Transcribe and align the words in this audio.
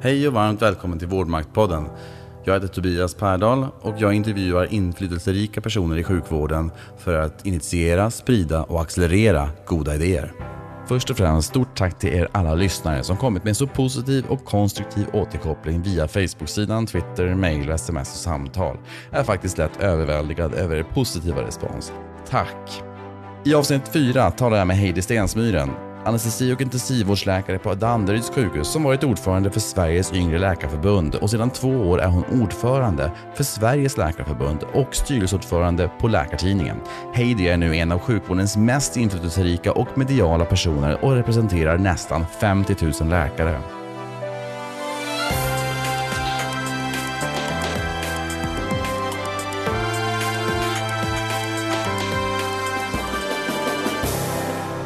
Hej 0.00 0.28
och 0.28 0.34
varmt 0.34 0.62
välkommen 0.62 0.98
till 0.98 1.08
Vårdmaktpodden. 1.08 1.88
Jag 2.44 2.54
heter 2.54 2.68
Tobias 2.68 3.14
Pärdal 3.14 3.66
och 3.80 3.94
jag 3.98 4.14
intervjuar 4.14 4.72
inflytelserika 4.72 5.60
personer 5.60 5.96
i 5.96 6.04
sjukvården 6.04 6.70
för 6.98 7.18
att 7.18 7.46
initiera, 7.46 8.10
sprida 8.10 8.62
och 8.62 8.82
accelerera 8.82 9.50
goda 9.66 9.94
idéer. 9.94 10.32
Först 10.88 11.10
och 11.10 11.16
främst 11.16 11.48
stort 11.48 11.76
tack 11.76 11.98
till 11.98 12.14
er 12.14 12.28
alla 12.32 12.54
lyssnare 12.54 13.04
som 13.04 13.16
kommit 13.16 13.44
med 13.44 13.48
en 13.48 13.54
så 13.54 13.66
positiv 13.66 14.24
och 14.28 14.44
konstruktiv 14.44 15.06
återkoppling 15.12 15.82
via 15.82 16.08
Facebook-sidan, 16.08 16.86
Twitter, 16.86 17.34
mail, 17.34 17.70
sms 17.70 18.10
och 18.10 18.16
samtal. 18.16 18.76
Jag 19.10 19.20
är 19.20 19.24
faktiskt 19.24 19.58
lätt 19.58 19.80
överväldigad 19.80 20.54
över 20.54 20.76
er 20.76 20.86
positiva 20.94 21.42
respons. 21.42 21.92
Tack! 22.28 22.82
I 23.44 23.54
avsnitt 23.54 23.88
4 23.88 24.30
talar 24.30 24.56
jag 24.58 24.66
med 24.66 24.76
Heidi 24.76 25.02
Stensmyren, 25.02 25.70
anestesi 26.04 26.52
och 26.52 26.60
intensivvårdsläkare 26.60 27.58
på 27.58 27.74
Danderyds 27.74 28.30
sjukhus 28.30 28.68
som 28.68 28.82
varit 28.82 29.04
ordförande 29.04 29.50
för 29.50 29.60
Sveriges 29.60 30.12
yngre 30.12 30.38
läkarförbund 30.38 31.14
och 31.14 31.30
sedan 31.30 31.50
två 31.50 31.68
år 31.68 32.00
är 32.00 32.08
hon 32.08 32.24
ordförande 32.42 33.12
för 33.34 33.44
Sveriges 33.44 33.96
läkarförbund 33.96 34.58
och 34.74 34.94
styrelseordförande 34.94 35.90
på 36.00 36.08
Läkartidningen. 36.08 36.76
Heidi 37.14 37.48
är 37.48 37.56
nu 37.56 37.76
en 37.76 37.92
av 37.92 37.98
sjukvårdens 37.98 38.56
mest 38.56 38.96
inflytelserika 38.96 39.72
och 39.72 39.98
mediala 39.98 40.44
personer 40.44 41.04
och 41.04 41.12
representerar 41.12 41.78
nästan 41.78 42.26
50 42.40 42.76
000 43.00 43.10
läkare. 43.10 43.77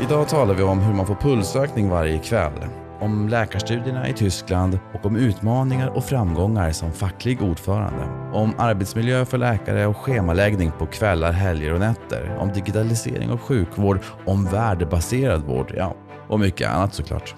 Idag 0.03 0.29
talar 0.29 0.55
vi 0.55 0.63
om 0.63 0.79
hur 0.79 0.95
man 0.95 1.07
får 1.07 1.15
pulsökning 1.15 1.89
varje 1.89 2.19
kväll, 2.19 2.53
om 3.01 3.29
läkarstudierna 3.29 4.09
i 4.09 4.13
Tyskland 4.13 4.79
och 4.95 5.07
om 5.07 5.17
utmaningar 5.17 5.89
och 5.89 6.05
framgångar 6.05 6.73
som 6.73 6.93
facklig 6.93 7.43
ordförande. 7.43 8.05
Om 8.33 8.55
arbetsmiljö 8.59 9.25
för 9.25 9.39
läkare 9.39 9.87
och 9.87 9.97
schemaläggning 9.97 10.73
på 10.79 10.87
kvällar, 10.87 11.33
helger 11.33 11.73
och 11.73 11.81
nätter. 11.81 12.37
Om 12.39 12.53
digitalisering 12.53 13.31
av 13.31 13.39
sjukvård, 13.39 14.01
om 14.27 14.45
värdebaserad 14.45 15.43
vård, 15.43 15.75
ja, 15.77 15.97
och 16.29 16.41
mycket 16.41 16.71
annat 16.71 16.95
såklart. 16.95 17.35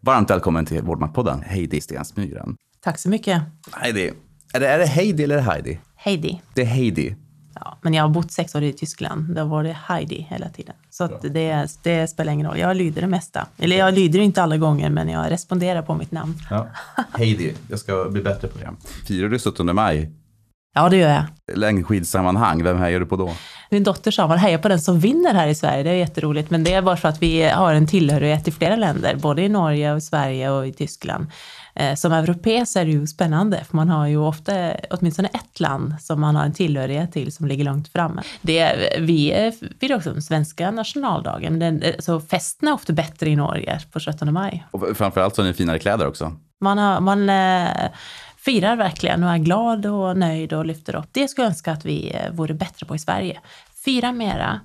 Varmt 0.00 0.30
välkommen 0.30 0.66
till 0.66 0.82
Vårdmaktpodden, 0.82 1.42
Heidi 1.42 1.80
Stensmyren. 1.80 2.56
Tack 2.80 2.98
så 2.98 3.08
mycket. 3.08 3.42
Heidi, 3.72 4.12
är 4.54 4.60
det, 4.60 4.66
är 4.66 4.78
det 4.78 4.86
Heidi 4.86 5.24
eller 5.24 5.38
Heidi? 5.38 5.80
Heidi. 5.96 6.40
Det 6.54 6.62
är 6.62 6.66
Heidi. 6.66 7.16
Ja, 7.60 7.78
men 7.82 7.94
jag 7.94 8.04
har 8.04 8.08
bott 8.08 8.32
sex 8.32 8.54
år 8.54 8.62
i 8.62 8.72
Tyskland. 8.72 9.34
Då 9.34 9.44
var 9.44 9.64
det 9.64 9.76
Heidi 9.86 10.26
hela 10.30 10.48
tiden. 10.48 10.74
Så 10.90 11.04
att 11.04 11.22
det, 11.22 11.66
det 11.82 12.08
spelar 12.08 12.32
ingen 12.32 12.46
roll. 12.46 12.58
Jag 12.58 12.76
lyder 12.76 13.00
det 13.00 13.06
mesta. 13.06 13.46
Eller 13.58 13.76
jag 13.76 13.94
lyder 13.94 14.20
inte 14.20 14.42
alla 14.42 14.56
gånger, 14.56 14.90
men 14.90 15.08
jag 15.08 15.30
responderar 15.30 15.82
på 15.82 15.94
mitt 15.94 16.12
namn. 16.12 16.34
Ja. 16.50 16.66
Heidi, 17.12 17.54
jag 17.68 17.78
ska 17.78 18.08
bli 18.10 18.22
bättre 18.22 18.48
på 18.48 18.58
det. 18.58 18.70
Firar 19.06 19.28
du 19.28 19.38
17 19.38 19.74
maj? 19.74 20.10
Ja, 20.74 20.88
det 20.88 20.96
gör 20.96 21.10
jag. 21.10 21.24
Längdskidsammanhang, 21.56 22.62
vem 22.62 22.78
hejar 22.78 23.00
du 23.00 23.06
på 23.06 23.16
då? 23.16 23.32
Min 23.70 23.84
dotter 23.84 24.10
sa 24.10 24.26
man 24.26 24.38
hejar 24.38 24.58
på 24.58 24.68
den 24.68 24.80
som 24.80 25.00
vinner 25.00 25.34
här 25.34 25.48
i 25.48 25.54
Sverige. 25.54 25.82
Det 25.82 25.90
är 25.90 25.94
jätteroligt. 25.94 26.50
Men 26.50 26.64
det 26.64 26.74
är 26.74 26.82
bara 26.82 26.96
för 26.96 27.08
att 27.08 27.22
vi 27.22 27.42
har 27.42 27.74
en 27.74 27.86
tillhörighet 27.86 28.48
i 28.48 28.52
flera 28.52 28.76
länder, 28.76 29.16
både 29.16 29.42
i 29.42 29.48
Norge 29.48 29.94
och 29.94 30.02
Sverige 30.02 30.50
och 30.50 30.66
i 30.66 30.72
Tyskland. 30.72 31.26
Eh, 31.76 31.94
som 31.94 32.12
europé 32.12 32.66
så 32.66 32.78
är 32.78 32.84
det 32.84 32.90
ju 32.90 33.06
spännande, 33.06 33.64
för 33.64 33.76
man 33.76 33.88
har 33.88 34.06
ju 34.06 34.16
ofta 34.16 34.74
åtminstone 34.90 35.28
ett 35.28 35.60
land 35.60 35.94
som 36.00 36.20
man 36.20 36.36
har 36.36 36.44
en 36.44 36.52
tillhörighet 36.52 37.12
till 37.12 37.32
som 37.32 37.46
ligger 37.46 37.64
långt 37.64 37.88
framme. 37.88 38.22
Det, 38.40 38.92
vi 39.00 39.52
firar 39.80 39.96
också 39.96 40.12
den 40.12 40.22
svenska 40.22 40.70
nationaldagen, 40.70 41.58
den, 41.58 41.82
så 41.98 42.20
festen 42.20 42.68
är 42.68 42.72
ofta 42.72 42.92
bättre 42.92 43.30
i 43.30 43.36
Norge 43.36 43.80
på 43.92 44.00
17 44.00 44.32
maj. 44.32 44.66
Och 44.70 44.96
framförallt 44.96 45.34
så 45.34 45.42
har 45.42 45.46
ni 45.46 45.54
finare 45.54 45.78
kläder 45.78 46.06
också. 46.06 46.32
Man, 46.60 46.78
har, 46.78 47.00
man 47.00 47.30
eh, 47.30 47.90
firar 48.36 48.76
verkligen 48.76 49.24
och 49.24 49.30
är 49.30 49.38
glad 49.38 49.86
och 49.86 50.16
nöjd 50.16 50.52
och 50.52 50.66
lyfter 50.66 50.96
upp. 50.96 51.08
Det 51.12 51.28
skulle 51.28 51.44
jag 51.44 51.50
önska 51.50 51.72
att 51.72 51.84
vi 51.84 52.10
eh, 52.14 52.32
vore 52.32 52.54
bättre 52.54 52.86
på 52.86 52.94
i 52.94 52.98
Sverige. 52.98 53.40
Fira 53.84 54.12
mera 54.12 54.60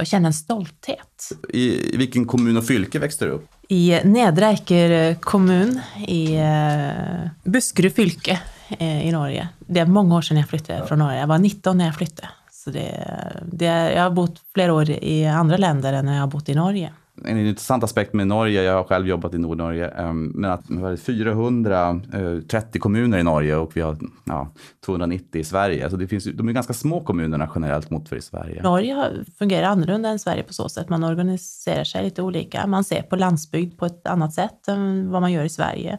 och 0.00 0.06
känna 0.06 0.26
en 0.26 0.34
stolthet. 0.34 1.28
I 1.48 1.96
vilken 1.96 2.24
kommun 2.24 2.56
och 2.56 2.66
fylke 2.66 2.98
växte 2.98 3.24
du 3.24 3.30
upp? 3.30 3.50
I 3.68 4.00
Nedre 4.04 4.46
Eiker 4.46 5.14
kommun 5.14 5.80
i 6.06 6.36
eh, 6.36 7.30
Buskerud 7.44 7.94
fylke 7.94 8.40
eh, 8.78 9.08
i 9.08 9.12
Norge. 9.12 9.48
Det 9.58 9.80
är 9.80 9.86
många 9.86 10.16
år 10.16 10.22
sedan 10.22 10.36
jag 10.36 10.48
flyttade 10.48 10.86
från 10.86 10.98
Norge. 10.98 11.20
Jag 11.20 11.26
var 11.26 11.38
19 11.38 11.78
när 11.78 11.84
jag 11.84 11.94
flyttade. 11.94 12.28
Så 12.50 12.70
det, 12.70 13.04
det, 13.52 13.64
jag 13.64 14.02
har 14.02 14.10
bott 14.10 14.40
flera 14.54 14.74
år 14.74 14.90
i 14.90 15.26
andra 15.26 15.56
länder 15.56 15.92
än 15.92 16.06
när 16.06 16.14
jag 16.14 16.20
har 16.20 16.26
bott 16.26 16.48
i 16.48 16.54
Norge. 16.54 16.92
En 17.24 17.38
intressant 17.38 17.84
aspekt 17.84 18.14
med 18.14 18.26
Norge, 18.26 18.62
jag 18.62 18.74
har 18.74 18.84
själv 18.84 19.08
jobbat 19.08 19.34
i 19.34 19.38
Nordnorge, 19.38 19.88
ehm, 19.88 20.32
men 20.34 20.50
att 20.50 20.64
vi 20.68 20.76
har 20.76 20.96
430 20.96 22.80
kommuner 22.80 23.18
i 23.18 23.22
Norge 23.22 23.56
och 23.56 23.76
vi 23.76 23.80
har 23.80 23.98
ja, 24.24 24.52
290 24.86 25.40
i 25.40 25.44
Sverige. 25.44 25.90
Så 25.90 25.96
det 25.96 26.08
finns, 26.08 26.24
de 26.24 26.48
är 26.48 26.52
ganska 26.52 26.72
små 26.72 27.00
kommunerna 27.00 27.50
generellt 27.54 27.90
mot 27.90 28.08
för 28.08 28.16
i 28.16 28.22
Sverige. 28.22 28.62
Norge 28.62 29.10
fungerar 29.38 29.66
annorlunda 29.66 30.08
än 30.08 30.18
Sverige 30.18 30.42
på 30.42 30.52
så 30.52 30.68
sätt. 30.68 30.88
Man 30.88 31.04
organiserar 31.04 31.84
sig 31.84 32.04
lite 32.04 32.22
olika. 32.22 32.66
Man 32.66 32.84
ser 32.84 33.02
på 33.02 33.16
landsbygd 33.16 33.78
på 33.78 33.86
ett 33.86 34.06
annat 34.06 34.34
sätt 34.34 34.68
än 34.68 35.10
vad 35.10 35.20
man 35.20 35.32
gör 35.32 35.44
i 35.44 35.48
Sverige. 35.48 35.98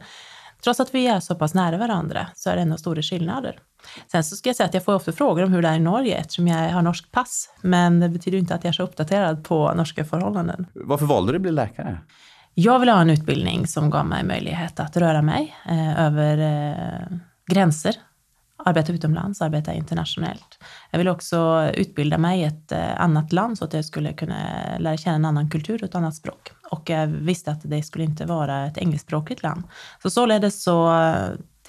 Trots 0.63 0.79
att 0.79 0.95
vi 0.95 1.07
är 1.07 1.19
så 1.19 1.35
pass 1.35 1.53
nära 1.53 1.77
varandra 1.77 2.27
så 2.35 2.49
är 2.49 2.55
det 2.55 2.61
ändå 2.61 2.77
stora 2.77 3.01
skillnader. 3.01 3.59
Sen 4.11 4.23
så 4.23 4.35
ska 4.35 4.49
jag 4.49 4.55
säga 4.55 4.67
att 4.67 4.73
jag 4.73 4.83
får 4.83 4.93
ofta 4.93 5.11
frågor 5.11 5.43
om 5.43 5.53
hur 5.53 5.61
det 5.61 5.67
är 5.67 5.75
i 5.75 5.79
Norge 5.79 6.15
eftersom 6.15 6.47
jag 6.47 6.71
har 6.71 6.81
norskt 6.81 7.11
pass. 7.11 7.49
Men 7.61 7.99
det 7.99 8.09
betyder 8.09 8.37
inte 8.37 8.55
att 8.55 8.63
jag 8.63 8.69
är 8.69 8.73
så 8.73 8.83
uppdaterad 8.83 9.43
på 9.43 9.73
norska 9.73 10.05
förhållanden. 10.05 10.65
Varför 10.73 11.05
valde 11.05 11.31
du 11.31 11.35
att 11.35 11.41
bli 11.41 11.51
läkare? 11.51 11.99
Jag 12.53 12.79
ville 12.79 12.91
ha 12.91 13.01
en 13.01 13.09
utbildning 13.09 13.67
som 13.67 13.89
gav 13.89 14.05
mig 14.05 14.23
möjlighet 14.23 14.79
att 14.79 14.97
röra 14.97 15.21
mig 15.21 15.55
eh, 15.65 16.05
över 16.05 16.37
eh, 16.37 17.17
gränser. 17.47 17.95
Arbeta 18.65 18.93
utomlands, 18.93 19.41
arbeta 19.41 19.73
internationellt. 19.73 20.59
Jag 20.91 20.97
ville 20.97 21.11
också 21.11 21.69
utbilda 21.73 22.17
mig 22.17 22.41
i 22.41 22.43
ett 22.43 22.71
eh, 22.71 23.01
annat 23.01 23.33
land 23.33 23.57
så 23.57 23.65
att 23.65 23.73
jag 23.73 23.85
skulle 23.85 24.13
kunna 24.13 24.35
lära 24.79 24.97
känna 24.97 25.15
en 25.15 25.25
annan 25.25 25.49
kultur 25.49 25.83
och 25.83 25.89
ett 25.89 25.95
annat 25.95 26.15
språk. 26.15 26.51
Och 26.71 26.89
jag 26.89 27.07
visste 27.07 27.51
att 27.51 27.61
det 27.63 27.83
skulle 27.83 28.05
inte 28.05 28.25
vara 28.25 28.65
ett 28.65 28.77
engelskspråkigt 28.77 29.43
land. 29.43 29.63
Så 30.01 30.09
således 30.09 30.63
så 30.63 30.91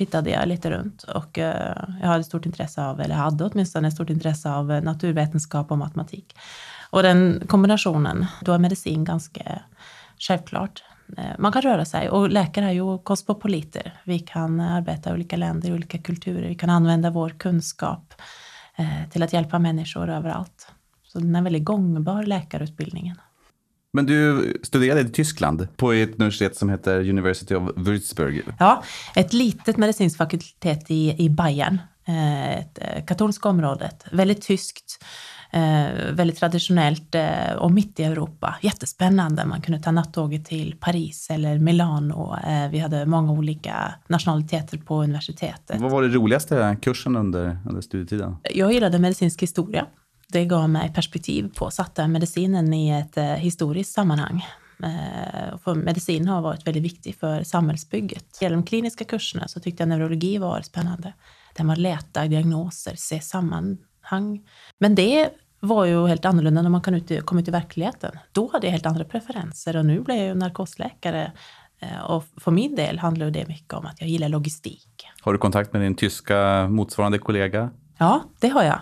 tittade 0.01 0.31
jag 0.31 0.49
lite 0.49 0.71
runt 0.71 1.03
och 1.03 1.39
eh, 1.39 1.77
jag 2.01 2.09
hade 2.09 2.25
stort 2.25 2.47
intresse 2.47 2.85
av, 2.85 3.01
eller 3.01 3.15
hade 3.15 3.45
åtminstone 3.45 3.89
ett 3.89 3.95
stort 3.95 4.11
intresse 4.11 4.51
av 4.51 4.73
eh, 4.73 4.83
naturvetenskap 4.83 5.71
och 5.71 5.79
matematik. 5.79 6.37
Och 6.91 7.03
den 7.03 7.43
kombinationen, 7.47 8.27
då 8.41 8.53
är 8.53 8.59
medicin 8.59 9.05
ganska 9.05 9.63
självklart. 10.19 10.83
Man 11.39 11.53
kan 11.53 11.63
röra 11.63 11.85
sig 11.85 12.11
och 12.11 12.31
läkare 12.31 12.65
är 12.67 12.73
ju 12.73 12.99
kosmopoliter. 12.99 14.01
Vi 14.05 14.19
kan 14.19 14.61
arbeta 14.61 15.11
i 15.11 15.13
olika 15.13 15.37
länder, 15.37 15.69
i 15.69 15.73
olika 15.73 15.99
kulturer. 15.99 16.49
Vi 16.49 16.55
kan 16.55 16.71
använda 16.71 17.11
vår 17.11 17.31
kunskap 17.31 18.15
till 19.11 19.23
att 19.23 19.33
hjälpa 19.33 19.59
människor 19.59 20.11
överallt. 20.11 20.73
Så 21.03 21.19
den 21.19 21.37
är 21.37 21.43
väldigt 21.43 21.65
gångbar, 21.65 22.23
läkarutbildningen. 22.23 23.17
Men 23.93 24.07
du 24.07 24.53
studerade 24.63 25.01
i 25.01 25.09
Tyskland 25.09 25.69
på 25.77 25.93
ett 25.93 26.15
universitet 26.15 26.57
som 26.57 26.71
heter 26.71 27.09
University 27.09 27.55
of 27.55 27.71
Würzburg. 27.77 28.43
Ja, 28.59 28.83
ett 29.15 29.33
litet 29.33 29.77
medicinskt 29.77 30.19
fakultet 30.19 30.91
i, 30.91 31.25
i 31.25 31.31
Bayern, 31.31 31.79
ett 32.59 33.07
katolska 33.07 33.49
området, 33.49 34.05
väldigt 34.13 34.43
tyskt, 34.43 35.05
väldigt 36.13 36.37
traditionellt 36.37 37.17
och 37.59 37.71
mitt 37.71 38.01
i 38.01 38.05
Europa. 38.05 38.57
Jättespännande. 38.61 39.45
Man 39.45 39.61
kunde 39.61 39.83
ta 39.83 39.91
nattåget 39.91 40.45
till 40.45 40.77
Paris 40.81 41.31
eller 41.31 41.59
Milano. 41.59 42.37
Vi 42.71 42.79
hade 42.79 43.07
många 43.07 43.33
olika 43.33 43.95
nationaliteter 44.09 44.79
på 44.79 45.03
universitetet. 45.03 45.81
Vad 45.81 45.91
var 45.91 46.03
det 46.03 46.09
roligaste 46.09 46.77
kursen 46.83 47.17
under, 47.17 47.59
under 47.69 47.81
studietiden? 47.81 48.37
Jag 48.55 48.73
gillade 48.73 48.99
medicinsk 48.99 49.43
historia 49.43 49.87
det 50.33 50.45
gav 50.45 50.71
mig 50.71 50.93
perspektiv 50.95 51.51
på, 51.55 51.71
satte 51.71 52.09
medicinen 52.09 52.75
i 52.75 52.91
ett 52.91 53.17
eh, 53.17 53.25
historiskt 53.25 53.93
sammanhang. 53.93 54.47
Eh, 54.83 55.59
för 55.65 55.75
medicin 55.75 56.29
har 56.29 56.43
varit 56.43 56.67
väldigt 56.67 56.83
viktig 56.83 57.17
för 57.17 57.43
samhällsbygget. 57.43 58.39
I 58.43 58.49
de 58.49 58.63
kliniska 58.63 59.05
kurserna 59.05 59.49
så 59.49 59.61
tyckte 59.61 59.83
jag 59.83 59.89
neurologi 59.89 60.39
var 60.39 60.61
spännande. 60.61 61.13
Där 61.57 61.65
man 61.65 61.83
leta 61.83 62.27
diagnoser, 62.27 62.95
se 62.97 63.21
sammanhang. 64.11 64.43
Men 64.79 64.95
det 64.95 65.31
var 65.61 65.85
ju 65.85 66.07
helt 66.07 66.25
annorlunda 66.25 66.63
när 66.63 66.71
man 66.71 66.83
kom 67.25 67.39
ut 67.39 67.49
i 67.49 67.51
verkligheten. 67.51 68.19
Då 68.33 68.51
hade 68.53 68.67
jag 68.67 68.73
helt 68.73 68.87
andra 68.87 69.05
preferenser 69.05 69.77
och 69.77 69.87
nu 69.87 70.01
blev 70.01 70.17
jag 70.17 70.27
ju 70.27 70.35
narkosläkare. 70.35 71.33
Eh, 71.81 72.01
och 72.01 72.25
för 72.37 72.51
min 72.51 72.77
del 72.77 72.99
handlar 72.99 73.31
det 73.31 73.49
mycket 73.49 73.75
om 73.75 73.87
att 73.87 74.01
jag 74.01 74.09
gillar 74.09 74.29
logistik. 74.29 75.09
Har 75.23 75.33
du 75.33 75.39
kontakt 75.39 75.73
med 75.73 75.83
din 75.83 75.95
tyska 75.95 76.69
motsvarande 76.69 77.19
kollega? 77.19 77.71
Ja, 77.99 78.23
det 78.41 78.49
har 78.49 78.63
jag. 78.63 78.81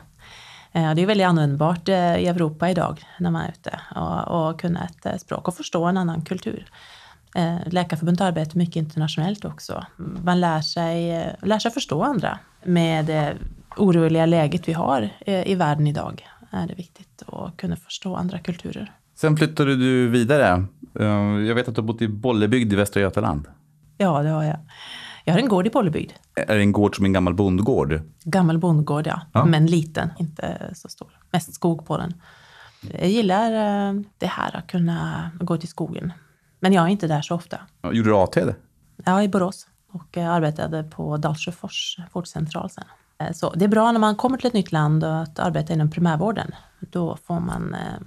Det 0.72 1.02
är 1.02 1.06
väldigt 1.06 1.26
användbart 1.26 1.88
i 1.88 2.26
Europa 2.26 2.70
idag 2.70 3.02
när 3.18 3.30
man 3.30 3.42
är 3.42 3.48
ute 3.48 3.80
och, 3.96 4.48
och 4.50 4.60
kunna 4.60 4.88
ett 5.04 5.20
språk 5.20 5.48
och 5.48 5.54
förstå 5.54 5.84
en 5.84 5.96
annan 5.96 6.22
kultur. 6.22 6.70
Läkarförbundet 7.66 8.20
arbetar 8.20 8.58
mycket 8.58 8.76
internationellt 8.76 9.44
också. 9.44 9.86
Man 10.24 10.40
lär 10.40 10.60
sig, 10.60 11.26
lär 11.42 11.58
sig 11.58 11.70
förstå 11.70 12.02
andra. 12.02 12.38
Med 12.64 13.10
oroliga 13.78 14.26
läget 14.26 14.68
vi 14.68 14.72
har 14.72 15.10
i 15.26 15.54
världen 15.54 15.86
idag 15.86 16.26
är 16.50 16.66
det 16.66 16.74
viktigt 16.74 17.22
att 17.26 17.56
kunna 17.56 17.76
förstå 17.76 18.14
andra 18.16 18.38
kulturer. 18.38 18.92
Sen 19.14 19.36
flyttade 19.36 19.76
du 19.76 20.08
vidare. 20.08 20.64
Jag 21.46 21.54
vet 21.54 21.68
att 21.68 21.74
du 21.74 21.80
har 21.80 21.86
bott 21.86 22.02
i 22.02 22.08
Bollebygd 22.08 22.72
i 22.72 22.76
Västra 22.76 23.00
Götaland. 23.00 23.46
Ja, 23.96 24.22
det 24.22 24.28
har 24.28 24.44
jag. 24.44 24.56
Jag 25.24 25.34
har 25.34 25.40
en 25.40 25.48
gård 25.48 25.66
i 25.66 25.70
Bollebygd. 25.70 26.12
Är 26.34 26.54
det 26.56 26.60
en 26.62 26.72
gård 26.72 26.96
som 26.96 27.04
en 27.04 27.12
gammal 27.12 27.34
bondgård? 27.34 28.00
Gammal 28.24 28.58
bondgård, 28.58 29.06
ja. 29.06 29.20
Ja. 29.32 29.44
Men 29.44 29.66
liten, 29.66 30.10
inte 30.18 30.70
så 30.74 30.88
stor. 30.88 31.08
Mest 31.32 31.54
skog 31.54 31.86
på 31.86 31.98
den. 31.98 32.14
Jag 32.92 33.08
gillar 33.08 33.52
eh, 33.52 34.00
det 34.18 34.26
här 34.26 34.56
att 34.56 34.66
kunna 34.66 35.30
gå 35.40 35.56
till 35.56 35.68
skogen. 35.68 36.12
Men 36.60 36.72
jag 36.72 36.84
är 36.84 36.88
inte 36.88 37.06
där 37.06 37.22
så 37.22 37.34
ofta. 37.34 37.58
Ja, 37.82 37.92
Gjorde 37.92 38.08
du 38.10 38.16
AT? 38.16 38.36
är 39.04 39.22
i 39.22 39.28
Borås 39.28 39.66
och 39.92 40.16
eh, 40.18 40.30
arbetade 40.30 40.82
på 40.84 41.16
Dalsjöfors 41.16 41.98
vårdcentral 42.12 42.70
sen. 42.70 42.84
Eh, 43.18 43.32
Så 43.32 43.52
det 43.54 43.64
är 43.64 43.68
bra 43.68 43.92
när 43.92 44.00
man 44.00 44.16
kommer 44.16 44.38
till 44.38 44.46
ett 44.46 44.52
nytt 44.52 44.72
land 44.72 45.04
och 45.04 45.20
att 45.20 45.38
arbeta 45.38 45.72
inom 45.72 45.90
primärvården. 45.90 46.50
Då 46.80 47.16
får 47.26 47.40
man 47.40 47.74
eh, 47.74 48.00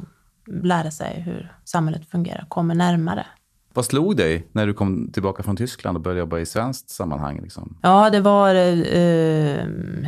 lära 0.63 0.91
sig 0.91 1.21
hur 1.21 1.55
samhället 1.65 2.09
fungerar, 2.09 2.45
kommer 2.49 2.75
närmare. 2.75 3.25
Vad 3.73 3.85
slog 3.85 4.17
dig 4.17 4.47
när 4.51 4.67
du 4.67 4.73
kom 4.73 5.11
tillbaka 5.11 5.43
från 5.43 5.55
Tyskland 5.57 5.97
och 5.97 6.03
började 6.03 6.19
jobba 6.19 6.39
i 6.39 6.45
svenskt 6.45 6.89
sammanhang? 6.89 7.39
Liksom? 7.41 7.77
Ja, 7.81 8.09
det 8.09 8.19
var 8.19 8.55
eh, 8.55 9.65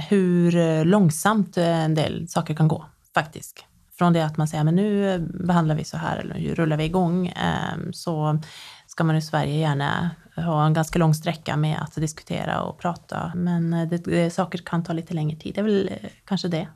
hur 0.10 0.86
långsamt 0.86 1.58
en 1.58 1.96
del 1.96 2.28
saker 2.28 2.56
kan 2.56 2.68
gå 2.68 2.86
faktiskt. 3.14 3.66
Från 3.98 4.14
det 4.14 4.26
att 4.26 4.38
man 4.38 4.48
säger 4.48 4.64
men 4.64 4.76
nu 4.76 5.20
behandlar 5.20 5.76
vi 5.76 5.84
så 5.84 5.98
här 5.98 6.18
eller 6.18 6.36
nu 6.36 6.56
rullar 6.56 6.78
vi 6.78 6.84
igång 6.84 7.28
eh, 7.28 7.78
så 7.92 8.40
ska 8.94 9.04
man 9.04 9.16
i 9.16 9.22
Sverige 9.22 9.58
gärna 9.58 10.10
ha 10.36 10.66
en 10.66 10.74
ganska 10.74 11.00
lång 11.00 11.14
sträcka 11.14 11.58
med 11.58 11.78
att 11.82 11.96
diskutera 11.96 12.62
och 12.62 12.80
prata. 12.80 13.32
Men 13.36 13.74
eh, 13.74 13.90
det, 13.90 13.98
det, 13.98 14.30
saker 14.30 14.60
kan 14.60 14.84
ta 14.84 14.94
lite 14.94 15.14
längre 15.14 15.38
tid. 15.38 15.56
Det 15.56 15.62
är 15.62 15.64
väl 15.64 15.90
eh, 15.92 16.10
kanske 16.26 16.48
det. 16.48 16.68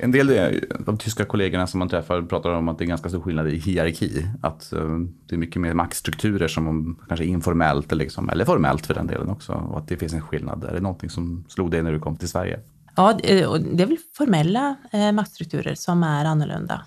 En 0.00 0.12
del 0.12 0.30
av 0.30 0.84
de 0.84 0.98
tyska 0.98 1.24
kollegorna 1.24 1.66
som 1.66 1.78
man 1.78 1.88
träffar 1.88 2.22
pratar 2.22 2.50
om 2.50 2.68
att 2.68 2.78
det 2.78 2.84
är 2.84 2.86
ganska 2.86 3.08
stor 3.08 3.20
skillnad 3.20 3.48
i 3.48 3.58
hierarki. 3.58 4.26
Att 4.42 4.72
eh, 4.72 4.98
det 5.28 5.34
är 5.34 5.38
mycket 5.38 5.62
mer 5.62 5.74
maktstrukturer 5.74 6.48
som 6.48 6.96
kanske 7.08 7.24
informellt 7.24 7.92
eller, 7.92 8.04
liksom, 8.04 8.30
eller 8.30 8.44
formellt 8.44 8.86
för 8.86 8.94
den 8.94 9.06
delen 9.06 9.28
också. 9.28 9.52
Och 9.52 9.78
att 9.78 9.88
det 9.88 9.96
finns 9.96 10.12
en 10.12 10.22
skillnad. 10.22 10.64
Är 10.64 10.74
det 10.74 10.80
någonting 10.80 11.10
som 11.10 11.44
slog 11.48 11.70
dig 11.70 11.82
när 11.82 11.92
du 11.92 11.98
kom 11.98 12.16
till 12.16 12.28
Sverige? 12.28 12.60
Ja, 12.96 13.18
det 13.22 13.42
är 13.82 13.86
väl 13.86 13.98
formella 14.16 14.76
eh, 14.92 15.12
maktstrukturer 15.12 15.74
som 15.74 16.02
är 16.02 16.24
annorlunda. 16.24 16.82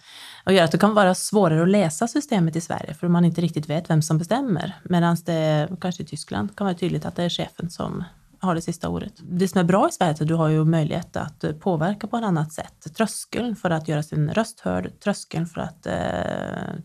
Och 0.46 0.54
gör 0.54 0.64
att 0.64 0.72
det 0.72 0.78
kan 0.78 0.94
vara 0.94 1.16
svårare 1.16 1.62
att 1.62 1.70
läsa 1.70 2.08
systemet 2.08 2.56
i 2.56 2.62
Sverige 2.62 2.94
för 2.94 3.08
man 3.08 3.26
inte 3.26 3.42
riktigt 3.42 3.70
vet 3.70 3.90
vem 3.90 4.02
som 4.02 4.18
bestämmer. 4.18 4.76
Medan 4.84 5.18
det 5.26 5.70
kanske 5.82 6.04
i 6.04 6.06
Tyskland 6.06 6.56
kan 6.56 6.66
vara 6.66 6.76
tydligt 6.76 7.06
att 7.06 7.16
det 7.16 7.24
är 7.24 7.30
chefen 7.30 7.70
som 7.70 8.04
har 8.40 8.56
det 8.56 8.62
sista 8.62 8.90
ordet. 8.90 9.14
Det 9.18 9.48
som 9.48 9.60
är 9.60 9.64
bra 9.64 9.90
i 9.90 9.92
Sverige 9.92 10.12
är 10.12 10.22
att 10.22 10.28
du 10.28 10.34
har 10.34 10.48
ju 10.48 10.66
möjlighet 10.66 11.16
att 11.16 11.44
eh, 11.44 11.52
påverka 11.52 12.08
på 12.08 12.18
ett 12.18 12.24
annat 12.24 12.54
sätt. 12.54 12.96
Tröskeln 12.98 13.56
för 13.56 13.70
att 13.70 13.88
göra 13.88 14.04
sin 14.04 14.30
röst 14.30 14.60
hörd, 14.60 15.00
tröskeln 15.04 15.46
för 15.46 15.62
att 15.62 15.86
eh, 15.86 15.94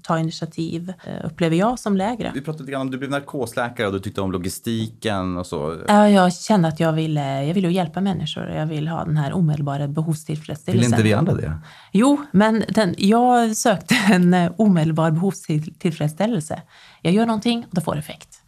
ta 0.02 0.18
initiativ 0.18 0.92
eh, 1.04 1.26
upplever 1.26 1.56
jag 1.56 1.78
som 1.78 1.96
lägre. 1.96 2.30
Vi 2.34 2.40
pratade 2.40 2.62
lite 2.62 2.72
grann 2.72 2.80
om 2.80 2.90
du 2.90 2.98
blev 2.98 3.10
narkosläkare 3.10 3.86
och 3.86 3.92
du 3.92 3.98
tyckte 3.98 4.20
om 4.20 4.32
logistiken 4.32 5.36
och 5.36 5.46
så. 5.46 5.76
Ja, 5.88 6.08
jag 6.08 6.34
kände 6.34 6.68
att 6.68 6.80
jag 6.80 6.92
ville, 6.92 7.44
jag 7.44 7.54
ville 7.54 7.68
hjälpa 7.68 8.00
människor. 8.00 8.50
Jag 8.50 8.66
vill 8.66 8.88
ha 8.88 9.04
den 9.04 9.16
här 9.16 9.32
omedelbara 9.32 9.78
Vill 9.78 9.94
behovstillfredsställelsen. 9.94 10.92
inte 10.92 11.02
vi 11.02 11.12
andra 11.12 11.34
det? 11.34 11.58
Jo, 11.92 12.20
men 12.32 12.64
den, 12.68 12.94
jag 12.98 13.56
sökte 13.56 13.94
en 14.10 14.34
eh, 14.34 14.52
omedelbar 14.56 15.10
behovstillfredsställelse. 15.10 16.62
Jag 17.02 17.12
gör 17.12 17.26
någonting 17.26 17.66
och 17.68 17.74
det 17.74 17.80
får 17.80 17.98
effekt. 17.98 18.43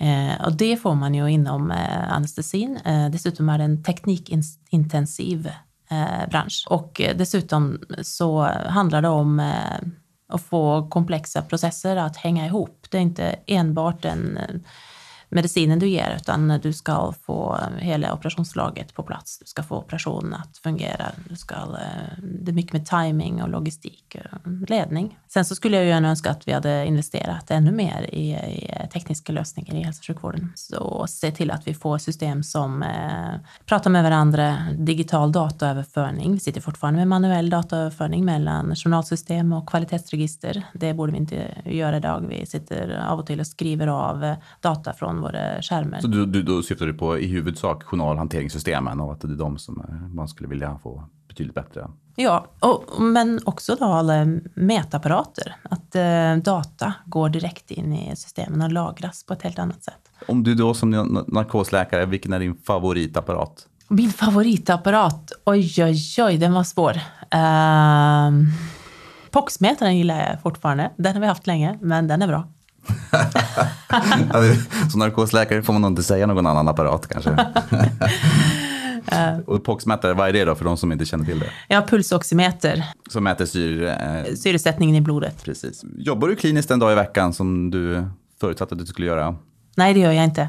Eh, 0.00 0.44
och 0.46 0.56
det 0.56 0.76
får 0.76 0.94
man 0.94 1.14
ju 1.14 1.28
inom 1.30 1.70
eh, 1.70 2.12
anestesin. 2.12 2.76
Eh, 2.84 3.10
dessutom 3.10 3.48
är 3.48 3.58
det 3.58 3.64
en 3.64 3.82
teknikintensiv 3.82 5.50
eh, 5.90 6.28
bransch. 6.30 6.66
Och 6.70 7.00
eh, 7.00 7.16
dessutom 7.16 7.80
så 8.02 8.42
handlar 8.68 9.02
det 9.02 9.08
om 9.08 9.40
eh, 9.40 9.88
att 10.28 10.42
få 10.42 10.88
komplexa 10.88 11.42
processer 11.42 11.96
att 11.96 12.16
hänga 12.16 12.46
ihop. 12.46 12.86
Det 12.90 12.98
är 12.98 13.02
inte 13.02 13.36
enbart 13.46 14.04
en 14.04 14.36
eh, 14.36 14.54
medicinen 15.30 15.78
du 15.78 15.88
ger, 15.88 16.16
utan 16.16 16.60
du 16.62 16.72
ska 16.72 17.12
få 17.26 17.58
hela 17.78 18.14
operationslaget 18.14 18.94
på 18.94 19.02
plats. 19.02 19.38
Du 19.38 19.46
ska 19.46 19.62
få 19.62 19.76
operationen 19.76 20.34
att 20.34 20.58
fungera. 20.58 21.06
Du 21.28 21.36
ska, 21.36 21.54
eh, 21.54 22.22
det 22.22 22.50
är 22.50 22.54
mycket 22.54 22.72
med 22.72 22.86
timing 22.86 23.42
och 23.42 23.48
logistik, 23.48 24.16
och 24.32 24.70
ledning. 24.70 25.18
Sen 25.28 25.44
så 25.44 25.54
skulle 25.54 25.76
jag 25.76 25.86
ju 25.86 26.06
önska 26.06 26.30
att 26.30 26.48
vi 26.48 26.52
hade 26.52 26.86
investerat 26.86 27.50
ännu 27.50 27.72
mer 27.72 28.14
i, 28.14 28.30
i 28.30 28.88
tekniska 28.92 29.32
lösningar 29.32 29.74
i 29.74 29.82
hälso 29.82 30.00
och 30.00 30.06
sjukvården. 30.06 30.52
Så 30.54 31.06
se 31.08 31.30
till 31.30 31.50
att 31.50 31.66
vi 31.68 31.74
får 31.74 31.98
system 31.98 32.42
som 32.42 32.82
eh, 32.82 33.40
pratar 33.66 33.90
med 33.90 34.02
varandra, 34.02 34.56
digital 34.78 35.32
dataöverföring. 35.32 36.32
Vi 36.32 36.40
sitter 36.40 36.60
fortfarande 36.60 36.98
med 36.98 37.08
manuell 37.08 37.50
dataöverföring 37.50 38.24
mellan 38.24 38.76
journalsystem 38.76 39.52
och 39.52 39.68
kvalitetsregister. 39.68 40.66
Det 40.72 40.94
borde 40.94 41.12
vi 41.12 41.18
inte 41.18 41.62
göra 41.64 41.96
idag. 41.96 42.26
Vi 42.28 42.46
sitter 42.46 43.04
av 43.08 43.18
och 43.18 43.26
till 43.26 43.40
och 43.40 43.46
skriver 43.46 43.86
av 43.86 44.24
eh, 44.24 44.36
data 44.60 44.92
från 44.92 45.19
våra 45.20 45.62
skärmar. 45.62 46.00
Så 46.00 46.06
du, 46.06 46.26
du, 46.26 46.42
då 46.42 46.62
syftar 46.62 46.86
du 46.86 46.94
på 46.94 47.18
i 47.18 47.26
huvudsak 47.26 47.84
journalhanteringssystemen 47.84 49.00
och 49.00 49.12
att 49.12 49.20
det 49.20 49.28
är 49.28 49.36
de 49.36 49.58
som 49.58 49.80
eh, 49.88 49.94
man 49.94 50.28
skulle 50.28 50.48
vilja 50.48 50.78
få 50.82 51.04
betydligt 51.28 51.54
bättre? 51.54 51.90
Ja, 52.16 52.46
och, 52.60 53.02
men 53.02 53.40
också 53.44 53.76
då 53.78 53.84
alla 53.84 54.26
mätapparater. 54.54 55.56
Att 55.62 55.94
eh, 55.94 56.36
data 56.44 56.94
går 57.04 57.28
direkt 57.28 57.70
in 57.70 57.92
i 57.92 58.16
systemen 58.16 58.62
och 58.62 58.72
lagras 58.72 59.24
på 59.24 59.32
ett 59.32 59.42
helt 59.42 59.58
annat 59.58 59.84
sätt. 59.84 60.10
Om 60.28 60.42
du 60.42 60.54
då 60.54 60.74
som 60.74 60.94
na- 60.94 61.24
narkosläkare, 61.34 62.06
vilken 62.06 62.32
är 62.32 62.40
din 62.40 62.54
favoritapparat? 62.54 63.66
Min 63.88 64.12
favoritapparat, 64.12 65.32
oj 65.44 65.84
oj 65.84 65.98
oj, 66.18 66.38
den 66.38 66.52
var 66.52 66.64
svår. 66.64 66.92
Uh, 67.34 68.48
Poxmätaren 69.30 69.98
gillar 69.98 70.30
jag 70.30 70.42
fortfarande. 70.42 70.90
Den 70.96 71.14
har 71.14 71.20
vi 71.20 71.26
haft 71.26 71.46
länge, 71.46 71.78
men 71.80 72.08
den 72.08 72.22
är 72.22 72.26
bra. 72.26 72.48
Som 74.90 75.00
narkosläkare 75.00 75.62
får 75.62 75.72
man 75.72 75.82
nog 75.82 75.90
inte 75.90 76.02
säga 76.02 76.26
någon 76.26 76.46
annan 76.46 76.68
apparat 76.68 77.08
kanske. 77.08 77.30
och 79.46 79.64
poxmätare, 79.64 80.14
vad 80.14 80.28
är 80.28 80.32
det 80.32 80.44
då 80.44 80.54
för 80.54 80.64
de 80.64 80.76
som 80.76 80.92
inte 80.92 81.04
känner 81.04 81.24
till 81.24 81.44
det? 81.68 81.74
Har 81.74 81.82
pulsoximeter, 81.82 82.84
Som 83.10 83.24
mäter 83.24 83.46
syre. 83.46 83.94
Eh, 83.94 84.34
syresättningen 84.34 84.96
i 84.96 85.00
blodet. 85.00 85.44
precis. 85.44 85.84
Jobbar 85.96 86.28
du 86.28 86.36
kliniskt 86.36 86.70
en 86.70 86.78
dag 86.78 86.92
i 86.92 86.94
veckan 86.94 87.34
som 87.34 87.70
du 87.70 88.04
förutsatte 88.40 88.74
att 88.74 88.78
du 88.78 88.86
skulle 88.86 89.06
göra? 89.06 89.36
Nej, 89.76 89.94
det 89.94 90.00
gör 90.00 90.12
jag 90.12 90.24
inte. 90.24 90.48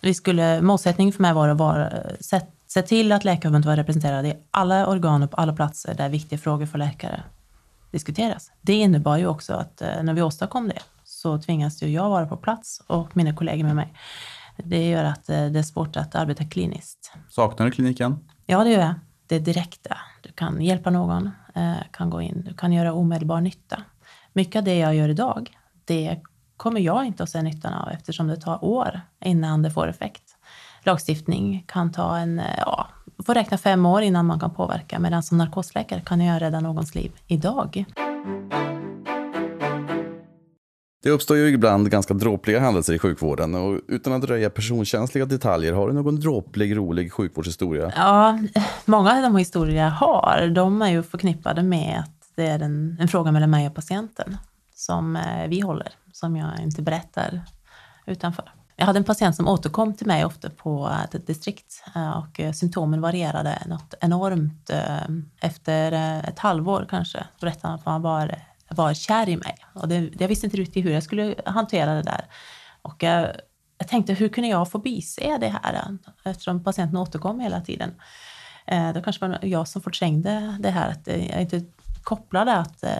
Vi 0.00 0.14
skulle, 0.14 0.62
målsättningen 0.62 1.12
för 1.12 1.22
mig 1.22 1.32
var 1.32 1.48
att 1.48 1.58
vara, 1.58 1.92
se, 2.20 2.40
se 2.66 2.82
till 2.82 3.12
att 3.12 3.24
Läkarförbundet 3.24 3.66
var 3.66 3.76
representerade 3.76 4.28
i 4.28 4.34
alla 4.50 4.86
organ 4.86 5.22
och 5.22 5.30
på 5.30 5.36
alla 5.36 5.52
platser 5.52 5.94
där 5.94 6.08
viktiga 6.08 6.38
frågor 6.38 6.66
för 6.66 6.78
läkare 6.78 7.22
diskuteras. 7.90 8.50
Det 8.60 8.72
innebar 8.72 9.16
ju 9.16 9.26
också 9.26 9.54
att 9.54 9.82
eh, 9.82 10.02
när 10.02 10.14
vi 10.14 10.22
åstadkom 10.22 10.68
det 10.68 10.78
så 11.18 11.38
tvingas 11.38 11.82
ju 11.82 11.88
jag 11.88 12.10
vara 12.10 12.26
på 12.26 12.36
plats 12.36 12.82
och 12.86 13.16
mina 13.16 13.34
kollegor 13.34 13.64
med 13.64 13.76
mig. 13.76 13.92
Det 14.56 14.88
gör 14.88 15.04
att 15.04 15.28
eh, 15.28 15.46
det 15.46 15.58
är 15.58 15.62
svårt 15.62 15.96
att 15.96 16.14
arbeta 16.14 16.44
kliniskt. 16.44 17.12
Saknar 17.28 17.66
du 17.66 17.72
kliniken? 17.72 18.18
Ja, 18.46 18.64
det 18.64 18.70
gör 18.70 18.80
jag. 18.80 18.94
Det 19.26 19.36
är 19.36 19.40
direkta. 19.40 19.96
Du 20.22 20.32
kan 20.32 20.62
hjälpa 20.62 20.90
någon, 20.90 21.30
eh, 21.54 21.74
kan 21.90 22.10
gå 22.10 22.22
in, 22.22 22.44
du 22.48 22.54
kan 22.54 22.72
göra 22.72 22.92
omedelbar 22.92 23.40
nytta. 23.40 23.82
Mycket 24.32 24.56
av 24.56 24.64
det 24.64 24.78
jag 24.78 24.94
gör 24.94 25.08
idag, 25.08 25.56
det 25.84 26.20
kommer 26.56 26.80
jag 26.80 27.04
inte 27.04 27.22
att 27.22 27.30
se 27.30 27.42
nyttan 27.42 27.74
av 27.74 27.88
eftersom 27.88 28.26
det 28.26 28.36
tar 28.36 28.64
år 28.64 29.00
innan 29.24 29.62
det 29.62 29.70
får 29.70 29.88
effekt. 29.88 30.36
Lagstiftning 30.82 31.64
kan 31.68 31.92
ta 31.92 32.16
en, 32.16 32.38
eh, 32.38 32.58
ja, 32.58 32.88
får 33.26 33.34
räkna 33.34 33.58
fem 33.58 33.86
år 33.86 34.02
innan 34.02 34.26
man 34.26 34.40
kan 34.40 34.50
påverka 34.50 34.98
medan 34.98 35.22
som 35.22 35.38
narkosläkare 35.38 36.00
kan 36.00 36.20
jag 36.20 36.42
rädda 36.42 36.60
någons 36.60 36.94
liv 36.94 37.12
idag. 37.26 37.84
Det 41.02 41.10
uppstår 41.10 41.36
ju 41.36 41.48
ibland 41.48 41.90
ganska 41.90 42.14
dråpliga 42.14 42.60
händelser 42.60 42.92
i 42.92 42.98
sjukvården 42.98 43.54
och 43.54 43.80
utan 43.88 44.12
att 44.12 44.24
röja 44.24 44.50
personkänsliga 44.50 45.26
detaljer, 45.26 45.72
har 45.72 45.88
du 45.88 45.94
någon 45.94 46.20
dråplig, 46.20 46.76
rolig 46.76 47.12
sjukvårdshistoria? 47.12 47.92
Ja, 47.96 48.38
många 48.84 49.16
av 49.16 49.22
de 49.22 49.36
historier 49.36 49.84
jag 49.84 49.90
har, 49.90 50.52
de 50.54 50.82
är 50.82 50.90
ju 50.90 51.02
förknippade 51.02 51.62
med 51.62 51.98
att 52.00 52.18
det 52.34 52.46
är 52.46 52.58
en, 52.58 52.96
en 53.00 53.08
fråga 53.08 53.32
mellan 53.32 53.50
mig 53.50 53.66
och 53.66 53.74
patienten 53.74 54.36
som 54.74 55.16
eh, 55.16 55.48
vi 55.48 55.60
håller, 55.60 55.88
som 56.12 56.36
jag 56.36 56.60
inte 56.60 56.82
berättar 56.82 57.40
utanför. 58.06 58.52
Jag 58.76 58.86
hade 58.86 58.98
en 58.98 59.04
patient 59.04 59.36
som 59.36 59.48
återkom 59.48 59.94
till 59.94 60.06
mig 60.06 60.24
ofta 60.24 60.50
på 60.50 60.90
ett 61.12 61.26
distrikt 61.26 61.84
eh, 61.94 62.18
och 62.18 62.40
eh, 62.40 62.52
symptomen 62.52 63.00
varierade 63.00 63.62
något 63.66 63.94
enormt. 64.00 64.70
Efter 65.40 65.92
ett 66.28 66.38
halvår 66.38 66.86
kanske 66.90 67.24
berättade 67.40 67.68
han 67.68 67.74
att 67.74 67.84
han 67.84 68.02
var, 68.02 68.34
var 68.68 68.94
kär 68.94 69.28
i 69.28 69.36
mig. 69.36 69.56
Och 69.74 69.88
det, 69.88 70.10
jag 70.18 70.28
visste 70.28 70.46
inte 70.46 70.56
riktigt 70.56 70.84
hur 70.84 70.90
jag 70.90 71.02
skulle 71.02 71.34
hantera 71.46 71.94
det 71.94 72.02
där. 72.02 72.24
Och 72.82 73.02
jag, 73.02 73.30
jag 73.78 73.88
tänkte, 73.88 74.12
hur 74.14 74.28
kunde 74.28 74.48
jag 74.48 74.70
få 74.70 74.78
bise 74.78 75.38
det 75.40 75.48
här? 75.48 75.98
Eftersom 76.24 76.64
patienten 76.64 76.96
återkom 76.96 77.40
hela 77.40 77.60
tiden. 77.60 77.94
Eh, 78.66 78.92
Då 78.92 79.02
kanske 79.02 79.28
var 79.28 79.38
jag 79.42 79.68
som 79.68 79.82
förträngde 79.82 80.56
det 80.60 80.70
här, 80.70 80.90
att 80.90 81.08
eh, 81.08 81.30
jag 81.30 81.40
inte 81.40 81.62
kopplade 82.02 82.54
att 82.56 82.82
eh, 82.82 82.90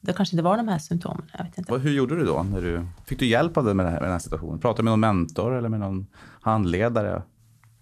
det 0.00 0.12
kanske 0.12 0.36
inte 0.36 0.42
var 0.42 0.56
de 0.56 0.68
här 0.68 0.78
symptomen. 0.78 1.30
Jag 1.38 1.44
vet 1.44 1.58
inte. 1.58 1.74
Hur 1.74 1.92
gjorde 1.92 2.16
du 2.16 2.24
då? 2.24 2.42
När 2.42 2.62
du, 2.62 2.86
fick 3.06 3.18
du 3.18 3.26
hjälp 3.26 3.56
av 3.56 3.64
det 3.64 3.74
med, 3.74 3.86
det 3.86 3.90
här, 3.90 4.00
med 4.00 4.06
den 4.06 4.12
här 4.12 4.18
situationen? 4.18 4.60
Pratade 4.60 4.80
du 4.82 4.84
med 4.84 4.90
någon 4.90 5.00
mentor 5.00 5.58
eller 5.58 5.68
med 5.68 5.80
någon 5.80 6.06
handledare? 6.40 7.22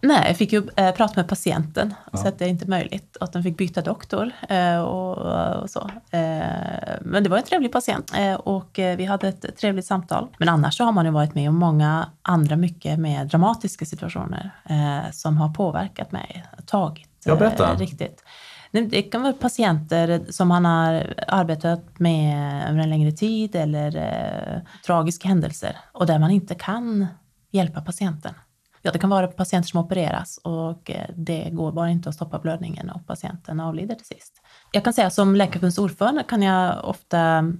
Nej, 0.04 0.25
jag 0.26 0.37
fick 0.37 0.52
ju 0.52 0.62
äh, 0.76 0.94
prata 0.94 1.12
med 1.16 1.28
patienten 1.28 1.94
och 2.04 2.11
ja. 2.12 2.18
så 2.18 2.28
att 2.28 2.38
det 2.38 2.44
är 2.44 2.49
inte 2.49 2.70
möjligt. 2.70 3.16
Att 3.20 3.32
de 3.32 3.42
fick 3.42 3.56
byta 3.56 3.80
doktor 3.80 4.30
äh, 4.49 4.78
och, 4.78 5.18
och, 5.62 5.70
så. 5.70 5.90
Äh, 6.11 6.20
men 7.00 7.23
det 7.23 7.28
var 7.28 7.37
en 7.37 7.42
trevlig 7.42 7.73
patient 7.73 8.12
och 8.38 8.70
vi 8.75 9.04
hade 9.04 9.28
ett 9.28 9.56
trevligt 9.56 9.87
samtal. 9.87 10.28
Men 10.38 10.49
annars 10.49 10.76
så 10.76 10.84
har 10.84 10.92
man 10.92 11.04
ju 11.04 11.11
varit 11.11 11.34
med 11.34 11.49
om 11.49 11.56
många 11.56 12.08
andra 12.23 12.56
mycket 12.56 12.99
mer 12.99 13.25
dramatiska 13.25 13.84
situationer 13.84 14.50
som 15.12 15.37
har 15.37 15.49
påverkat 15.49 16.12
mig, 16.12 16.44
tagit 16.66 17.08
ja, 17.25 17.37
berätta. 17.37 17.75
riktigt. 17.75 18.25
Det 18.70 19.02
kan 19.02 19.23
vara 19.23 19.32
patienter 19.32 20.20
som 20.30 20.49
man 20.49 20.64
har 20.64 21.14
arbetat 21.28 21.99
med 21.99 22.64
under 22.70 22.82
en 22.82 22.90
längre 22.90 23.12
tid 23.12 23.54
eller 23.54 23.96
eh, 23.96 24.61
tragiska 24.87 25.28
händelser 25.28 25.76
och 25.92 26.06
där 26.06 26.18
man 26.18 26.30
inte 26.30 26.54
kan 26.54 27.06
hjälpa 27.50 27.80
patienten. 27.80 28.34
Ja, 28.87 28.93
det 28.93 28.99
kan 28.99 29.11
vara 29.11 29.26
patienter 29.26 29.69
som 29.69 29.81
opereras 29.81 30.38
och 30.43 30.91
eh, 30.91 31.11
det 31.17 31.49
går 31.53 31.73
bara 31.73 31.91
inte 31.91 32.09
att 32.09 32.14
stoppa 32.14 32.38
blödningen 32.38 32.91
och 32.91 33.07
patienten 33.07 33.61
avlider 33.61 33.95
till 33.95 34.07
sist. 34.07 34.43
Jag 34.73 34.85
kan 34.85 34.93
säga 34.93 35.11
som 35.11 35.37
Läkarförbundets 35.37 35.79
ordförande 35.79 36.23
kan 36.23 36.43
jag 36.43 36.85
ofta 36.85 37.53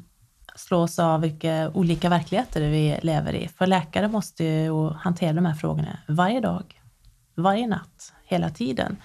slås 0.55 0.99
av 0.99 1.21
vilka 1.21 1.71
olika 1.75 2.09
verkligheter 2.09 2.61
vi 2.61 2.99
lever 3.03 3.35
i. 3.35 3.49
För 3.49 3.67
läkare 3.67 4.09
måste 4.09 4.45
ju 4.45 4.91
hantera 4.91 5.33
de 5.33 5.47
här 5.47 5.55
frågorna 5.55 5.99
varje 6.09 6.41
dag, 6.41 6.81
varje 7.35 7.67
natt, 7.67 8.13
hela 8.25 8.51
tiden. 8.51 8.97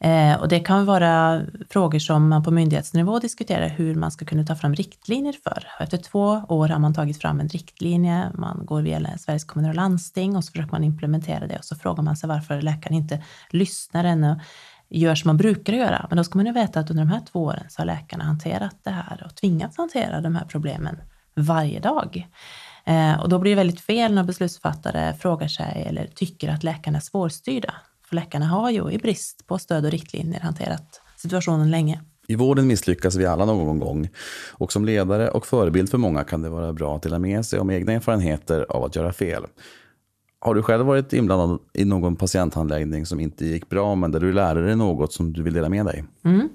Eh, 0.00 0.40
och 0.40 0.48
det 0.48 0.60
kan 0.60 0.86
vara 0.86 1.42
frågor 1.70 1.98
som 1.98 2.28
man 2.28 2.42
på 2.42 2.50
myndighetsnivå 2.50 3.18
diskuterar 3.18 3.68
hur 3.68 3.94
man 3.94 4.10
ska 4.10 4.24
kunna 4.24 4.44
ta 4.44 4.54
fram 4.54 4.74
riktlinjer 4.74 5.32
för. 5.32 5.68
Efter 5.80 5.96
två 5.96 6.42
år 6.48 6.68
har 6.68 6.78
man 6.78 6.94
tagit 6.94 7.20
fram 7.20 7.40
en 7.40 7.48
riktlinje, 7.48 8.30
man 8.34 8.60
går 8.64 8.82
via 8.82 9.18
Sveriges 9.18 9.44
kommuner 9.44 9.68
och 9.68 9.76
landsting 9.76 10.36
och 10.36 10.44
så 10.44 10.52
försöker 10.52 10.72
man 10.72 10.84
implementera 10.84 11.46
det 11.46 11.58
och 11.58 11.64
så 11.64 11.76
frågar 11.76 12.02
man 12.02 12.16
sig 12.16 12.28
varför 12.28 12.60
läkaren 12.60 12.96
inte 12.96 13.22
lyssnar 13.50 14.04
ännu 14.04 14.30
och 14.30 14.96
gör 14.96 15.14
som 15.14 15.28
man 15.28 15.36
brukar 15.36 15.72
göra. 15.72 16.06
Men 16.08 16.16
då 16.16 16.24
ska 16.24 16.38
man 16.38 16.46
ju 16.46 16.52
veta 16.52 16.80
att 16.80 16.90
under 16.90 17.04
de 17.04 17.10
här 17.10 17.22
två 17.32 17.44
åren 17.44 17.64
så 17.68 17.80
har 17.80 17.86
läkarna 17.86 18.24
hanterat 18.24 18.76
det 18.82 18.90
här 18.90 19.22
och 19.24 19.34
tvingats 19.34 19.76
hantera 19.76 20.20
de 20.20 20.36
här 20.36 20.44
problemen 20.44 21.00
varje 21.34 21.80
dag. 21.80 22.28
Eh, 22.84 23.20
och 23.20 23.28
då 23.28 23.38
blir 23.38 23.52
det 23.52 23.56
väldigt 23.56 23.80
fel 23.80 24.14
när 24.14 24.24
beslutsfattare 24.24 25.14
frågar 25.14 25.48
sig 25.48 25.84
eller 25.88 26.06
tycker 26.06 26.48
att 26.48 26.64
läkarna 26.64 26.98
är 26.98 27.02
svårstyrda. 27.02 27.74
För 28.08 28.16
läkarna 28.16 28.46
har 28.46 28.70
ju 28.70 28.90
i 28.90 28.98
brist 28.98 29.46
på 29.46 29.58
stöd 29.58 29.84
och 29.84 29.90
riktlinjer 29.90 30.40
hanterat 30.40 31.00
situationen 31.16 31.70
länge. 31.70 32.00
I 32.28 32.34
vården 32.34 32.66
misslyckas 32.66 33.16
vi 33.16 33.26
alla 33.26 33.44
någon 33.44 33.78
gång 33.78 34.08
och 34.52 34.72
som 34.72 34.84
ledare 34.84 35.28
och 35.28 35.46
förebild 35.46 35.90
för 35.90 35.98
många 35.98 36.24
kan 36.24 36.42
det 36.42 36.48
vara 36.48 36.72
bra 36.72 36.96
att 36.96 37.02
dela 37.02 37.18
med 37.18 37.46
sig 37.46 37.60
om 37.60 37.70
egna 37.70 37.92
erfarenheter 37.92 38.66
av 38.68 38.84
att 38.84 38.96
göra 38.96 39.12
fel. 39.12 39.44
Har 40.38 40.54
du 40.54 40.62
själv 40.62 40.86
varit 40.86 41.12
inblandad 41.12 41.58
i 41.72 41.84
någon 41.84 42.16
patienthandläggning 42.16 43.06
som 43.06 43.20
inte 43.20 43.46
gick 43.46 43.68
bra 43.68 43.94
men 43.94 44.12
där 44.12 44.20
du 44.20 44.32
lärde 44.32 44.66
dig 44.66 44.76
något 44.76 45.12
som 45.12 45.32
du 45.32 45.42
vill 45.42 45.54
dela 45.54 45.68
med 45.68 45.86
dig? 45.86 46.04
Mm. 46.24 46.48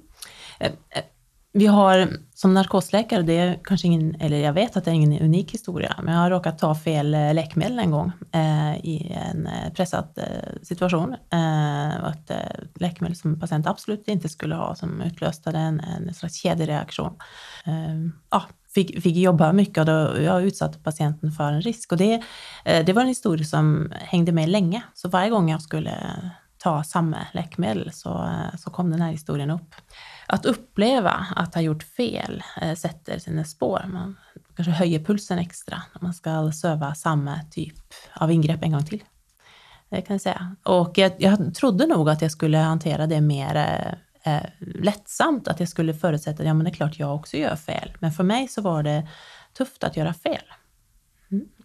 Vi 1.53 1.67
har 1.67 2.17
som 2.33 2.53
narkosläkare, 2.53 3.21
det 3.21 3.37
är 3.37 3.59
kanske 3.63 3.87
ingen, 3.87 4.15
eller 4.21 4.37
jag 4.37 4.53
vet 4.53 4.77
att 4.77 4.85
det 4.85 4.91
är 4.91 4.95
ingen 4.95 5.21
unik 5.21 5.53
historia, 5.53 5.95
men 6.03 6.13
jag 6.13 6.21
har 6.21 6.29
råkat 6.29 6.59
ta 6.59 6.75
fel 6.75 7.13
eh, 7.13 7.33
läkemedel 7.33 7.79
en 7.79 7.91
gång 7.91 8.11
eh, 8.31 8.75
i 8.75 9.17
en 9.31 9.47
eh, 9.47 9.73
pressad 9.73 10.07
eh, 10.15 10.63
situation. 10.63 11.15
Eh, 11.29 12.09
ett 12.09 12.31
eh, 12.31 12.37
läkemedel 12.75 13.17
som 13.17 13.39
patient 13.39 13.67
absolut 13.67 14.07
inte 14.07 14.29
skulle 14.29 14.55
ha 14.55 14.75
som 14.75 15.01
utlöste 15.01 15.49
en, 15.49 15.79
en 15.79 16.13
slags 16.13 16.35
kedjereaktion. 16.35 17.13
Eh, 17.65 17.95
ja, 18.29 18.43
fick, 18.73 19.01
fick 19.01 19.17
jobba 19.17 19.53
mycket 19.53 19.77
och 19.77 19.85
då, 19.85 20.21
jag 20.21 20.43
utsatte 20.43 20.79
patienten 20.79 21.31
för 21.31 21.51
en 21.51 21.61
risk. 21.61 21.91
Och 21.91 21.97
det, 21.97 22.21
det 22.63 22.93
var 22.93 23.01
en 23.01 23.07
historia 23.07 23.45
som 23.45 23.93
hängde 23.99 24.31
med 24.31 24.49
länge. 24.49 24.83
Så 24.93 25.09
varje 25.09 25.29
gång 25.29 25.51
jag 25.51 25.61
skulle 25.61 25.93
ta 26.57 26.83
samma 26.83 27.17
läkemedel 27.33 27.91
så, 27.93 28.29
så 28.57 28.69
kom 28.69 28.91
den 28.91 29.01
här 29.01 29.11
historien 29.11 29.49
upp 29.49 29.75
att 30.31 30.45
uppleva 30.45 31.27
att 31.35 31.55
ha 31.55 31.61
gjort 31.61 31.83
fel 31.83 32.43
eh, 32.61 32.73
sätter 32.75 33.19
sina 33.19 33.43
spår. 33.43 33.85
Man 33.87 34.17
kanske 34.55 34.71
höjer 34.71 35.03
pulsen 35.03 35.39
extra 35.39 35.81
när 35.93 36.01
man 36.01 36.13
ska 36.13 36.51
söva 36.51 36.95
samma 36.95 37.39
typ 37.51 37.77
av 38.13 38.31
ingrepp 38.31 38.63
en 38.63 38.71
gång 38.71 38.85
till. 38.85 39.03
Det 39.89 40.01
kan 40.01 40.13
jag 40.13 40.21
säga. 40.21 40.55
Och 40.63 40.97
jag, 40.97 41.11
jag 41.17 41.55
trodde 41.55 41.85
nog 41.85 42.09
att 42.09 42.21
jag 42.21 42.31
skulle 42.31 42.57
hantera 42.57 43.07
det 43.07 43.21
mer 43.21 43.55
eh, 43.55 44.33
eh 44.35 44.43
lättsamt, 44.59 45.47
att 45.47 45.59
jag 45.59 45.69
skulle 45.69 45.93
förutsätta 45.93 46.43
att 46.43 46.47
ja, 46.47 46.53
men 46.53 46.63
det 46.63 46.69
är 46.69 46.73
klart 46.73 46.99
jag 46.99 47.15
också 47.15 47.37
gör 47.37 47.55
fel. 47.55 47.97
Men 47.99 48.11
för 48.11 48.23
mig 48.23 48.47
så 48.47 48.61
var 48.61 48.83
det 48.83 49.07
tufft 49.53 49.83
att 49.83 49.97
göra 49.97 50.13
fel. 50.13 50.43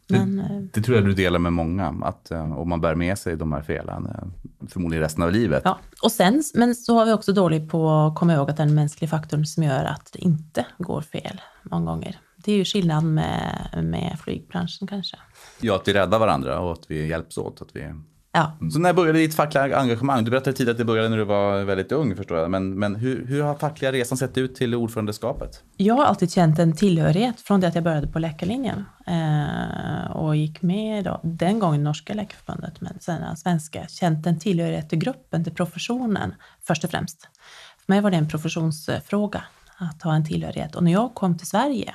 Men, 0.08 0.36
det, 0.36 0.42
eh, 0.42 0.60
det, 0.72 0.80
tror 0.80 0.96
jag 0.96 1.06
du 1.06 1.14
delar 1.14 1.38
med 1.38 1.52
många, 1.52 1.94
att 2.02 2.30
eh, 2.30 2.58
om 2.58 2.68
man 2.68 2.80
bär 2.80 2.94
med 2.94 3.18
sig 3.18 3.36
de 3.36 3.52
här 3.52 3.62
felen, 3.62 4.06
eh, 4.06 4.68
förmodligen 4.68 5.02
resten 5.02 5.22
av 5.22 5.32
livet. 5.32 5.62
Ja, 5.64 5.78
och 6.02 6.12
sen, 6.12 6.42
men 6.54 6.75
så 6.75 6.98
har 6.98 7.06
vi 7.06 7.12
också 7.12 7.32
dåligt 7.32 7.70
på 7.70 7.90
att 7.90 8.14
komma 8.14 8.34
ihåg 8.34 8.50
att 8.50 8.56
den 8.56 8.75
mänskliga 8.75 9.08
faktorn 9.08 9.46
som 9.46 9.62
gör 9.62 9.84
att 9.84 10.10
det 10.12 10.18
inte 10.18 10.66
går 10.78 11.02
fel 11.02 11.40
många 11.62 11.90
gånger. 11.90 12.18
Det 12.36 12.52
är 12.52 12.56
ju 12.56 12.64
skillnad 12.64 13.04
med, 13.04 13.80
med 13.82 14.18
flygbranschen 14.25 14.88
kanske. 14.88 15.16
Ja, 15.60 15.76
att 15.76 15.88
vi 15.88 15.92
räddar 15.92 16.18
varandra 16.18 16.60
och 16.60 16.72
att 16.72 16.84
vi 16.88 17.06
hjälps 17.06 17.38
åt. 17.38 17.62
Att 17.62 17.76
vi 17.76 17.94
Ja. 18.37 18.71
Så 18.71 18.78
när 18.78 18.93
började 18.93 19.19
ditt 19.19 19.35
fackliga 19.35 19.78
engagemang? 19.78 20.25
Du 20.25 20.31
berättade 20.31 20.57
tidigare 20.57 20.73
att 20.73 20.78
det 20.78 20.85
började 20.85 21.09
när 21.09 21.16
du 21.16 21.25
var 21.25 21.64
väldigt 21.64 21.93
ung 21.93 22.16
förstår 22.16 22.38
jag. 22.38 22.50
Men, 22.50 22.78
men 22.78 22.97
hur, 22.97 23.26
hur 23.26 23.43
har 23.43 23.55
fackliga 23.55 23.93
resan 23.93 24.19
sett 24.19 24.38
ut 24.38 24.55
till 24.55 24.75
ordförandeskapet? 24.75 25.62
Jag 25.76 25.95
har 25.95 26.05
alltid 26.05 26.33
känt 26.33 26.59
en 26.59 26.76
tillhörighet 26.76 27.40
från 27.40 27.61
det 27.61 27.69
att 27.69 27.75
jag 27.75 27.85
började 27.85 28.07
på 28.07 28.19
läkarlinjen. 28.19 28.85
Eh, 29.07 30.11
och 30.16 30.37
gick 30.37 30.62
med 30.62 31.05
då, 31.05 31.21
den 31.23 31.59
gången 31.59 31.85
norska 31.85 32.14
läkarförbundet, 32.14 32.81
men 32.81 33.00
sen 33.00 33.37
svenska. 33.37 33.87
Känt 33.88 34.26
en 34.26 34.38
tillhörighet 34.38 34.88
till 34.88 34.99
gruppen, 34.99 35.45
till 35.45 35.55
professionen 35.55 36.35
först 36.66 36.85
och 36.85 36.90
främst. 36.90 37.28
För 37.87 37.93
mig 37.93 38.00
var 38.00 38.11
det 38.11 38.16
en 38.16 38.28
professionsfråga 38.28 39.43
att 39.76 40.02
ha 40.02 40.14
en 40.14 40.26
tillhörighet. 40.26 40.75
Och 40.75 40.85
när 40.85 40.93
jag 40.93 41.14
kom 41.14 41.38
till 41.38 41.47
Sverige 41.47 41.95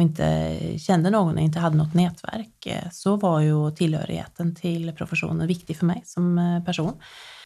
och 0.00 0.02
inte 0.02 0.78
kände 0.78 1.10
någon, 1.10 1.34
och 1.34 1.40
inte 1.40 1.58
hade 1.58 1.76
något 1.76 1.94
nätverk, 1.94 2.66
eh, 2.66 2.90
så 2.92 3.16
var 3.16 3.40
ju 3.40 3.70
tillhörigheten 3.70 4.54
till 4.54 4.92
professionen 4.92 5.46
viktig 5.46 5.76
för 5.76 5.86
mig 5.86 6.02
som 6.06 6.38
eh, 6.38 6.64
person. 6.64 6.92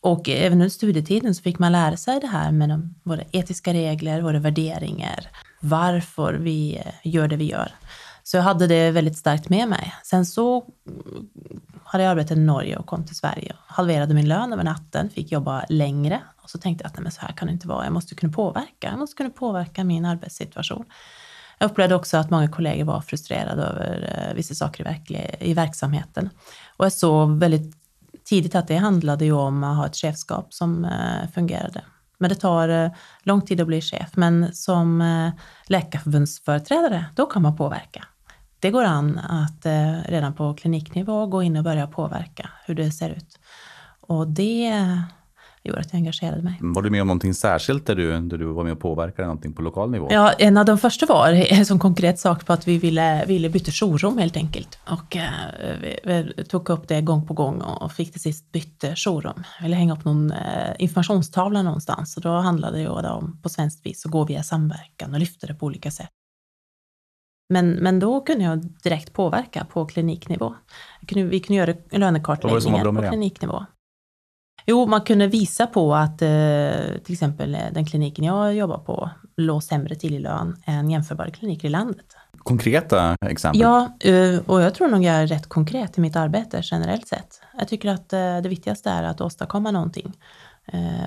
Och 0.00 0.28
även 0.28 0.52
under 0.52 0.68
studietiden 0.68 1.34
så 1.34 1.42
fick 1.42 1.58
man 1.58 1.72
lära 1.72 1.96
sig 1.96 2.20
det 2.20 2.26
här 2.26 2.52
med 2.52 2.68
de, 2.68 2.94
våra 3.02 3.22
etiska 3.32 3.72
regler, 3.72 4.22
våra 4.22 4.38
värderingar, 4.38 5.28
varför 5.60 6.34
vi 6.34 6.76
eh, 6.76 6.92
gör 7.02 7.28
det 7.28 7.36
vi 7.36 7.44
gör. 7.44 7.72
Så 8.22 8.36
jag 8.36 8.42
hade 8.42 8.66
det 8.66 8.90
väldigt 8.90 9.18
starkt 9.18 9.48
med 9.48 9.68
mig. 9.68 9.94
Sen 10.02 10.26
så 10.26 10.64
mm, 10.86 11.60
hade 11.84 12.04
jag 12.04 12.10
arbetat 12.10 12.36
i 12.36 12.40
Norge 12.40 12.76
och 12.76 12.86
kom 12.86 13.06
till 13.06 13.16
Sverige. 13.16 13.56
Halverade 13.66 14.14
min 14.14 14.28
lön 14.28 14.52
över 14.52 14.64
natten, 14.64 15.10
fick 15.10 15.32
jobba 15.32 15.64
längre. 15.68 16.20
Och 16.42 16.50
så 16.50 16.58
tänkte 16.58 16.84
jag 16.84 16.88
att 16.88 16.96
nej, 16.96 17.02
men 17.02 17.12
så 17.12 17.20
här 17.20 17.32
kan 17.32 17.46
det 17.46 17.52
inte 17.52 17.68
vara. 17.68 17.84
Jag 17.84 17.92
måste 17.92 18.14
kunna 18.14 18.32
påverka. 18.32 18.88
Jag 18.90 18.98
måste 18.98 19.16
kunna 19.16 19.30
påverka 19.30 19.84
min 19.84 20.04
arbetssituation. 20.04 20.84
Jag 21.58 21.70
upplevde 21.70 21.94
också 21.94 22.16
att 22.16 22.30
många 22.30 22.48
kollegor 22.48 22.84
var 22.84 23.00
frustrerade 23.00 23.62
över 23.62 24.26
eh, 24.28 24.34
vissa 24.34 24.54
saker 24.54 25.00
i, 25.40 25.54
verksamheten. 25.54 26.30
Och 26.76 26.84
jag 26.84 26.92
såg 26.92 27.38
väldigt 27.38 27.76
tidigt 28.24 28.54
att 28.54 28.68
det 28.68 28.76
handlade 28.76 29.24
ju 29.24 29.32
om 29.32 29.64
att 29.64 29.76
ha 29.76 29.86
ett 29.86 29.96
chefskap 29.96 30.54
som 30.54 30.84
eh, 30.84 31.30
fungerade. 31.34 31.84
Men 32.18 32.28
det 32.28 32.34
tar 32.34 32.68
eh, 32.68 32.90
lång 33.22 33.42
tid 33.42 33.60
att 33.60 33.66
bli 33.66 33.80
chef. 33.80 34.10
Men 34.14 34.54
som 34.54 35.32
läkarförbundsföreträdare, 35.66 37.04
då 37.14 37.26
kan 37.26 37.42
man 37.42 37.56
påverka. 37.56 38.04
Det 38.60 38.70
går 38.70 38.84
an 38.84 39.18
att 39.18 39.66
redan 40.08 40.34
på 40.34 40.54
kliniknivå 40.54 41.26
gå 41.26 41.42
in 41.42 41.56
och 41.56 41.64
börja 41.64 41.86
påverka 41.86 42.50
hur 42.66 42.74
det 42.74 42.90
ser 42.90 43.10
ut. 43.10 43.38
Och 44.00 44.28
det 44.28 45.02
gjorde 45.64 45.80
att 45.80 45.92
jag 45.92 45.98
engagerade 45.98 46.42
mig. 46.42 46.58
Var 46.60 46.82
du 46.82 46.90
med 46.90 47.00
om 47.00 47.06
någonting 47.06 47.34
särskilt 47.34 47.86
där 47.86 47.94
du, 47.94 48.20
där 48.20 48.38
du 48.38 48.44
var 48.44 48.64
med 48.64 48.72
och 48.72 48.80
påverkade 48.80 49.26
någonting 49.26 49.52
på 49.52 49.62
lokal 49.62 49.90
nivå? 49.90 50.08
Ja, 50.10 50.32
en 50.32 50.56
av 50.56 50.64
de 50.64 50.78
första 50.78 51.06
var 51.06 51.64
som 51.64 51.78
konkret 51.78 52.18
sak 52.18 52.46
på 52.46 52.52
att 52.52 52.68
vi 52.68 52.78
ville, 52.78 53.24
ville 53.26 53.48
byta 53.48 53.70
jourrum 53.70 54.18
helt 54.18 54.36
enkelt. 54.36 54.78
Och 54.88 55.16
eh, 55.16 55.30
vi, 55.80 55.98
vi, 56.04 56.44
tog 56.44 56.70
upp 56.70 56.88
det 56.88 57.00
gång 57.00 57.26
på 57.26 57.34
gång 57.34 57.60
och 57.60 57.92
fick 57.92 58.12
till 58.12 58.20
sist 58.20 58.52
byta 58.52 58.88
jourrum. 58.96 59.42
Vi 59.58 59.64
ville 59.64 59.76
hänga 59.76 59.92
upp 59.92 60.04
någon 60.04 60.32
eh, 60.32 60.38
informationstavla 60.78 61.62
någonstans 61.62 62.16
och 62.16 62.22
då 62.22 62.28
handlade 62.28 62.78
det 62.78 62.88
om 62.88 63.40
på 63.42 63.48
svenskt 63.48 63.86
vis 63.86 64.06
att 64.06 64.12
gå 64.12 64.24
via 64.24 64.42
samverkan 64.42 65.14
och 65.14 65.20
lyfta 65.20 65.46
det 65.46 65.54
på 65.54 65.66
olika 65.66 65.90
sätt. 65.90 66.10
Men, 67.48 67.70
men 67.70 68.00
då 68.00 68.20
kunde 68.20 68.44
jag 68.44 68.58
direkt 68.82 69.12
påverka 69.12 69.64
på 69.64 69.86
kliniknivå. 69.86 70.54
Vi 71.10 71.40
kunde 71.40 71.54
göra 71.54 71.74
lönekartläggningar 71.90 72.84
på 72.84 73.08
kliniknivå. 73.08 73.66
Jo, 74.66 74.86
man 74.86 75.00
kunde 75.00 75.26
visa 75.26 75.66
på 75.66 75.94
att 75.94 76.22
eh, 76.22 76.28
till 77.04 77.12
exempel 77.12 77.54
eh, 77.54 77.60
den 77.72 77.86
kliniken 77.86 78.24
jag 78.24 78.54
jobbar 78.54 78.78
på 78.78 79.10
låg 79.36 79.62
sämre 79.62 79.94
till 79.94 80.14
i 80.14 80.18
lön 80.18 80.56
än 80.64 80.90
jämförbara 80.90 81.30
kliniker 81.30 81.68
i 81.68 81.70
landet. 81.70 82.06
Konkreta 82.38 83.16
exempel? 83.26 83.60
Ja, 83.60 83.96
eh, 84.00 84.38
och 84.46 84.62
jag 84.62 84.74
tror 84.74 84.88
nog 84.88 85.04
jag 85.04 85.14
är 85.14 85.26
rätt 85.26 85.48
konkret 85.48 85.98
i 85.98 86.00
mitt 86.00 86.16
arbete 86.16 86.60
generellt 86.62 87.08
sett. 87.08 87.40
Jag 87.58 87.68
tycker 87.68 87.90
att 87.90 88.08
det 88.08 88.48
viktigaste 88.48 88.90
är 88.90 89.02
att 89.02 89.20
åstadkomma 89.20 89.70
någonting. 89.70 90.12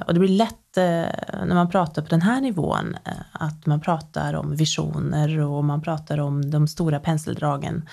Och 0.08 0.14
det 0.14 0.20
blir 0.20 0.30
lätt 0.30 0.76
när 0.76 1.56
man 1.56 1.70
pratar 1.70 2.02
på 2.02 2.08
den 2.08 2.22
här 2.22 2.42
nivån 2.42 2.98
att 3.32 3.66
man 3.66 3.82
pratar 3.82 4.34
om 4.34 4.56
visioner 4.56 5.40
och 5.40 5.66
man 5.66 5.82
pratar 5.82 6.18
om 6.18 6.52
de 6.52 6.68
stora 6.68 7.00
penseldragen. 7.00 7.90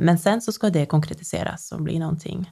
Men 0.00 0.18
sen 0.18 0.40
så 0.40 0.52
ska 0.52 0.70
det 0.70 0.86
konkretiseras 0.86 1.72
och 1.72 1.82
bli 1.82 1.98
någonting. 1.98 2.50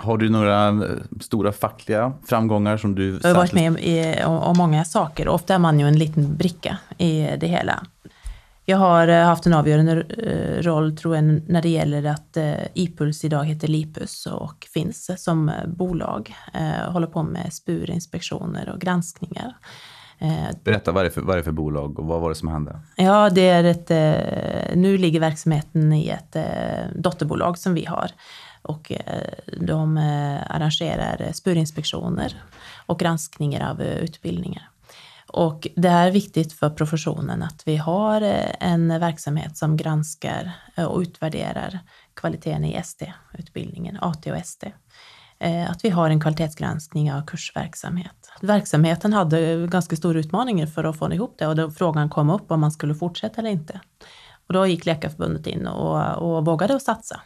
Har 0.00 0.18
du 0.18 0.28
några 0.28 0.68
eh, 0.68 0.80
stora 1.20 1.52
fackliga 1.52 2.12
framgångar 2.26 2.76
som 2.76 2.94
du... 2.94 3.20
Jag 3.22 3.28
har 3.28 3.36
varit 3.36 3.52
med 3.52 3.78
i, 3.80 4.22
om 4.24 4.56
många 4.56 4.84
saker. 4.84 5.28
Ofta 5.28 5.54
är 5.54 5.58
man 5.58 5.80
ju 5.80 5.88
en 5.88 5.98
liten 5.98 6.36
bricka 6.36 6.78
i 6.98 7.36
det 7.40 7.46
hela. 7.46 7.86
Jag 8.64 8.78
har 8.78 9.08
eh, 9.08 9.24
haft 9.24 9.46
en 9.46 9.52
avgörande 9.52 9.92
eh, 9.92 10.62
roll, 10.62 10.96
tror 10.96 11.14
jag, 11.16 11.24
när 11.24 11.62
det 11.62 11.68
gäller 11.68 12.04
att 12.04 12.36
Ipuls 12.74 13.24
idag 13.24 13.44
heter 13.44 13.68
Lipus 13.68 14.26
och 14.26 14.66
finns 14.74 15.10
som 15.16 15.50
bolag. 15.66 16.34
Håller 16.88 17.06
på 17.06 17.22
med 17.22 17.52
spurinspektioner 17.52 18.70
och 18.74 18.80
granskningar. 18.80 19.56
Berätta, 20.64 20.92
vad 20.92 21.06
är, 21.06 21.10
för, 21.10 21.20
vad 21.20 21.32
är 21.32 21.36
det 21.36 21.44
för 21.44 21.52
bolag 21.52 21.98
och 21.98 22.06
vad 22.06 22.20
var 22.20 22.28
det 22.28 22.34
som 22.34 22.48
hände? 22.48 22.80
Ja, 22.96 23.30
det 23.30 23.48
är 23.48 23.64
ett, 23.64 23.88
nu 24.76 24.98
ligger 24.98 25.20
verksamheten 25.20 25.92
i 25.92 26.08
ett 26.08 26.36
dotterbolag 26.94 27.58
som 27.58 27.74
vi 27.74 27.84
har 27.84 28.10
och 28.68 28.92
eh, 28.92 29.22
de 29.60 29.96
eh, 29.96 30.56
arrangerar 30.56 31.32
spurinspektioner 31.32 32.42
och 32.86 32.98
granskningar 32.98 33.70
av 33.70 33.80
eh, 33.80 33.96
utbildningar. 33.96 34.70
Och 35.26 35.66
det 35.76 35.88
är 35.88 36.10
viktigt 36.10 36.52
för 36.52 36.70
professionen 36.70 37.42
att 37.42 37.62
vi 37.66 37.76
har 37.76 38.20
en 38.60 38.88
verksamhet 38.88 39.56
som 39.56 39.76
granskar 39.76 40.52
och 40.76 40.98
utvärderar 41.00 41.80
kvaliteten 42.14 42.64
i 42.64 42.74
ST-utbildningen, 42.74 43.98
AT 44.00 44.26
och 44.26 44.36
ST. 44.36 44.72
Att 45.68 45.84
vi 45.84 45.90
har 45.90 46.10
en 46.10 46.20
kvalitetsgranskning 46.20 47.12
av 47.12 47.26
kursverksamhet. 47.26 48.30
Verksamheten 48.40 49.12
hade 49.12 49.66
ganska 49.66 49.96
stora 49.96 50.18
utmaningar 50.18 50.66
för 50.66 50.84
att 50.84 50.98
få 50.98 51.12
ihop 51.12 51.34
det 51.38 51.46
och 51.46 51.56
då 51.56 51.70
frågan 51.70 52.10
kom 52.10 52.30
upp 52.30 52.50
om 52.50 52.60
man 52.60 52.72
skulle 52.72 52.94
fortsätta 52.94 53.40
eller 53.40 53.50
inte. 53.50 53.80
Och 54.46 54.54
då 54.54 54.66
gick 54.66 54.86
Läkarförbundet 54.86 55.46
in 55.46 55.66
och, 55.66 56.16
och 56.16 56.44
vågade 56.44 56.80
satsa 56.80 57.20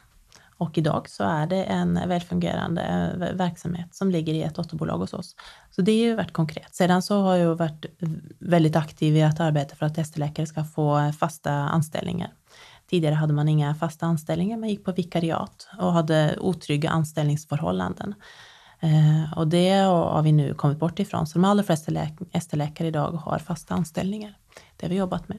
och 0.62 0.78
idag 0.78 1.08
så 1.08 1.24
är 1.24 1.46
det 1.46 1.64
en 1.64 2.08
välfungerande 2.08 2.82
eh, 2.82 3.36
verksamhet 3.36 3.94
som 3.94 4.10
ligger 4.10 4.34
i 4.34 4.42
ett 4.42 4.54
dotterbolag 4.54 4.98
hos 4.98 5.14
oss. 5.14 5.36
Så 5.70 5.82
det 5.82 5.92
är 5.92 5.96
ju 5.96 6.14
varit 6.14 6.32
konkret. 6.32 6.74
Sedan 6.74 7.02
så 7.02 7.22
har 7.22 7.36
jag 7.36 7.54
varit 7.54 7.86
väldigt 8.38 8.76
aktiv 8.76 9.16
i 9.16 9.22
att 9.22 9.40
arbeta 9.40 9.76
för 9.76 9.86
att 9.86 9.98
ST-läkare 9.98 10.46
ska 10.46 10.64
få 10.64 11.12
fasta 11.18 11.52
anställningar. 11.52 12.32
Tidigare 12.90 13.14
hade 13.14 13.32
man 13.32 13.48
inga 13.48 13.74
fasta 13.74 14.06
anställningar, 14.06 14.56
man 14.56 14.68
gick 14.68 14.84
på 14.84 14.92
vikariat 14.92 15.68
och 15.78 15.92
hade 15.92 16.36
otrygga 16.40 16.90
anställningsförhållanden. 16.90 18.14
Eh, 18.80 19.38
och 19.38 19.48
det 19.48 19.70
har 19.70 20.22
vi 20.22 20.32
nu 20.32 20.54
kommit 20.54 20.78
bort 20.78 20.98
ifrån, 20.98 21.26
så 21.26 21.38
de 21.38 21.44
allra 21.44 21.62
flesta 21.62 21.92
ST-läkare 22.32 22.88
idag 22.88 23.12
har 23.12 23.38
fasta 23.38 23.74
anställningar. 23.74 24.36
Det 24.76 24.86
har 24.86 24.90
vi 24.90 24.96
jobbat 24.96 25.28
med. 25.28 25.38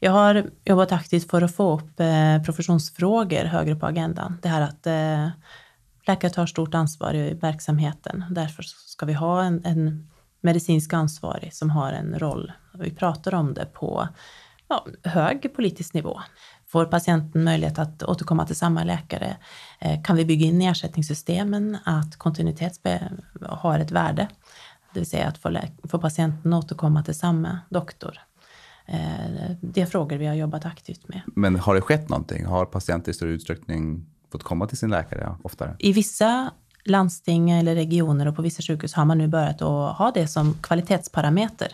Jag 0.00 0.12
har 0.12 0.50
jobbat 0.64 0.92
aktivt 0.92 1.30
för 1.30 1.42
att 1.42 1.54
få 1.54 1.74
upp 1.74 2.00
eh, 2.00 2.42
professionsfrågor 2.44 3.44
högre 3.44 3.76
på 3.76 3.86
agendan. 3.86 4.38
Det 4.42 4.48
här 4.48 4.60
att 4.60 4.86
eh, 4.86 5.28
läkare 6.06 6.30
tar 6.30 6.46
stort 6.46 6.74
ansvar 6.74 7.14
i 7.14 7.34
verksamheten. 7.34 8.24
Därför 8.30 8.62
ska 8.62 9.06
vi 9.06 9.12
ha 9.12 9.42
en, 9.42 9.64
en 9.64 10.08
medicinsk 10.40 10.92
ansvarig 10.92 11.54
som 11.54 11.70
har 11.70 11.92
en 11.92 12.18
roll. 12.18 12.52
Vi 12.74 12.90
pratar 12.90 13.34
om 13.34 13.54
det 13.54 13.64
på 13.64 14.08
ja, 14.68 14.86
hög 15.02 15.54
politisk 15.56 15.94
nivå. 15.94 16.20
Får 16.66 16.84
patienten 16.84 17.44
möjlighet 17.44 17.78
att 17.78 18.02
återkomma 18.02 18.46
till 18.46 18.56
samma 18.56 18.84
läkare? 18.84 19.36
Eh, 19.78 20.02
kan 20.02 20.16
vi 20.16 20.24
bygga 20.24 20.46
in 20.46 20.62
i 20.62 20.66
ersättningssystemen 20.66 21.78
att 21.84 22.16
kontinuitet 22.16 22.80
har 23.40 23.78
ett 23.78 23.90
värde? 23.90 24.28
Det 24.94 25.00
vill 25.00 25.10
säga 25.10 25.28
att 25.28 25.38
få, 25.38 25.58
få 25.90 25.98
patienten 25.98 26.52
återkomma 26.52 27.02
till 27.02 27.14
samma 27.14 27.58
doktor 27.70 28.27
det 29.60 29.80
är 29.80 29.86
frågor 29.86 30.16
vi 30.16 30.26
har 30.26 30.34
jobbat 30.34 30.64
aktivt 30.64 31.08
med. 31.08 31.20
Men 31.26 31.56
har 31.56 31.74
det 31.74 31.80
skett 31.80 32.08
någonting? 32.08 32.46
Har 32.46 32.64
patienter 32.64 33.10
i 33.10 33.14
större 33.14 33.30
utsträckning 33.30 34.06
fått 34.32 34.42
komma 34.42 34.66
till 34.66 34.78
sin 34.78 34.90
läkare 34.90 35.36
oftare? 35.42 35.76
I 35.78 35.92
vissa 35.92 36.50
landsting 36.84 37.50
eller 37.50 37.74
regioner 37.74 38.28
och 38.28 38.36
på 38.36 38.42
vissa 38.42 38.62
sjukhus 38.62 38.94
har 38.94 39.04
man 39.04 39.18
nu 39.18 39.28
börjat 39.28 39.62
att 39.62 39.96
ha 39.96 40.10
det 40.14 40.28
som 40.28 40.54
kvalitetsparameter 40.54 41.72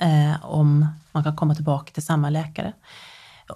eh, 0.00 0.44
om 0.44 0.86
man 1.12 1.24
kan 1.24 1.36
komma 1.36 1.54
tillbaka 1.54 1.92
till 1.92 2.02
samma 2.02 2.30
läkare. 2.30 2.72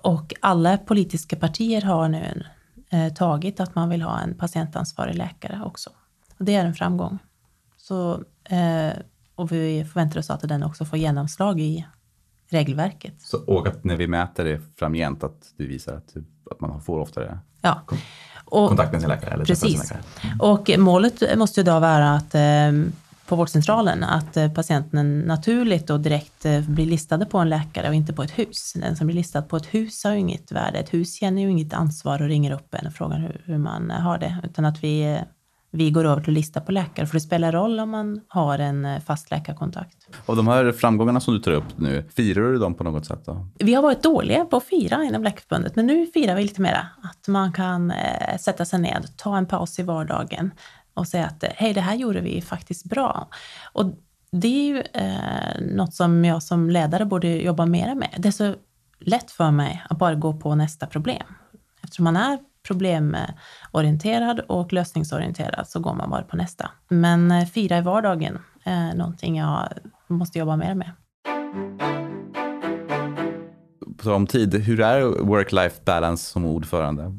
Och 0.02 0.34
alla 0.40 0.78
politiska 0.78 1.36
partier 1.36 1.82
har 1.82 2.08
nu 2.08 2.44
eh, 2.90 3.12
tagit 3.12 3.60
att 3.60 3.74
man 3.74 3.88
vill 3.88 4.02
ha 4.02 4.20
en 4.20 4.34
patientansvarig 4.34 5.14
läkare 5.14 5.62
också. 5.64 5.90
Och 6.38 6.44
det 6.44 6.54
är 6.54 6.64
en 6.64 6.74
framgång. 6.74 7.18
Så, 7.76 8.12
eh, 8.44 8.92
och 9.34 9.52
vi 9.52 9.84
förväntar 9.84 10.18
oss 10.18 10.30
att 10.30 10.48
den 10.48 10.62
också 10.62 10.84
får 10.84 10.98
genomslag 10.98 11.60
i 11.60 11.86
regelverket. 12.52 13.14
Så, 13.18 13.38
och 13.46 13.66
att 13.66 13.84
när 13.84 13.96
vi 13.96 14.06
mäter 14.06 14.44
det 14.44 14.60
framgent, 14.76 15.24
att 15.24 15.52
det 15.56 15.64
visar 15.64 15.94
att, 15.94 16.14
att 16.50 16.60
man 16.60 16.82
får 16.82 16.98
oftare 16.98 17.38
ja. 17.60 17.82
och, 18.44 18.68
kontakt 18.68 18.92
med 18.92 19.00
sin 19.00 19.10
läkare? 19.10 19.30
Eller 19.30 19.44
precis. 19.44 19.88
Sin 19.88 19.98
läkare. 19.98 20.00
Och 20.38 20.70
målet 20.78 21.38
måste 21.38 21.60
ju 21.60 21.64
då 21.64 21.80
vara 21.80 22.10
att 22.10 22.34
eh, 22.34 22.72
på 23.26 23.36
vårdcentralen 23.36 24.04
att 24.04 24.36
eh, 24.36 24.52
patienten 24.52 25.20
naturligt 25.20 25.90
och 25.90 26.00
direkt 26.00 26.44
eh, 26.44 26.60
blir 26.60 26.86
listade 26.86 27.26
på 27.26 27.38
en 27.38 27.48
läkare 27.48 27.88
och 27.88 27.94
inte 27.94 28.12
på 28.12 28.22
ett 28.22 28.38
hus. 28.38 28.72
Den 28.76 28.96
som 28.96 29.06
blir 29.06 29.16
listad 29.16 29.42
på 29.42 29.56
ett 29.56 29.74
hus 29.74 30.04
har 30.04 30.12
ju 30.12 30.18
inget 30.18 30.52
värde. 30.52 30.78
Ett 30.78 30.94
hus 30.94 31.14
känner 31.14 31.42
ju 31.42 31.50
inget 31.50 31.72
ansvar 31.72 32.22
och 32.22 32.28
ringer 32.28 32.52
upp 32.52 32.74
en 32.74 32.86
och 32.86 32.92
frågar 32.92 33.18
hur, 33.18 33.42
hur 33.44 33.58
man 33.58 33.90
har 33.90 34.18
det, 34.18 34.36
utan 34.44 34.64
att 34.64 34.84
vi 34.84 35.20
vi 35.74 35.90
går 35.90 36.04
över 36.04 36.22
till 36.22 36.30
att 36.30 36.34
lista 36.34 36.60
på 36.60 36.72
läkare, 36.72 37.06
för 37.06 37.14
det 37.14 37.20
spelar 37.20 37.52
roll 37.52 37.80
om 37.80 37.90
man 37.90 38.20
har 38.28 38.58
en 38.58 38.84
eh, 38.84 39.00
fast 39.00 39.30
läkarkontakt. 39.30 39.96
Och 40.26 40.36
de 40.36 40.48
här 40.48 40.72
framgångarna 40.72 41.20
som 41.20 41.34
du 41.34 41.40
tar 41.40 41.52
upp 41.52 41.78
nu, 41.78 42.04
firar 42.14 42.52
du 42.52 42.58
dem 42.58 42.74
på 42.74 42.84
något 42.84 43.06
sätt? 43.06 43.22
Då? 43.26 43.48
Vi 43.58 43.74
har 43.74 43.82
varit 43.82 44.02
dåliga 44.02 44.44
på 44.44 44.56
att 44.56 44.64
fira 44.64 45.04
inom 45.04 45.24
Läkarförbundet, 45.24 45.76
men 45.76 45.86
nu 45.86 46.06
firar 46.06 46.34
vi 46.34 46.42
lite 46.42 46.60
mera. 46.60 46.86
Att 47.02 47.28
man 47.28 47.52
kan 47.52 47.90
eh, 47.90 48.38
sätta 48.38 48.64
sig 48.64 48.80
ned, 48.80 49.06
ta 49.16 49.36
en 49.36 49.46
paus 49.46 49.78
i 49.78 49.82
vardagen 49.82 50.50
och 50.94 51.08
säga 51.08 51.26
att 51.26 51.44
hej, 51.56 51.72
det 51.72 51.80
här 51.80 51.94
gjorde 51.94 52.20
vi 52.20 52.40
faktiskt 52.40 52.84
bra. 52.84 53.28
Och 53.72 53.94
det 54.32 54.48
är 54.48 54.64
ju 54.64 54.82
eh, 54.92 55.76
något 55.76 55.94
som 55.94 56.24
jag 56.24 56.42
som 56.42 56.70
ledare 56.70 57.04
borde 57.04 57.28
jobba 57.28 57.66
mera 57.66 57.94
med. 57.94 58.08
Det 58.18 58.28
är 58.28 58.32
så 58.32 58.54
lätt 59.00 59.30
för 59.30 59.50
mig 59.50 59.84
att 59.90 59.98
bara 59.98 60.14
gå 60.14 60.32
på 60.32 60.54
nästa 60.54 60.86
problem. 60.86 61.26
Eftersom 61.82 62.04
man 62.04 62.16
är 62.16 62.38
problemorienterad 62.66 64.40
och 64.40 64.72
lösningsorienterad 64.72 65.68
så 65.68 65.80
går 65.80 65.94
man 65.94 66.10
bara 66.10 66.22
på 66.22 66.36
nästa. 66.36 66.70
Men 66.88 67.30
eh, 67.30 67.44
fira 67.44 67.78
i 67.78 67.80
vardagen 67.80 68.38
är 68.64 68.94
någonting 68.94 69.38
jag 69.38 69.68
måste 70.08 70.38
jobba 70.38 70.56
mer 70.56 70.74
med. 70.74 70.90
På 73.96 74.12
om 74.12 74.26
tid, 74.26 74.54
hur 74.54 74.80
är 74.80 75.02
work-life 75.02 75.84
balance 75.84 76.30
som 76.30 76.44
ordförande? 76.44 77.18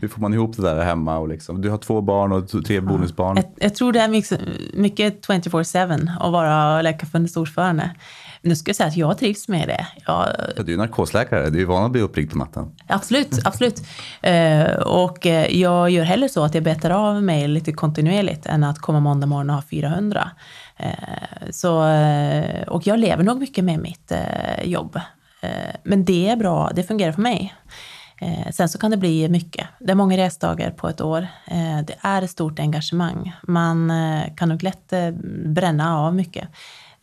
Hur 0.00 0.08
får 0.08 0.20
man 0.20 0.34
ihop 0.34 0.56
det 0.56 0.62
där 0.62 0.84
hemma? 0.84 1.18
Och 1.18 1.28
liksom, 1.28 1.60
du 1.60 1.70
har 1.70 1.78
två 1.78 2.00
barn 2.00 2.32
och 2.32 2.64
tre 2.64 2.80
bonusbarn. 2.80 3.36
Jag, 3.36 3.44
jag 3.56 3.74
tror 3.74 3.92
det 3.92 4.00
är 4.00 4.08
mycket, 4.08 4.40
mycket 4.74 5.26
24-7 5.26 6.10
att 6.20 6.32
vara 6.32 6.82
Läkarförbundets 6.82 7.36
ordförande. 7.36 7.90
Nu 8.44 8.56
ska 8.56 8.68
jag 8.68 8.76
säga 8.76 8.86
att 8.86 8.96
jag 8.96 9.18
trivs 9.18 9.48
med 9.48 9.68
det. 9.68 9.86
Jag... 10.06 10.28
Ja, 10.56 10.62
du 10.62 10.72
är 10.72 10.76
narkosläkare, 10.76 11.50
du 11.50 11.62
är 11.62 11.66
van 11.66 11.84
att 11.84 11.92
bli 11.92 12.00
uppringd 12.00 12.30
på 12.30 12.38
natten. 12.38 12.72
Absolut, 12.86 13.38
absolut. 13.44 13.82
Eh, 14.22 14.72
och 14.74 15.26
eh, 15.26 15.60
jag 15.60 15.90
gör 15.90 16.04
hellre 16.04 16.28
så 16.28 16.44
att 16.44 16.54
jag 16.54 16.64
betar 16.64 16.90
av 16.90 17.22
mig 17.22 17.48
lite 17.48 17.72
kontinuerligt 17.72 18.46
än 18.46 18.64
att 18.64 18.78
komma 18.78 19.00
måndag 19.00 19.26
morgon 19.26 19.50
och 19.50 19.56
ha 19.56 19.62
400. 19.62 20.30
Eh, 20.76 20.88
så, 21.50 21.76
och 22.66 22.86
jag 22.86 22.98
lever 22.98 23.24
nog 23.24 23.40
mycket 23.40 23.64
med 23.64 23.78
mitt 23.78 24.12
jobb. 24.64 25.00
Men 25.82 26.04
det 26.04 26.28
är 26.28 26.36
bra, 26.36 26.70
det 26.74 26.82
fungerar 26.82 27.12
för 27.12 27.22
mig. 27.22 27.54
Sen 28.50 28.68
så 28.68 28.78
kan 28.78 28.90
det 28.90 28.96
bli 28.96 29.28
mycket. 29.28 29.66
Det 29.78 29.90
är 29.90 29.94
många 29.94 30.16
resdagar 30.16 30.70
på 30.70 30.88
ett 30.88 31.00
år. 31.00 31.26
Det 31.86 31.96
är 32.00 32.22
ett 32.22 32.30
stort 32.30 32.58
engagemang. 32.58 33.32
Man 33.42 33.92
kan 34.36 34.48
nog 34.48 34.62
lätt 34.62 34.92
bränna 35.44 35.98
av 35.98 36.14
mycket. 36.14 36.48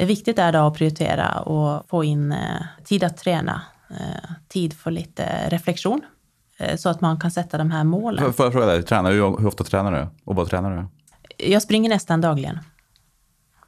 Det 0.01 0.05
viktigt 0.05 0.39
är 0.39 0.51
då 0.51 0.59
att 0.59 0.73
prioritera 0.73 1.39
och 1.39 1.89
få 1.89 2.03
in 2.03 2.31
eh, 2.31 2.37
tid 2.85 3.03
att 3.03 3.17
träna, 3.17 3.61
eh, 3.89 4.31
tid 4.47 4.73
för 4.73 4.91
lite 4.91 5.49
reflektion 5.49 6.01
eh, 6.57 6.75
så 6.75 6.89
att 6.89 7.01
man 7.01 7.19
kan 7.19 7.31
sätta 7.31 7.57
de 7.57 7.71
här 7.71 7.83
målen. 7.83 8.33
Får 8.33 8.45
jag 8.45 8.53
fråga 8.53 8.65
dig, 8.65 8.83
tränar 8.83 9.11
du, 9.11 9.17
hur 9.17 9.47
ofta 9.47 9.63
tränar 9.63 9.91
du 9.91 10.07
och 10.25 10.35
vad 10.35 10.49
tränar 10.49 10.77
du? 10.77 10.85
Jag 11.49 11.61
springer 11.61 11.89
nästan 11.89 12.21
dagligen. 12.21 12.59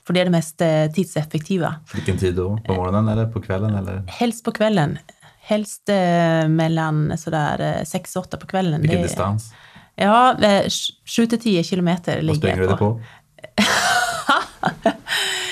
För 0.07 0.13
det 0.13 0.19
är 0.21 0.25
det 0.25 0.31
mest 0.31 0.61
tidseffektiva. 0.95 1.75
Vilken 1.93 2.17
tid 2.17 2.35
då? 2.35 2.57
På 2.65 2.73
morgonen 2.73 3.07
eller 3.07 3.31
på 3.31 3.41
kvällen? 3.41 3.75
Eller? 3.75 4.03
Helst 4.07 4.45
på 4.45 4.51
kvällen. 4.51 4.97
Helst 5.39 5.89
mellan 6.47 7.17
sådär 7.17 7.83
6 7.85 8.15
och 8.15 8.21
8 8.21 8.37
på 8.37 8.47
kvällen. 8.47 8.81
Vilken 8.81 9.01
det, 9.01 9.07
distans? 9.07 9.53
Ja, 9.95 10.35
7 11.17 11.25
till 11.25 11.39
10 11.39 11.63
kilometer 11.63 12.21
ligger 12.21 12.57
jag 12.57 12.79
på. 12.79 12.89
Vad 12.89 13.01
springer 13.01 13.01
du 13.01 14.81
det 14.81 14.91
på? 14.91 14.91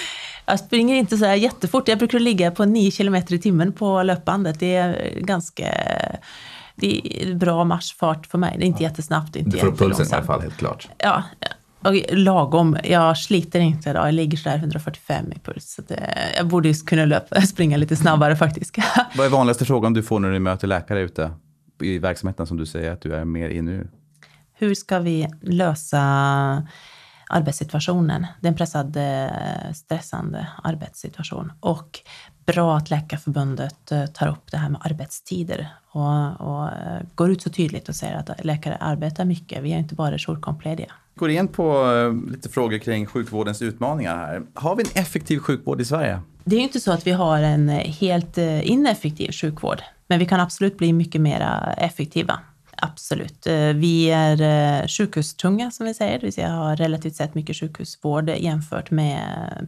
Jag 0.52 0.60
springer 0.60 0.96
inte 0.96 1.18
så 1.18 1.26
här 1.26 1.36
jättefort. 1.36 1.88
Jag 1.88 1.98
brukar 1.98 2.20
ligga 2.20 2.52
på 2.52 2.66
9 2.66 2.92
km 2.92 3.16
i 3.16 3.40
timmen 3.40 3.72
på 3.74 4.04
löpbandet. 4.04 4.60
Det 4.60 4.76
är 4.76 5.20
ganska 5.20 5.66
det 6.76 7.24
är 7.24 7.36
bra 7.36 7.64
marschfart 7.64 8.28
för 8.28 8.38
mig. 8.38 8.56
Det 8.58 8.66
är 8.66 8.68
inte 8.68 8.84
jättesnabbt. 8.84 9.36
Inte 9.36 9.52
du 9.52 9.58
får 9.58 9.68
upp 9.68 9.78
pulsen 9.78 10.08
i 10.08 10.14
alla 10.14 10.24
fall, 10.26 10.42
helt 10.42 10.58
klart. 10.58 10.90
Ja, 10.98 11.24
och 11.80 12.18
lagom. 12.18 12.78
Jag 12.84 13.18
sliter 13.18 13.60
inte 13.60 13.90
idag. 13.90 14.08
Jag 14.08 14.14
ligger 14.14 14.38
sådär 14.38 14.58
145 14.58 15.32
i 15.36 15.40
puls. 15.40 15.74
Så 15.74 15.82
det, 15.88 16.14
jag 16.38 16.48
borde 16.48 16.74
kunna 16.74 17.06
löpa, 17.06 17.42
springa 17.48 17.78
lite 17.78 17.96
snabbare 17.96 18.36
faktiskt. 18.36 18.78
Vad 19.16 19.26
är 19.26 19.30
vanligaste 19.30 19.66
frågan 19.66 19.94
du 19.94 20.04
får 20.04 20.20
när 20.20 20.32
du 20.32 20.40
möter 20.40 20.68
läkare 20.68 21.02
ute 21.02 21.32
i 21.82 21.98
verksamheten 21.98 22.48
som 22.48 22.58
du 22.58 22.66
säger 22.66 22.92
att 22.92 23.02
du 23.02 23.16
är 23.16 23.26
mer 23.26 23.50
i 23.50 23.62
nu? 23.62 23.88
Hur 24.54 24.76
ska 24.76 25.00
vi 25.00 25.28
lösa 25.42 26.68
arbetssituationen? 27.32 28.28
Det 28.40 28.48
är 28.48 28.52
en 28.52 28.58
pressad, 28.58 28.98
eh, 28.98 29.74
stressande 29.74 30.48
arbetssituation. 30.64 31.54
Och 31.60 32.00
bra 32.46 32.78
att 32.78 32.90
Läkarförbundet 32.90 33.92
eh, 33.92 34.06
tar 34.06 34.28
upp 34.28 34.52
det 34.52 34.58
här 34.58 34.70
med 34.70 34.82
arbetstider 34.84 35.68
och, 35.92 36.42
och 36.42 36.68
eh, 36.68 37.02
går 37.16 37.32
ut 37.32 37.42
så 37.42 37.50
tydligt 37.50 37.90
och 37.90 37.96
säger 37.96 38.16
att 38.16 38.46
läkare 38.46 38.78
arbetar 38.80 39.26
mycket. 39.26 39.64
Vi 39.64 39.74
är 39.74 39.78
inte 39.78 39.96
bara 39.96 40.18
jourkomplediga. 40.18 40.92
Går 41.16 41.30
in 41.30 41.48
på 41.48 41.86
lite 42.32 42.50
frågor 42.50 42.78
kring 42.78 43.06
sjukvårdens 43.06 43.62
utmaningar 43.62 44.16
här. 44.18 44.42
Har 44.54 44.76
vi 44.76 44.84
en 44.84 45.02
effektiv 45.02 45.40
sjukvård 45.40 45.82
i 45.82 45.86
Sverige? 45.86 46.20
Det 46.44 46.56
är 46.56 46.60
ju 46.60 46.64
inte 46.64 46.80
så 46.80 46.92
att 46.92 47.08
vi 47.08 47.12
har 47.12 47.40
en 47.40 47.70
helt 47.70 48.38
ineffektiv 48.38 49.32
sjukvård, 49.32 49.82
men 50.08 50.20
vi 50.20 50.26
kan 50.26 50.40
absolut 50.40 50.78
bli 50.78 50.94
mycket 50.94 51.22
mer 51.22 51.74
effektiva. 51.78 52.40
Absolut. 52.84 53.48
Eh, 53.48 53.54
vi 53.54 54.12
är 54.12 54.42
eh, 54.42 54.88
sjukhustunga 54.88 55.72
som 55.72 55.86
vi 55.86 55.94
säger, 55.94 56.20
det 56.20 56.26
vill 56.26 56.34
säga 56.34 56.50
har 56.50 56.76
relativt 56.76 57.16
sett 57.16 57.36
mycket 57.36 57.56
sjukhusvård 57.56 58.30
jämfört 58.30 58.92
med 58.92 59.22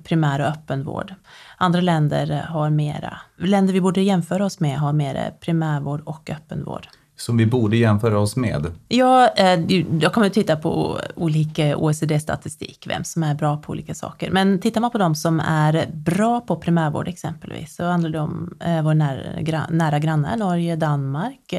primär 0.04 0.40
och 0.40 0.48
öppenvård. 0.48 1.14
Andra 1.58 1.82
länder 1.82 2.46
har 2.50 2.70
mera, 2.70 3.18
länder 3.38 3.74
vi 3.74 3.82
borde 3.82 4.02
jämföra 4.02 4.46
oss 4.46 4.60
med 4.60 4.78
har 4.80 4.94
mer 4.94 5.34
primärvård 5.40 6.02
och 6.06 6.30
öppenvård. 6.30 6.88
Som 7.16 7.38
vi 7.38 7.46
borde 7.46 7.78
jämföra 7.78 8.20
oss 8.20 8.36
med? 8.36 8.72
Ja, 8.88 9.28
eh, 9.28 9.60
jag 10.00 10.14
kommer 10.14 10.28
att 10.28 10.34
titta 10.34 10.56
på 10.56 11.00
olika 11.16 11.78
OECD-statistik, 11.78 12.86
vem 12.88 13.04
som 13.04 13.24
är 13.24 13.36
bra 13.36 13.58
på 13.58 13.72
olika 13.72 13.94
saker. 13.94 14.32
Men 14.32 14.60
tittar 14.60 14.82
man 14.82 14.92
på 14.92 14.98
de 14.98 15.16
som 15.16 15.40
är 15.40 15.90
bra 15.94 16.42
på 16.42 16.56
primärvård 16.56 17.08
exempelvis, 17.08 17.76
så 17.76 17.86
handlar 17.86 18.10
det 18.10 18.20
om 18.20 18.56
våra 18.84 18.94
nära, 18.94 19.68
nära 19.70 20.00
grannar, 20.00 20.38
Norge, 20.38 20.76
Danmark, 20.76 21.54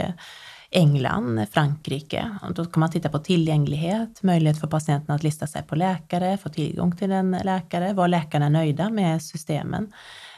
England, 0.74 1.46
Frankrike. 1.52 2.38
Då 2.54 2.64
kan 2.64 2.80
man 2.80 2.90
titta 2.90 3.08
på 3.08 3.18
tillgänglighet, 3.18 4.22
möjlighet 4.22 4.60
för 4.60 4.66
patienten 4.66 5.14
att 5.14 5.22
lista 5.22 5.46
sig 5.46 5.62
på 5.62 5.74
läkare, 5.76 6.38
få 6.38 6.48
tillgång 6.48 6.96
till 6.96 7.12
en 7.12 7.30
läkare, 7.44 7.92
var 7.92 8.08
läkarna 8.08 8.48
nöjda 8.48 8.90
med 8.90 9.22
systemen. 9.22 9.92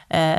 Eh, 0.09 0.37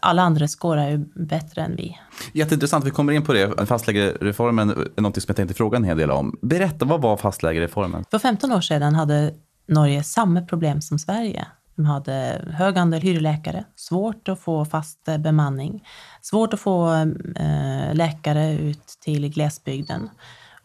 alla 0.00 0.22
andra 0.22 0.48
skårar 0.48 0.88
ju 0.88 0.98
bättre 1.14 1.62
än 1.62 1.76
vi. 1.76 1.98
Jätteintressant, 2.32 2.84
vi 2.84 2.90
kommer 2.90 3.12
in 3.12 3.24
på 3.24 3.32
det. 3.32 3.66
Fastlägereformen 3.66 4.70
är 4.70 5.00
något 5.00 5.14
som 5.14 5.24
jag 5.26 5.36
tänkte 5.36 5.54
fråga 5.54 5.76
en 5.76 5.84
hel 5.84 5.98
del 5.98 6.10
om. 6.10 6.38
Berätta, 6.42 6.84
vad 6.84 7.02
var 7.02 7.16
fastlägereformen? 7.16 8.04
För 8.10 8.18
15 8.18 8.52
år 8.52 8.60
sedan 8.60 8.94
hade 8.94 9.34
Norge 9.68 10.02
samma 10.02 10.42
problem 10.42 10.80
som 10.80 10.98
Sverige. 10.98 11.46
De 11.80 11.86
hade 11.86 12.44
hög 12.52 12.78
andel 12.78 13.02
hyrläkare, 13.02 13.64
svårt 13.76 14.28
att 14.28 14.40
få 14.40 14.64
fast 14.64 15.08
bemanning, 15.18 15.84
svårt 16.22 16.54
att 16.54 16.60
få 16.60 16.92
eh, 17.36 17.94
läkare 17.94 18.52
ut 18.52 18.86
till 19.00 19.28
glesbygden 19.28 20.10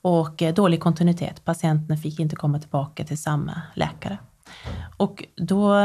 och 0.02 0.42
eh, 0.42 0.54
dålig 0.54 0.80
kontinuitet. 0.80 1.46
Patienterna 1.46 1.98
fick 1.98 2.20
inte 2.20 2.36
komma 2.36 2.60
tillbaka 2.60 3.04
till 3.04 3.18
samma 3.18 3.62
läkare. 3.74 4.18
Och 4.98 5.24
då 5.36 5.76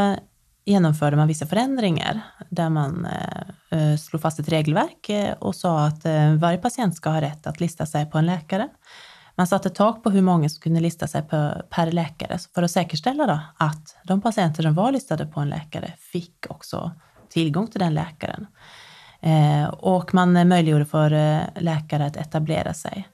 genomförde 0.65 1.17
man 1.17 1.29
vissa 1.29 1.47
förändringar 1.47 2.21
där 2.49 2.69
man 2.69 3.07
eh, 3.71 3.97
slog 3.97 4.23
fast 4.23 4.39
ett 4.39 4.49
regelverk 4.49 5.11
och 5.39 5.55
sa 5.55 5.87
att 5.87 6.05
varje 6.39 6.59
patient 6.59 6.97
ska 6.97 7.11
ha 7.11 7.21
rätt 7.21 7.47
att 7.47 7.61
lista 7.61 7.87
sig 7.87 8.11
på 8.11 8.19
en 8.19 8.27
läkare 8.27 8.69
man 9.41 9.47
satte 9.47 9.71
tak 9.71 10.03
på 10.03 10.11
hur 10.11 10.23
många 10.23 10.49
som 10.49 10.61
kunde 10.61 10.81
lista 10.81 11.07
sig 11.07 11.23
per, 11.23 11.63
per 11.71 11.93
läkare 11.93 12.39
för 12.55 12.63
att 12.63 12.71
säkerställa 12.71 13.27
då 13.27 13.41
att 13.57 13.97
de 14.05 14.21
patienter 14.21 14.63
som 14.63 14.75
var 14.75 14.93
listade 14.93 15.27
på 15.27 15.41
en 15.41 15.49
läkare 15.49 15.93
fick 15.99 16.47
också 16.49 16.91
tillgång 17.29 17.67
till 17.67 17.81
den 17.81 17.95
läkaren. 17.95 18.47
Eh, 19.21 19.69
och 19.69 20.15
man 20.15 20.49
möjliggjorde 20.49 20.85
för 20.85 21.13
eh, 21.13 21.41
läkare 21.57 22.07
att 22.07 22.17
etablera 22.17 22.75
sig, 22.75 23.09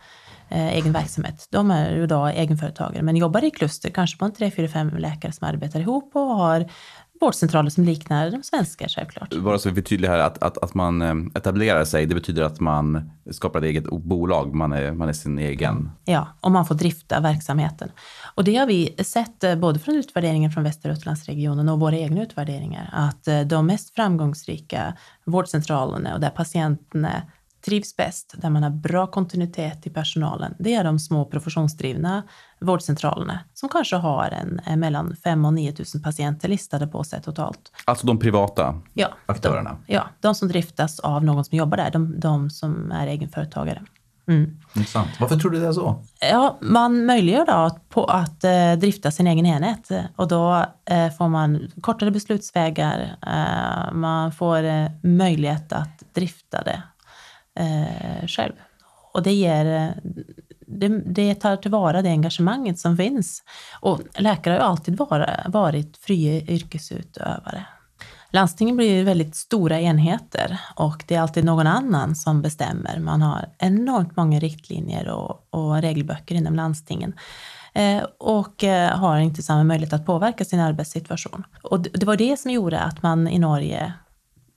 eh, 0.48 0.66
egen 0.66 0.92
verksamhet. 0.92 1.48
De 1.50 1.70
är 1.70 1.90
ju 1.90 2.02
idag 2.02 2.36
egenföretagare 2.36 3.02
men 3.02 3.16
jobbar 3.16 3.44
i 3.44 3.50
kluster, 3.50 3.90
kanske 3.90 4.18
på 4.18 4.24
en 4.24 4.32
tre, 4.32 4.50
fyra, 4.50 4.68
fem 4.68 4.90
läkare 4.98 5.32
som 5.32 5.48
arbetar 5.48 5.80
ihop 5.80 6.16
och 6.16 6.22
har 6.22 6.70
vårdcentraler 7.20 7.70
som 7.70 7.84
liknar 7.84 8.30
de 8.30 8.42
svenska 8.42 8.88
självklart. 8.88 9.34
Bara 9.34 9.58
så 9.58 9.70
vi 9.70 9.80
är 9.80 9.84
tydliga 9.84 10.10
här, 10.10 10.18
att, 10.18 10.42
att, 10.42 10.58
att 10.58 10.74
man 10.74 11.02
eh, 11.02 11.14
etablerar 11.34 11.84
sig, 11.84 12.06
det 12.06 12.14
betyder 12.14 12.42
att 12.42 12.60
man 12.60 13.10
skapar 13.30 13.58
ett 13.58 13.64
eget 13.64 13.84
bolag, 13.84 14.54
man 14.54 14.72
är, 14.72 14.92
man 14.92 15.08
är 15.08 15.12
sin 15.12 15.38
egen. 15.38 15.90
Ja, 16.04 16.28
och 16.40 16.50
man 16.50 16.66
får 16.66 16.74
drifta 16.74 17.20
verksamheten. 17.20 17.88
Och 18.34 18.44
det 18.44 18.56
har 18.56 18.66
vi 18.66 18.94
sett 19.04 19.44
eh, 19.44 19.54
både 19.54 19.78
från 19.78 19.94
utvärderingen 19.94 20.52
från 20.52 20.64
Västergötlandsregionen 20.64 21.68
och 21.68 21.80
våra 21.80 21.96
egna 21.96 22.22
utvärderingar, 22.22 22.90
att 22.92 23.28
eh, 23.28 23.40
de 23.40 23.66
mest 23.66 23.94
framgångsrika 23.94 24.96
vårdcentralerna 25.24 26.14
och 26.14 26.20
där 26.20 26.30
patienterna 26.30 27.22
trivs 27.66 27.96
bäst, 27.96 28.34
där 28.36 28.50
man 28.50 28.62
har 28.62 28.70
bra 28.70 29.06
kontinuitet 29.06 29.86
i 29.86 29.90
personalen, 29.90 30.54
det 30.58 30.74
är 30.74 30.84
de 30.84 30.98
små 30.98 31.24
professionsdrivna 31.24 32.22
vårdcentralerna 32.60 33.40
som 33.54 33.68
kanske 33.68 33.96
har 33.96 34.30
en, 34.30 34.60
en 34.64 34.80
mellan 34.80 35.16
5 35.16 35.44
och 35.44 35.54
9 35.54 35.74
000 35.94 36.02
patienter 36.02 36.48
listade 36.48 36.86
på 36.86 37.04
sig 37.04 37.22
totalt. 37.22 37.72
Alltså 37.84 38.06
de 38.06 38.18
privata 38.18 38.80
ja, 38.94 39.08
aktörerna? 39.26 39.70
De, 39.86 39.94
ja, 39.94 40.08
de 40.20 40.34
som 40.34 40.48
driftas 40.48 41.00
av 41.00 41.24
någon 41.24 41.44
som 41.44 41.58
jobbar 41.58 41.76
där, 41.76 41.90
de, 41.90 42.20
de 42.20 42.50
som 42.50 42.92
är 42.92 43.06
egenföretagare. 43.06 43.82
Mm. 44.28 44.58
Intressant. 44.74 45.08
Varför 45.20 45.36
tror 45.36 45.50
du 45.50 45.60
det 45.60 45.66
är 45.66 45.72
så? 45.72 46.04
Ja, 46.20 46.58
man 46.60 47.06
möjliggör 47.06 47.46
då 47.46 47.78
på 47.88 48.04
att 48.04 48.44
eh, 48.44 48.72
drifta 48.72 49.10
sin 49.10 49.26
egen 49.26 49.46
enhet 49.46 49.90
och 50.16 50.28
då 50.28 50.66
eh, 50.90 51.10
får 51.10 51.28
man 51.28 51.70
kortare 51.80 52.10
beslutsvägar, 52.10 53.16
eh, 53.26 53.94
man 53.94 54.32
får 54.32 54.62
eh, 54.62 54.86
möjlighet 55.02 55.72
att 55.72 56.14
drifta 56.14 56.62
det 56.62 56.82
eh, 57.56 58.26
själv. 58.26 58.52
Och 59.12 59.22
det 59.22 59.32
ger 59.32 59.66
eh, 59.66 60.12
det, 60.66 60.88
det 60.88 61.34
tar 61.34 61.56
tillvara 61.56 62.02
det 62.02 62.08
engagemanget 62.08 62.78
som 62.78 62.96
finns. 62.96 63.42
Och 63.80 64.00
läkare 64.18 64.54
har 64.54 64.60
alltid 64.60 64.96
vara, 64.96 65.30
varit 65.46 65.96
fria 65.96 66.40
yrkesutövare. 66.40 67.66
Landstingen 68.30 68.76
blir 68.76 69.04
väldigt 69.04 69.36
stora 69.36 69.80
enheter 69.80 70.60
och 70.74 71.04
det 71.06 71.14
är 71.14 71.20
alltid 71.20 71.44
någon 71.44 71.66
annan 71.66 72.16
som 72.16 72.42
bestämmer. 72.42 72.98
Man 72.98 73.22
har 73.22 73.48
enormt 73.58 74.16
många 74.16 74.40
riktlinjer 74.40 75.08
och, 75.08 75.46
och 75.50 75.82
regelböcker 75.82 76.34
inom 76.34 76.54
landstingen 76.54 77.14
eh, 77.74 78.02
och 78.18 78.64
eh, 78.64 78.98
har 78.98 79.18
inte 79.18 79.42
samma 79.42 79.64
möjlighet 79.64 79.92
att 79.92 80.06
påverka 80.06 80.44
sin 80.44 80.60
arbetssituation. 80.60 81.44
Och 81.62 81.80
det, 81.80 81.90
det 81.92 82.06
var 82.06 82.16
det 82.16 82.40
som 82.40 82.50
gjorde 82.50 82.80
att 82.80 83.02
man 83.02 83.28
i 83.28 83.38
Norge 83.38 83.92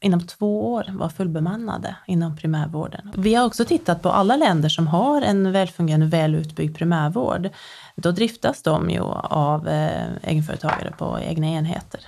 inom 0.01 0.27
två 0.27 0.73
år 0.73 0.85
var 0.89 1.09
fullbemannade 1.09 1.95
inom 2.07 2.37
primärvården. 2.37 3.11
Vi 3.17 3.33
har 3.35 3.45
också 3.45 3.65
tittat 3.65 4.01
på 4.01 4.09
alla 4.09 4.35
länder 4.35 4.69
som 4.69 4.87
har 4.87 5.21
en 5.21 5.51
välfungerande, 5.51 6.05
väl 6.05 6.35
utbyggd 6.35 6.77
primärvård. 6.77 7.49
Då 7.95 8.11
driftas 8.11 8.61
de 8.61 8.89
ju 8.89 9.01
av 9.23 9.67
eh, 9.67 10.07
egenföretagare 10.23 10.93
på 10.97 11.19
egna 11.19 11.47
enheter. 11.47 12.01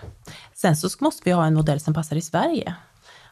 Sen 0.54 0.78
så 0.78 0.90
måste 1.00 1.22
vi 1.26 1.32
ha 1.32 1.46
en 1.46 1.54
modell 1.54 1.80
som 1.80 1.94
passar 1.94 2.16
i 2.16 2.22
Sverige. 2.22 2.76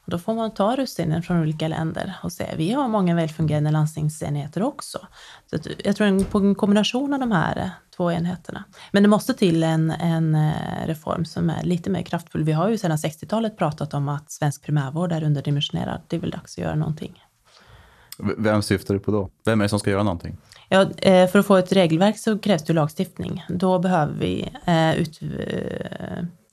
Och 0.09 0.11
då 0.11 0.19
får 0.19 0.33
man 0.33 0.53
ta 0.53 0.75
russinen 0.75 1.23
från 1.23 1.39
olika 1.41 1.67
länder 1.67 2.13
och 2.23 2.31
se. 2.31 2.45
Vi 2.57 2.71
har 2.71 2.87
många 2.87 3.15
välfungerande 3.15 3.71
landstingsenheter 3.71 4.63
också. 4.63 4.99
Så 5.49 5.57
jag 5.83 5.95
tror 5.95 6.23
på 6.23 6.37
en 6.37 6.55
kombination 6.55 7.13
av 7.13 7.19
de 7.19 7.31
här 7.31 7.71
två 7.97 8.11
enheterna. 8.11 8.63
Men 8.91 9.03
det 9.03 9.09
måste 9.09 9.33
till 9.33 9.63
en, 9.63 9.91
en 9.91 10.35
eh, 10.35 10.85
reform 10.85 11.25
som 11.25 11.49
är 11.49 11.63
lite 11.63 11.89
mer 11.89 12.01
kraftfull. 12.01 12.43
Vi 12.43 12.51
har 12.51 12.69
ju 12.69 12.77
sedan 12.77 12.97
60-talet 12.97 13.57
pratat 13.57 13.93
om 13.93 14.09
att 14.09 14.31
svensk 14.31 14.63
primärvård 14.63 15.11
är 15.11 15.23
underdimensionerad. 15.23 16.01
Det 16.07 16.15
är 16.15 16.19
väl 16.19 16.31
dags 16.31 16.57
att 16.57 16.63
göra 16.63 16.75
någonting. 16.75 17.23
Vem 18.37 18.61
syftar 18.61 18.93
du 18.93 18.99
på 18.99 19.11
då? 19.11 19.29
Vem 19.45 19.61
är 19.61 19.65
det 19.65 19.69
som 19.69 19.79
ska 19.79 19.89
göra 19.89 20.03
någonting? 20.03 20.37
Ja, 20.69 20.81
eh, 20.97 21.29
för 21.29 21.39
att 21.39 21.45
få 21.45 21.55
ett 21.55 21.71
regelverk 21.71 22.17
så 22.17 22.39
krävs 22.39 22.63
det 22.63 22.73
lagstiftning. 22.73 23.45
Då 23.49 23.79
behöver 23.79 24.13
vi 24.13 24.49
eh, 24.65 25.01
ut, 25.01 25.19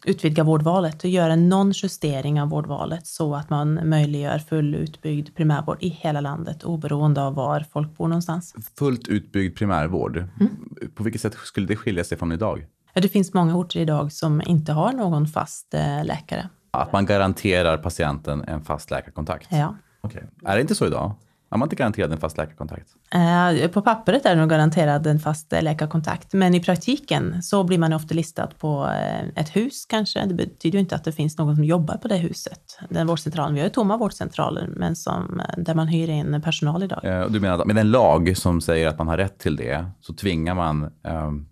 utvidga 0.06 0.44
vårdvalet 0.44 1.04
och 1.04 1.10
göra 1.10 1.36
någon 1.36 1.72
justering 1.74 2.40
av 2.40 2.48
vårdvalet 2.48 3.06
så 3.06 3.34
att 3.34 3.50
man 3.50 3.88
möjliggör 3.88 4.38
full 4.38 4.74
utbyggd 4.74 5.34
primärvård 5.36 5.76
i 5.80 5.88
hela 5.88 6.20
landet 6.20 6.64
oberoende 6.64 7.22
av 7.22 7.34
var 7.34 7.64
folk 7.72 7.96
bor 7.96 8.08
någonstans. 8.08 8.54
Fullt 8.78 9.08
utbyggd 9.08 9.58
primärvård, 9.58 10.16
mm. 10.16 10.56
på 10.94 11.02
vilket 11.02 11.22
sätt 11.22 11.34
skulle 11.34 11.66
det 11.66 11.76
skilja 11.76 12.04
sig 12.04 12.18
från 12.18 12.32
idag? 12.32 12.66
Ja, 12.92 13.00
det 13.00 13.08
finns 13.08 13.34
många 13.34 13.56
orter 13.56 13.80
idag 13.80 14.12
som 14.12 14.42
inte 14.46 14.72
har 14.72 14.92
någon 14.92 15.26
fast 15.26 15.74
eh, 15.74 16.04
läkare. 16.04 16.48
Att 16.70 16.92
man 16.92 17.06
garanterar 17.06 17.78
patienten 17.78 18.44
en 18.46 18.64
fast 18.64 18.90
läkarkontakt? 18.90 19.48
Ja. 19.50 19.76
Okay. 20.02 20.22
Är 20.44 20.54
det 20.54 20.60
inte 20.60 20.74
så 20.74 20.86
idag? 20.86 21.14
Är 21.56 21.58
man 21.58 21.66
inte 21.66 21.76
garanterad 21.76 22.12
en 22.12 22.18
fast 22.18 22.36
läkarkontakt? 22.36 22.88
Eh, 23.14 23.70
på 23.70 23.82
pappret 23.82 24.26
är 24.26 24.36
nog 24.36 24.50
garanterad 24.50 25.06
en 25.06 25.18
fast 25.18 25.52
läkarkontakt, 25.52 26.32
men 26.32 26.54
i 26.54 26.60
praktiken 26.60 27.42
så 27.42 27.64
blir 27.64 27.78
man 27.78 27.92
ofta 27.92 28.14
listad 28.14 28.46
på 28.46 28.86
eh, 28.86 29.42
ett 29.42 29.56
hus 29.56 29.86
kanske. 29.88 30.26
Det 30.26 30.34
betyder 30.34 30.76
ju 30.76 30.80
inte 30.80 30.94
att 30.94 31.04
det 31.04 31.12
finns 31.12 31.38
någon 31.38 31.54
som 31.54 31.64
jobbar 31.64 31.96
på 31.96 32.08
det 32.08 32.16
huset. 32.16 32.78
Den 32.88 33.06
vårdcentralen, 33.06 33.54
vi 33.54 33.60
har 33.60 33.66
ju 33.66 33.72
tomma 33.72 33.96
vårdcentraler, 33.96 34.68
men 34.76 34.96
som, 34.96 35.40
eh, 35.40 35.62
där 35.62 35.74
man 35.74 35.88
hyr 35.88 36.10
in 36.10 36.42
personal 36.42 36.82
idag. 36.82 37.26
Du 37.30 37.40
menar 37.40 37.58
att 37.58 37.66
med 37.66 37.78
en 37.78 37.90
lag 37.90 38.36
som 38.36 38.60
säger 38.60 38.88
att 38.88 38.98
man 38.98 39.08
har 39.08 39.16
rätt 39.16 39.38
till 39.38 39.56
det, 39.56 39.86
så 40.00 40.14
tvingar 40.14 40.54
man 40.54 40.90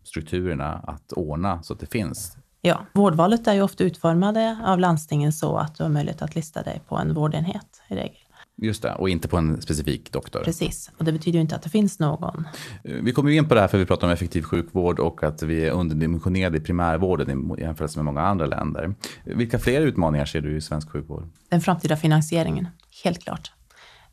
strukturerna 0.04 0.72
att 0.72 1.12
ordna 1.12 1.62
så 1.62 1.72
att 1.72 1.80
det 1.80 1.86
finns 1.86 2.36
Ja, 2.66 2.86
vårdvalet 2.92 3.46
är 3.46 3.54
ju 3.54 3.62
ofta 3.62 3.84
utformade 3.84 4.58
av 4.64 4.78
landstingen 4.78 5.32
så 5.32 5.56
att 5.56 5.74
du 5.74 5.82
har 5.82 5.90
möjlighet 5.90 6.22
att 6.22 6.34
lista 6.34 6.62
dig 6.62 6.82
på 6.88 6.96
en 6.96 7.14
vårdenhet 7.14 7.82
i 7.88 7.94
regel. 7.94 8.23
Just 8.56 8.82
det, 8.82 8.94
och 8.94 9.08
inte 9.08 9.28
på 9.28 9.36
en 9.36 9.62
specifik 9.62 10.12
doktor. 10.12 10.44
Precis, 10.44 10.90
och 10.98 11.04
det 11.04 11.12
betyder 11.12 11.38
ju 11.38 11.40
inte 11.40 11.56
att 11.56 11.62
det 11.62 11.70
finns 11.70 11.98
någon. 11.98 12.44
Vi 12.82 13.12
kommer 13.12 13.30
ju 13.30 13.36
in 13.36 13.48
på 13.48 13.54
det 13.54 13.60
här 13.60 13.68
för 13.68 13.78
vi 13.78 13.86
pratar 13.86 14.06
om 14.06 14.12
effektiv 14.12 14.42
sjukvård 14.42 14.98
och 14.98 15.22
att 15.22 15.42
vi 15.42 15.64
är 15.66 15.70
underdimensionerade 15.70 16.56
i 16.56 16.60
primärvården 16.60 17.54
i 17.58 17.60
jämförelse 17.60 17.98
med 17.98 18.04
många 18.04 18.20
andra 18.20 18.46
länder. 18.46 18.94
Vilka 19.24 19.58
fler 19.58 19.80
utmaningar 19.80 20.24
ser 20.24 20.40
du 20.40 20.56
i 20.56 20.60
svensk 20.60 20.90
sjukvård? 20.90 21.28
Den 21.48 21.60
framtida 21.60 21.96
finansieringen, 21.96 22.68
helt 23.04 23.22
klart. 23.22 23.52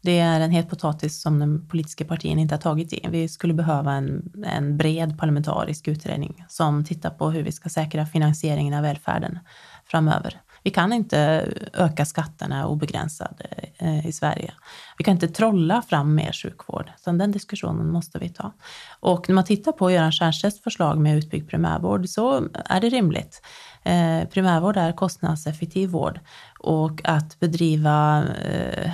Det 0.04 0.20
är 0.20 0.40
en 0.40 0.52
het 0.52 0.70
potatis 0.70 1.22
som 1.22 1.40
den 1.40 1.68
politiska 1.68 2.06
partien 2.06 2.40
inte 2.40 2.56
har 2.56 2.60
tagit 2.60 2.94
i. 2.94 3.08
Vi 3.10 3.28
skulle 3.28 3.54
behöva 3.54 3.94
en, 3.94 4.32
en 4.46 4.78
bred 4.78 5.18
parlamentarisk 5.20 5.88
utredning 5.88 6.46
som 6.48 6.86
tittar 6.86 7.10
på 7.10 7.32
hur 7.32 7.44
vi 7.44 7.52
ska 7.52 7.70
säkra 7.70 8.06
finansieringen 8.06 8.74
av 8.74 8.84
välfärden 8.84 9.40
framöver. 9.86 10.42
Vi 10.64 10.72
kan 10.72 10.94
inte 10.94 11.48
öka 11.74 12.06
skatterna 12.06 12.68
obegränsat 12.68 13.42
eh, 13.78 14.08
i 14.08 14.12
Sverige. 14.12 14.54
Vi 14.98 15.04
kan 15.04 15.12
inte 15.12 15.28
trolla 15.28 15.82
fram 15.82 16.16
mer 16.16 16.32
sjukvård, 16.32 16.92
så 16.98 17.12
den 17.12 17.32
diskussionen 17.32 17.92
måste 17.92 18.20
vi 18.20 18.30
ta. 18.30 18.54
Och 19.00 19.30
när 19.30 19.36
man 19.36 19.44
tittar 19.46 19.72
på 19.72 19.92
Göran 19.92 20.12
Stiernstedts 20.12 20.62
förslag 20.62 20.98
med 21.00 21.18
utbyggd 21.18 21.50
primärvård 21.50 22.10
så 22.10 22.44
är 22.66 22.82
det 22.82 22.90
rimligt. 22.90 23.42
Eh, 23.84 24.28
primärvård 24.28 24.78
är 24.78 24.92
kostnadseffektiv 24.92 25.90
vård 25.90 26.20
och 26.60 27.02
att 27.04 27.40
bedriva 27.40 28.24
eh, 28.44 28.86
eh 28.86 28.92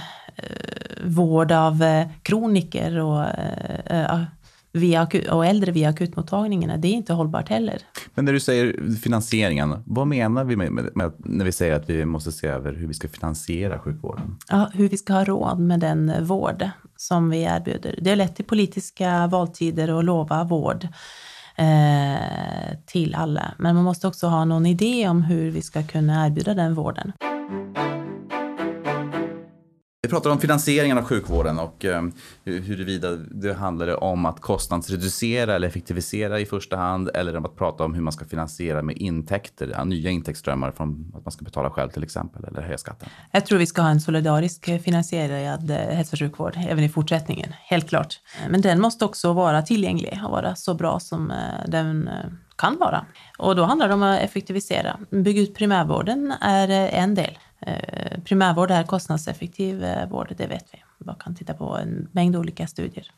vård 1.03 1.51
av 1.51 1.83
eh, 1.83 2.07
kroniker 2.21 2.99
och 2.99 3.25
via, 4.73 5.07
och 5.31 5.45
äldre 5.45 5.71
via 5.71 5.89
akutmottagningarna, 5.89 6.77
det 6.77 6.87
är 6.87 6.93
inte 6.93 7.13
hållbart 7.13 7.49
heller. 7.49 7.81
Men 8.15 8.25
när 8.25 8.33
du 8.33 8.39
säger 8.39 8.95
finansieringen, 8.95 9.83
vad 9.85 10.07
menar 10.07 10.43
vi 10.43 10.55
med, 10.55 10.71
med, 10.71 10.89
med, 10.95 11.11
när 11.17 11.45
vi 11.45 11.51
säger 11.51 11.75
att 11.75 11.89
vi 11.89 12.05
måste 12.05 12.31
se 12.31 12.47
över 12.47 12.73
hur 12.73 12.87
vi 12.87 12.93
ska 12.93 13.07
finansiera 13.07 13.79
sjukvården? 13.79 14.37
Ja, 14.49 14.69
hur 14.73 14.89
vi 14.89 14.97
ska 14.97 15.13
ha 15.13 15.23
råd 15.23 15.59
med 15.59 15.79
den 15.79 16.25
vård 16.25 16.69
som 16.95 17.29
vi 17.29 17.41
erbjuder. 17.41 17.99
Det 18.01 18.11
är 18.11 18.15
lätt 18.15 18.35
till 18.35 18.45
politiska 18.45 19.27
valtider 19.27 19.99
att 19.99 20.05
lova 20.05 20.43
vård 20.43 20.87
eh, 21.55 22.77
till 22.85 23.15
alla, 23.15 23.53
men 23.57 23.75
man 23.75 23.83
måste 23.83 24.07
också 24.07 24.27
ha 24.27 24.45
någon 24.45 24.65
idé 24.65 25.09
om 25.09 25.23
hur 25.23 25.51
vi 25.51 25.61
ska 25.61 25.83
kunna 25.83 26.25
erbjuda 26.25 26.53
den 26.53 26.75
vården. 26.75 27.11
Vi 30.07 30.11
pratar 30.11 30.29
om 30.29 30.39
finansieringen 30.39 30.97
av 30.97 31.03
sjukvården 31.03 31.59
och 31.59 31.85
eh, 31.85 32.03
huruvida 32.43 33.11
det 33.15 33.53
handlade 33.53 33.95
om 33.95 34.25
att 34.25 34.41
kostnadsreducera 34.41 35.55
eller 35.55 35.67
effektivisera 35.67 36.39
i 36.39 36.45
första 36.45 36.77
hand 36.77 37.09
eller 37.13 37.37
om 37.37 37.45
att 37.45 37.55
prata 37.55 37.83
om 37.83 37.93
hur 37.93 38.01
man 38.01 38.13
ska 38.13 38.25
finansiera 38.25 38.81
med 38.81 38.97
intäkter, 38.97 39.85
nya 39.85 40.09
intäktsströmmar 40.09 40.71
från 40.71 41.13
att 41.15 41.25
man 41.25 41.31
ska 41.31 41.45
betala 41.45 41.69
själv 41.69 41.89
till 41.89 42.03
exempel 42.03 42.45
eller 42.45 42.61
höja 42.61 42.77
skatten. 42.77 43.09
Jag 43.31 43.45
tror 43.45 43.59
vi 43.59 43.65
ska 43.65 43.81
ha 43.81 43.89
en 43.89 44.01
solidarisk 44.01 44.67
eh, 44.67 44.79
finansierad 44.79 45.71
eh, 45.71 45.77
hälso 45.77 46.15
och 46.15 46.19
sjukvård 46.19 46.53
även 46.69 46.83
i 46.83 46.89
fortsättningen, 46.89 47.53
helt 47.63 47.89
klart. 47.89 48.19
Men 48.49 48.61
den 48.61 48.81
måste 48.81 49.05
också 49.05 49.33
vara 49.33 49.61
tillgänglig 49.61 50.19
och 50.25 50.31
vara 50.31 50.55
så 50.55 50.73
bra 50.73 50.99
som 50.99 51.33
den 51.67 52.09
kan 52.57 52.77
vara. 52.79 53.05
Och 53.37 53.55
då 53.55 53.63
handlar 53.63 53.87
det 53.87 53.93
om 53.93 54.03
att 54.03 54.19
effektivisera. 54.19 54.99
Bygga 55.09 55.41
ut 55.41 55.55
primärvården 55.55 56.33
är 56.41 56.69
en 56.69 57.15
del. 57.15 57.37
Eh, 57.59 58.19
primärvård 58.23 58.71
är 58.71 58.83
kostnadseffektiv 58.83 59.83
eh, 59.83 60.09
vård, 60.09 60.33
det 60.37 60.47
vet 60.47 60.65
vi. 60.71 60.83
Vi 60.97 61.13
kan 61.19 61.35
titta 61.35 61.53
på 61.53 61.77
en 61.77 62.07
mängd 62.11 62.35
olika 62.35 62.67
studier. 62.67 63.11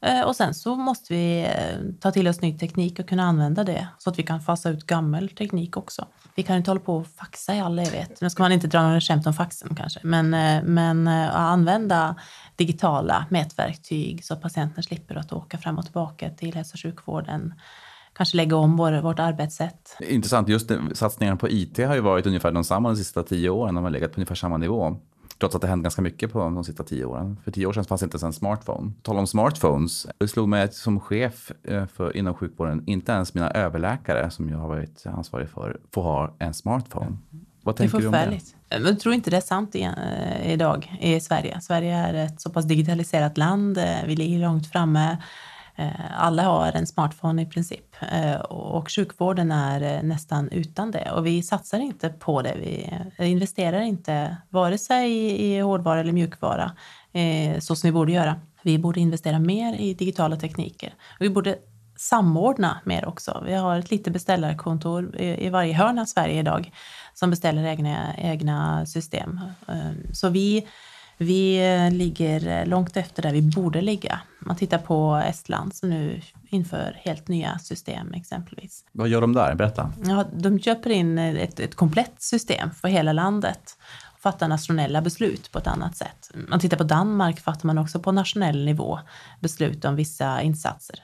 Eh, 0.00 0.20
och 0.20 0.36
sen 0.36 0.54
så 0.54 0.76
måste 0.76 1.14
vi 1.14 1.40
eh, 1.40 1.78
ta 2.00 2.10
till 2.10 2.28
oss 2.28 2.40
ny 2.40 2.58
teknik 2.58 2.98
och 2.98 3.08
kunna 3.08 3.22
använda 3.22 3.64
det 3.64 3.88
så 3.98 4.10
att 4.10 4.18
vi 4.18 4.22
kan 4.22 4.40
fasa 4.40 4.70
ut 4.70 4.86
gammal 4.86 5.28
teknik 5.28 5.76
också. 5.76 6.06
Vi 6.34 6.42
kan 6.42 6.56
inte 6.56 6.70
hålla 6.70 6.80
på 6.80 6.96
och 6.96 7.06
faxa 7.06 7.54
i 7.54 7.60
all 7.60 7.78
evighet. 7.78 8.20
Nu 8.20 8.30
ska 8.30 8.42
man 8.42 8.52
inte 8.52 8.66
dra 8.66 8.82
några 8.82 9.00
skämt 9.00 9.26
om 9.26 9.34
faxen 9.34 9.74
kanske, 9.76 10.00
men, 10.02 10.30
men 10.74 11.08
att 11.08 11.34
använda 11.34 12.16
digitala 12.56 13.26
mätverktyg 13.30 14.24
så 14.24 14.34
att 14.34 14.42
patienten 14.42 14.82
slipper 14.82 15.14
att 15.14 15.32
åka 15.32 15.58
fram 15.58 15.78
och 15.78 15.84
tillbaka 15.84 16.30
till 16.30 16.54
hälso 16.54 16.74
och 16.74 16.80
sjukvården 16.80 17.54
kanske 18.12 18.36
lägga 18.36 18.56
om 18.56 18.76
vår, 18.76 19.02
vårt 19.02 19.18
arbetssätt. 19.18 19.96
Intressant, 20.00 20.48
just 20.48 20.68
det, 20.68 20.80
satsningarna 20.94 21.36
på 21.36 21.48
IT 21.48 21.78
har 21.78 21.94
ju 21.94 22.00
varit 22.00 22.26
ungefär 22.26 22.52
de 22.52 22.64
samma 22.64 22.88
de 22.88 22.96
sista 22.96 23.22
tio 23.22 23.50
åren, 23.50 23.74
de 23.74 23.84
har 23.84 23.90
legat 23.90 24.12
på 24.12 24.16
ungefär 24.16 24.34
samma 24.34 24.56
nivå. 24.56 24.96
Trots 25.38 25.54
att 25.54 25.62
det 25.62 25.68
hänt 25.68 25.82
ganska 25.82 26.02
mycket 26.02 26.32
på 26.32 26.38
de 26.38 26.64
sista 26.64 26.84
tio 26.84 27.04
åren. 27.04 27.36
För 27.44 27.50
tio 27.50 27.66
år 27.66 27.72
sedan 27.72 27.84
fanns 27.84 28.00
det 28.00 28.04
inte 28.04 28.14
ens 28.14 28.22
en 28.22 28.32
smartphone. 28.32 28.92
Tala 29.02 29.20
om 29.20 29.26
smartphones. 29.26 30.06
Det 30.18 30.28
slog 30.28 30.48
mig 30.48 30.72
som 30.72 31.00
chef 31.00 31.52
eh, 31.64 31.86
för, 31.86 32.16
inom 32.16 32.34
sjukvården, 32.34 32.82
inte 32.86 33.12
ens 33.12 33.34
mina 33.34 33.50
överläkare 33.50 34.30
som 34.30 34.48
jag 34.48 34.58
har 34.58 34.68
varit 34.68 35.06
ansvarig 35.06 35.48
för, 35.48 35.80
får 35.92 36.02
ha 36.02 36.34
en 36.38 36.54
smartphone. 36.54 37.16
Vad 37.62 37.76
tänker 37.76 37.98
du 37.98 38.06
om 38.06 38.12
det? 38.12 38.40
Jag 38.68 39.00
tror 39.00 39.14
inte 39.14 39.30
det 39.30 39.36
är 39.36 39.40
sant 39.40 39.74
eh, 39.74 40.52
idag 40.52 40.98
i 41.00 41.20
Sverige. 41.20 41.60
Sverige 41.60 41.96
är 41.96 42.14
ett 42.14 42.40
så 42.40 42.50
pass 42.50 42.64
digitaliserat 42.64 43.38
land. 43.38 43.78
Eh, 43.78 43.84
vi 44.06 44.16
ligger 44.16 44.38
långt 44.38 44.66
framme. 44.66 45.18
Eh, 45.82 46.22
alla 46.22 46.42
har 46.42 46.72
en 46.72 46.86
smartphone 46.86 47.42
i 47.42 47.46
princip 47.46 47.96
eh, 48.12 48.40
och 48.40 48.90
sjukvården 48.90 49.52
är 49.52 49.96
eh, 49.96 50.02
nästan 50.02 50.48
utan 50.48 50.90
det 50.90 51.10
och 51.10 51.26
vi 51.26 51.42
satsar 51.42 51.78
inte 51.78 52.08
på 52.08 52.42
det. 52.42 52.54
Vi 53.18 53.26
investerar 53.26 53.80
inte 53.80 54.36
vare 54.48 54.78
sig 54.78 55.10
i 55.42 55.60
hårdvara 55.60 56.00
eller 56.00 56.12
mjukvara 56.12 56.72
så 57.60 57.76
som 57.76 57.88
vi 57.88 57.92
borde 57.92 58.12
göra. 58.12 58.40
Vi 58.62 58.78
borde 58.78 59.00
investera 59.00 59.38
mer 59.38 59.74
i 59.74 59.94
digitala 59.94 60.36
tekniker 60.36 60.94
vi 61.20 61.30
borde 61.30 61.56
samordna 61.96 62.80
mer 62.84 63.04
också. 63.04 63.42
Vi 63.46 63.54
har 63.54 63.78
ett 63.78 63.90
litet 63.90 64.12
beställarkontor 64.12 65.20
i 65.20 65.48
varje 65.48 65.74
hörn 65.74 65.98
av 65.98 66.04
Sverige 66.04 66.40
idag 66.40 66.72
som 67.14 67.30
beställer 67.30 67.64
egna, 67.64 68.16
egna 68.16 68.86
system. 68.86 69.40
Så 70.12 70.28
vi 70.28 70.66
vi 71.22 71.60
ligger 71.92 72.66
långt 72.66 72.96
efter 72.96 73.22
där 73.22 73.32
vi 73.32 73.42
borde 73.42 73.80
ligga. 73.80 74.20
Man 74.38 74.56
tittar 74.56 74.78
på 74.78 75.22
Estland 75.26 75.74
som 75.74 75.90
nu 75.90 76.20
inför 76.48 77.00
helt 77.04 77.28
nya 77.28 77.58
system 77.58 78.14
exempelvis. 78.14 78.84
Vad 78.92 79.08
gör 79.08 79.20
de 79.20 79.32
där? 79.32 79.54
Berätta. 79.54 79.92
Ja, 80.04 80.24
de 80.32 80.60
köper 80.60 80.90
in 80.90 81.18
ett, 81.18 81.60
ett 81.60 81.74
komplett 81.74 82.22
system 82.22 82.70
för 82.70 82.88
hela 82.88 83.12
landet 83.12 83.78
och 84.14 84.20
fattar 84.20 84.48
nationella 84.48 85.02
beslut 85.02 85.52
på 85.52 85.58
ett 85.58 85.66
annat 85.66 85.96
sätt. 85.96 86.30
Man 86.34 86.60
tittar 86.60 86.76
på 86.76 86.84
Danmark 86.84 87.40
fattar 87.40 87.66
man 87.66 87.78
också 87.78 88.00
på 88.00 88.12
nationell 88.12 88.64
nivå 88.64 88.98
beslut 89.40 89.84
om 89.84 89.96
vissa 89.96 90.42
insatser. 90.42 91.02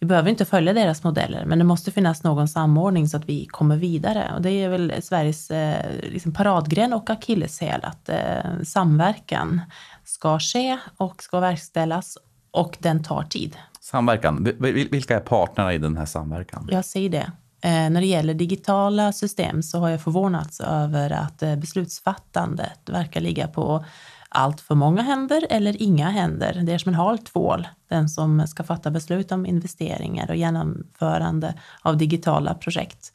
Vi 0.00 0.06
behöver 0.06 0.30
inte 0.30 0.44
följa 0.44 0.72
deras 0.72 1.04
modeller, 1.04 1.44
men 1.44 1.58
det 1.58 1.64
måste 1.64 1.90
finnas 1.90 2.22
någon 2.22 2.48
samordning 2.48 3.08
så 3.08 3.16
att 3.16 3.28
vi 3.28 3.46
kommer 3.46 3.76
vidare. 3.76 4.32
Och 4.34 4.42
det 4.42 4.50
är 4.50 4.68
väl 4.68 4.92
Sveriges 5.02 5.50
eh, 5.50 6.00
liksom 6.02 6.34
paradgren 6.34 6.92
och 6.92 7.10
akilleshäl 7.10 7.80
att 7.82 8.08
eh, 8.08 8.62
samverkan 8.64 9.60
ska 10.04 10.38
ske 10.38 10.78
och 10.96 11.22
ska 11.22 11.40
verkställas 11.40 12.18
och 12.50 12.76
den 12.80 13.02
tar 13.02 13.22
tid. 13.22 13.56
Samverkan, 13.80 14.44
vilka 14.90 15.16
är 15.16 15.20
partnerna 15.20 15.74
i 15.74 15.78
den 15.78 15.96
här 15.96 16.06
samverkan? 16.06 16.68
Jag 16.70 16.84
säger 16.84 17.10
det. 17.10 17.32
Eh, 17.60 17.90
när 17.90 18.00
det 18.00 18.06
gäller 18.06 18.34
digitala 18.34 19.12
system 19.12 19.62
så 19.62 19.78
har 19.78 19.88
jag 19.88 20.00
förvånats 20.00 20.60
över 20.60 21.10
att 21.10 21.42
eh, 21.42 21.56
beslutsfattandet 21.56 22.80
verkar 22.86 23.20
ligga 23.20 23.48
på 23.48 23.84
allt 24.28 24.60
för 24.60 24.74
många 24.74 25.02
händer 25.02 25.46
eller 25.50 25.82
inga 25.82 26.10
händer. 26.10 26.62
Det 26.62 26.72
är 26.72 26.78
som 26.78 26.88
en 26.88 26.94
hal 26.94 27.18
tvål, 27.18 27.68
den 27.88 28.08
som 28.08 28.46
ska 28.46 28.64
fatta 28.64 28.90
beslut 28.90 29.32
om 29.32 29.46
investeringar 29.46 30.30
och 30.30 30.36
genomförande 30.36 31.54
av 31.82 31.96
digitala 31.96 32.54
projekt. 32.54 33.12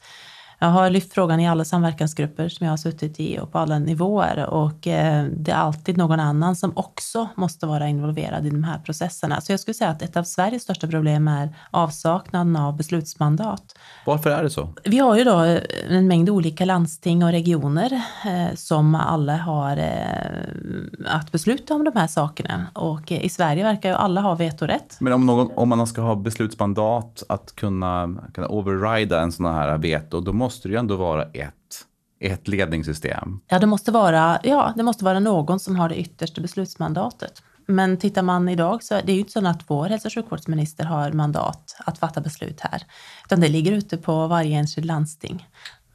Jag 0.62 0.68
har 0.68 0.90
lyft 0.90 1.12
frågan 1.12 1.40
i 1.40 1.48
alla 1.48 1.64
samverkansgrupper 1.64 2.48
som 2.48 2.64
jag 2.66 2.72
har 2.72 2.76
suttit 2.76 3.20
i 3.20 3.38
och 3.38 3.52
på 3.52 3.58
alla 3.58 3.78
nivåer 3.78 4.46
och 4.46 4.86
eh, 4.86 5.24
det 5.24 5.50
är 5.50 5.56
alltid 5.56 5.96
någon 5.96 6.20
annan 6.20 6.56
som 6.56 6.72
också 6.76 7.28
måste 7.34 7.66
vara 7.66 7.88
involverad 7.88 8.46
i 8.46 8.50
de 8.50 8.64
här 8.64 8.78
processerna. 8.78 9.40
Så 9.40 9.52
jag 9.52 9.60
skulle 9.60 9.74
säga 9.74 9.90
att 9.90 10.02
ett 10.02 10.16
av 10.16 10.24
Sveriges 10.24 10.62
största 10.62 10.86
problem 10.86 11.28
är 11.28 11.56
avsaknaden 11.70 12.56
av 12.56 12.76
beslutsmandat. 12.76 13.78
Varför 14.04 14.30
är 14.30 14.42
det 14.42 14.50
så? 14.50 14.68
Vi 14.84 14.98
har 14.98 15.16
ju 15.16 15.24
då 15.24 15.58
en 15.88 16.08
mängd 16.08 16.30
olika 16.30 16.64
landsting 16.64 17.24
och 17.24 17.30
regioner 17.30 17.92
eh, 18.26 18.54
som 18.54 18.94
alla 18.94 19.36
har 19.36 19.76
eh, 19.76 21.06
att 21.06 21.32
besluta 21.32 21.74
om 21.74 21.84
de 21.84 21.96
här 21.96 22.06
sakerna 22.06 22.66
och 22.74 23.12
i 23.12 23.28
Sverige 23.28 23.62
verkar 23.62 23.88
ju 23.88 23.94
alla 23.94 24.20
ha 24.20 24.34
vetorätt. 24.34 24.96
Men 25.00 25.12
om, 25.12 25.26
någon, 25.26 25.50
om 25.54 25.68
man 25.68 25.86
ska 25.86 26.02
ha 26.02 26.14
beslutsmandat 26.14 27.22
att 27.28 27.56
kunna, 27.56 28.14
kunna 28.34 28.48
overrida 28.48 29.20
en 29.20 29.32
sån 29.32 29.46
här 29.46 29.78
veto, 29.78 30.20
då 30.20 30.32
måste 30.32 30.52
måste 30.52 30.68
det 30.68 30.72
ju 30.72 30.78
ändå 30.78 30.96
vara 30.96 31.22
ett, 31.22 31.86
ett 32.20 32.48
ledningssystem. 32.48 33.40
Ja, 33.48 33.58
det 33.58 33.66
måste 33.66 33.92
vara, 33.92 34.38
ja, 34.42 34.72
det 34.76 34.82
måste 34.82 35.04
vara 35.04 35.20
någon 35.20 35.60
som 35.60 35.76
har 35.76 35.88
det 35.88 36.00
yttersta 36.00 36.40
beslutsmandatet. 36.40 37.42
Men 37.66 37.96
tittar 37.96 38.22
man 38.22 38.48
idag 38.48 38.82
så 38.82 38.94
är 38.94 39.02
det 39.02 39.12
ju 39.12 39.18
inte 39.18 39.32
så 39.32 39.46
att 39.46 39.62
vår 39.66 39.86
hälso 39.86 40.08
och 40.08 40.14
sjukvårdsminister 40.14 40.84
har 40.84 41.12
mandat 41.12 41.76
att 41.78 41.98
fatta 41.98 42.20
beslut 42.20 42.60
här, 42.60 42.82
utan 43.24 43.40
det 43.40 43.48
ligger 43.48 43.72
ute 43.72 43.96
på 43.96 44.26
varje 44.26 44.58
enskild 44.58 44.86
landsting. 44.86 45.48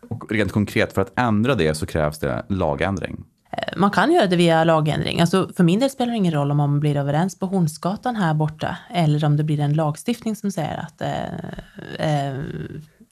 Och 0.09 0.31
rent 0.31 0.51
konkret, 0.51 0.93
för 0.93 1.01
att 1.01 1.19
ändra 1.19 1.55
det 1.55 1.75
så 1.75 1.85
krävs 1.85 2.19
det 2.19 2.45
lagändring? 2.49 3.23
Eh, 3.51 3.77
man 3.77 3.91
kan 3.91 4.11
göra 4.11 4.27
det 4.27 4.35
via 4.35 4.63
lagändring. 4.63 5.21
Alltså 5.21 5.49
för 5.57 5.63
min 5.63 5.79
del 5.79 5.89
spelar 5.89 6.11
det 6.11 6.17
ingen 6.17 6.33
roll 6.33 6.51
om 6.51 6.57
man 6.57 6.79
blir 6.79 6.97
överens 6.97 7.39
på 7.39 7.45
Hornsgatan 7.45 8.15
här 8.15 8.33
borta 8.33 8.77
eller 8.93 9.25
om 9.25 9.37
det 9.37 9.43
blir 9.43 9.59
en 9.59 9.73
lagstiftning 9.73 10.35
som 10.35 10.51
säger 10.51 10.77
att 10.77 11.01
eh, 11.01 12.29
eh, 12.29 12.37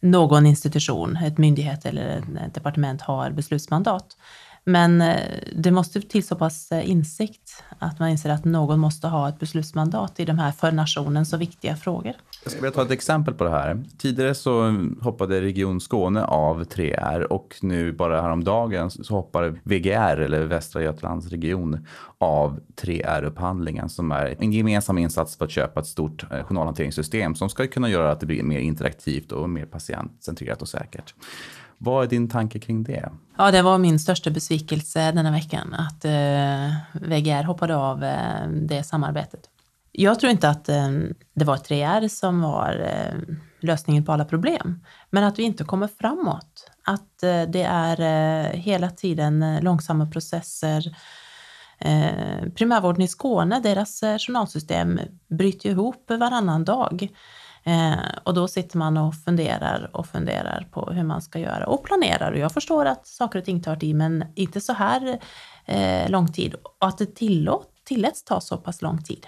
någon 0.01 0.45
institution, 0.45 1.15
ett 1.15 1.37
myndighet 1.37 1.85
eller 1.85 2.23
ett 2.45 2.53
departement 2.53 3.01
har 3.01 3.31
beslutsmandat. 3.31 4.17
Men 4.67 5.01
eh, 5.01 5.15
det 5.55 5.71
måste 5.71 6.01
till 6.01 6.27
så 6.27 6.35
pass 6.35 6.71
eh, 6.71 6.89
insikt 6.89 7.63
att 7.79 7.99
man 7.99 8.09
inser 8.09 8.29
att 8.29 8.45
någon 8.45 8.79
måste 8.79 9.07
ha 9.07 9.29
ett 9.29 9.39
beslutsmandat 9.39 10.19
i 10.19 10.25
de 10.25 10.39
här 10.39 10.51
för 10.51 10.71
nationen 10.71 11.25
så 11.25 11.37
viktiga 11.37 11.75
frågor. 11.75 12.13
Jag 12.43 12.53
ska 12.53 12.71
ta 12.71 12.81
ett 12.81 12.91
exempel 12.91 13.33
på 13.33 13.43
det 13.43 13.49
här. 13.49 13.83
Tidigare 13.97 14.35
så 14.35 14.75
hoppade 15.01 15.41
Region 15.41 15.81
Skåne 15.81 16.23
av 16.23 16.63
3R 16.63 17.21
och 17.23 17.55
nu 17.61 17.91
bara 17.91 18.21
häromdagen 18.21 18.89
så 18.89 19.15
hoppar 19.15 19.59
VGR 19.63 20.19
eller 20.19 20.43
Västra 20.45 20.81
Götalands 20.81 21.29
region 21.29 21.87
av 22.17 22.59
3R-upphandlingen 22.81 23.87
som 23.87 24.11
är 24.11 24.35
en 24.39 24.51
gemensam 24.51 24.97
insats 24.97 25.37
för 25.37 25.45
att 25.45 25.51
köpa 25.51 25.79
ett 25.79 25.87
stort 25.87 26.31
eh, 26.31 26.43
journalhanteringssystem 26.43 27.35
som 27.35 27.49
ska 27.49 27.67
kunna 27.67 27.89
göra 27.89 28.11
att 28.11 28.19
det 28.19 28.25
blir 28.25 28.43
mer 28.43 28.59
interaktivt 28.59 29.31
och 29.31 29.49
mer 29.49 29.65
patientcentrerat 29.65 30.61
och 30.61 30.69
säkert. 30.69 31.13
Vad 31.77 32.03
är 32.03 32.09
din 32.09 32.29
tanke 32.29 32.59
kring 32.59 32.83
det? 32.83 33.11
Ja, 33.37 33.51
det 33.51 33.61
var 33.61 33.77
min 33.77 33.99
största 33.99 34.29
besvikelse 34.29 35.11
denna 35.11 35.31
veckan 35.31 35.73
att 35.73 36.05
eh, 36.05 36.75
VGR 36.93 37.43
hoppade 37.43 37.75
av 37.75 38.03
eh, 38.03 38.47
det 38.47 38.83
samarbetet. 38.83 39.49
Jag 39.91 40.19
tror 40.19 40.31
inte 40.31 40.49
att 40.49 40.69
eh, 40.69 40.89
det 41.33 41.45
var 41.45 41.57
3R 41.57 42.07
som 42.07 42.41
var 42.41 42.79
eh, 42.79 43.35
lösningen 43.59 44.05
på 44.05 44.11
alla 44.11 44.25
problem, 44.25 44.83
men 45.09 45.23
att 45.23 45.39
vi 45.39 45.43
inte 45.43 45.63
kommer 45.63 45.87
framåt. 45.87 46.71
Att 46.83 47.23
eh, 47.23 47.41
det 47.41 47.63
är 47.63 47.99
eh, 48.01 48.59
hela 48.59 48.89
tiden 48.89 49.43
eh, 49.43 49.61
långsamma 49.61 50.05
processer. 50.05 50.95
Eh, 51.79 52.49
primärvården 52.55 53.01
i 53.01 53.07
Skåne, 53.07 53.59
deras 53.59 54.03
eh, 54.03 54.17
journalsystem 54.17 54.99
bryter 55.27 55.69
ihop 55.69 56.05
varannan 56.09 56.65
dag. 56.65 57.09
Eh, 57.67 58.19
och 58.23 58.33
då 58.33 58.47
sitter 58.47 58.77
man 58.77 58.97
och 58.97 59.15
funderar 59.15 59.89
och 59.93 60.07
funderar 60.07 60.67
på 60.71 60.91
hur 60.91 61.03
man 61.03 61.21
ska 61.21 61.39
göra 61.39 61.67
och 61.67 61.83
planerar. 61.83 62.31
Och 62.31 62.37
jag 62.37 62.51
förstår 62.51 62.85
att 62.85 63.07
saker 63.07 63.39
och 63.39 63.45
ting 63.45 63.61
tar 63.61 63.75
tid, 63.75 63.95
men 63.95 64.25
inte 64.35 64.61
så 64.61 64.73
här 64.73 65.19
eh, 65.65 66.09
lång 66.09 66.33
tid. 66.33 66.53
Och 66.53 66.87
att 66.87 66.97
det 66.97 67.15
tillåt, 67.15 67.69
tilläts 67.83 68.23
ta 68.23 68.41
så 68.41 68.57
pass 68.57 68.81
lång 68.81 69.03
tid. 69.03 69.27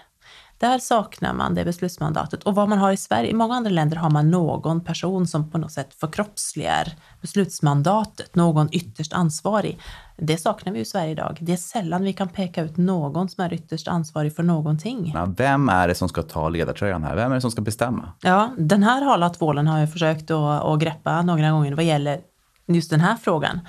Där 0.59 0.79
saknar 0.79 1.33
man 1.33 1.55
det 1.55 1.65
beslutsmandatet. 1.65 2.43
Och 2.43 2.55
vad 2.55 2.69
man 2.69 2.77
har 2.77 2.91
i 2.91 2.97
Sverige, 2.97 3.29
i 3.29 3.33
många 3.33 3.55
andra 3.55 3.71
länder 3.71 3.97
har 3.97 4.09
man 4.09 4.31
någon 4.31 4.83
person 4.83 5.27
som 5.27 5.51
på 5.51 5.57
något 5.57 5.71
sätt 5.71 5.93
förkroppsligar 5.93 6.95
beslutsmandatet, 7.21 8.35
någon 8.35 8.69
ytterst 8.71 9.13
ansvarig. 9.13 9.79
Det 10.17 10.37
saknar 10.37 10.73
vi 10.73 10.79
i 10.79 10.85
Sverige 10.85 11.11
idag. 11.11 11.37
Det 11.41 11.53
är 11.53 11.57
sällan 11.57 12.03
vi 12.03 12.13
kan 12.13 12.29
peka 12.29 12.63
ut 12.63 12.77
någon 12.77 13.29
som 13.29 13.43
är 13.43 13.53
ytterst 13.53 13.87
ansvarig 13.87 14.35
för 14.35 14.43
någonting. 14.43 15.15
vem 15.37 15.69
är 15.69 15.87
det 15.87 15.95
som 15.95 16.09
ska 16.09 16.21
ta 16.21 16.49
ledartröjan 16.49 17.03
här? 17.03 17.15
Vem 17.15 17.31
är 17.31 17.35
det 17.35 17.41
som 17.41 17.51
ska 17.51 17.61
bestämma? 17.61 18.09
Ja, 18.21 18.51
den 18.57 18.83
här 18.83 19.01
hala 19.01 19.29
tvålen 19.29 19.67
har 19.67 19.79
jag 19.79 19.91
försökt 19.91 20.31
att, 20.31 20.63
att 20.63 20.79
greppa 20.79 21.21
några 21.21 21.51
gånger 21.51 21.73
vad 21.73 21.85
gäller 21.85 22.21
just 22.67 22.89
den 22.89 22.99
här 22.99 23.15
frågan. 23.15 23.59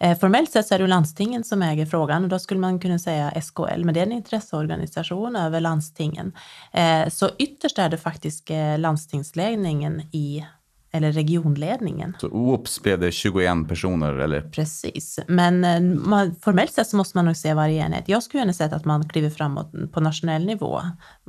Eh, 0.00 0.18
formellt 0.18 0.50
sett 0.50 0.66
så 0.66 0.74
är 0.74 0.78
det 0.78 0.86
landstingen 0.86 1.44
som 1.44 1.62
äger 1.62 1.86
frågan 1.86 2.22
och 2.22 2.28
då 2.28 2.38
skulle 2.38 2.60
man 2.60 2.80
kunna 2.80 2.98
säga 2.98 3.40
SKL, 3.40 3.84
men 3.84 3.94
det 3.94 4.00
är 4.00 4.06
en 4.06 4.12
intresseorganisation 4.12 5.36
över 5.36 5.60
landstingen. 5.60 6.32
Eh, 6.72 7.08
så 7.08 7.30
ytterst 7.38 7.78
är 7.78 7.88
det 7.88 7.96
faktiskt 7.96 8.50
eh, 8.50 8.78
landstingsledningen 8.78 10.00
i 10.00 10.46
eller 10.92 11.12
regionledningen. 11.12 12.16
Så 12.20 12.28
oops 12.28 12.82
blev 12.82 13.00
det 13.00 13.12
21 13.12 13.68
personer 13.68 14.12
eller? 14.12 14.40
Precis, 14.40 15.20
men 15.28 15.64
eh, 15.64 15.80
man, 15.80 16.34
formellt 16.42 16.72
sett 16.72 16.86
så 16.86 16.96
måste 16.96 17.18
man 17.18 17.24
nog 17.24 17.36
se 17.36 17.54
varje 17.54 17.86
enhet. 17.86 18.08
Jag 18.08 18.22
skulle 18.22 18.40
gärna 18.40 18.52
sett 18.52 18.72
att 18.72 18.84
man 18.84 19.08
kliver 19.08 19.30
framåt 19.30 19.72
på 19.92 20.00
nationell 20.00 20.46
nivå. 20.46 20.80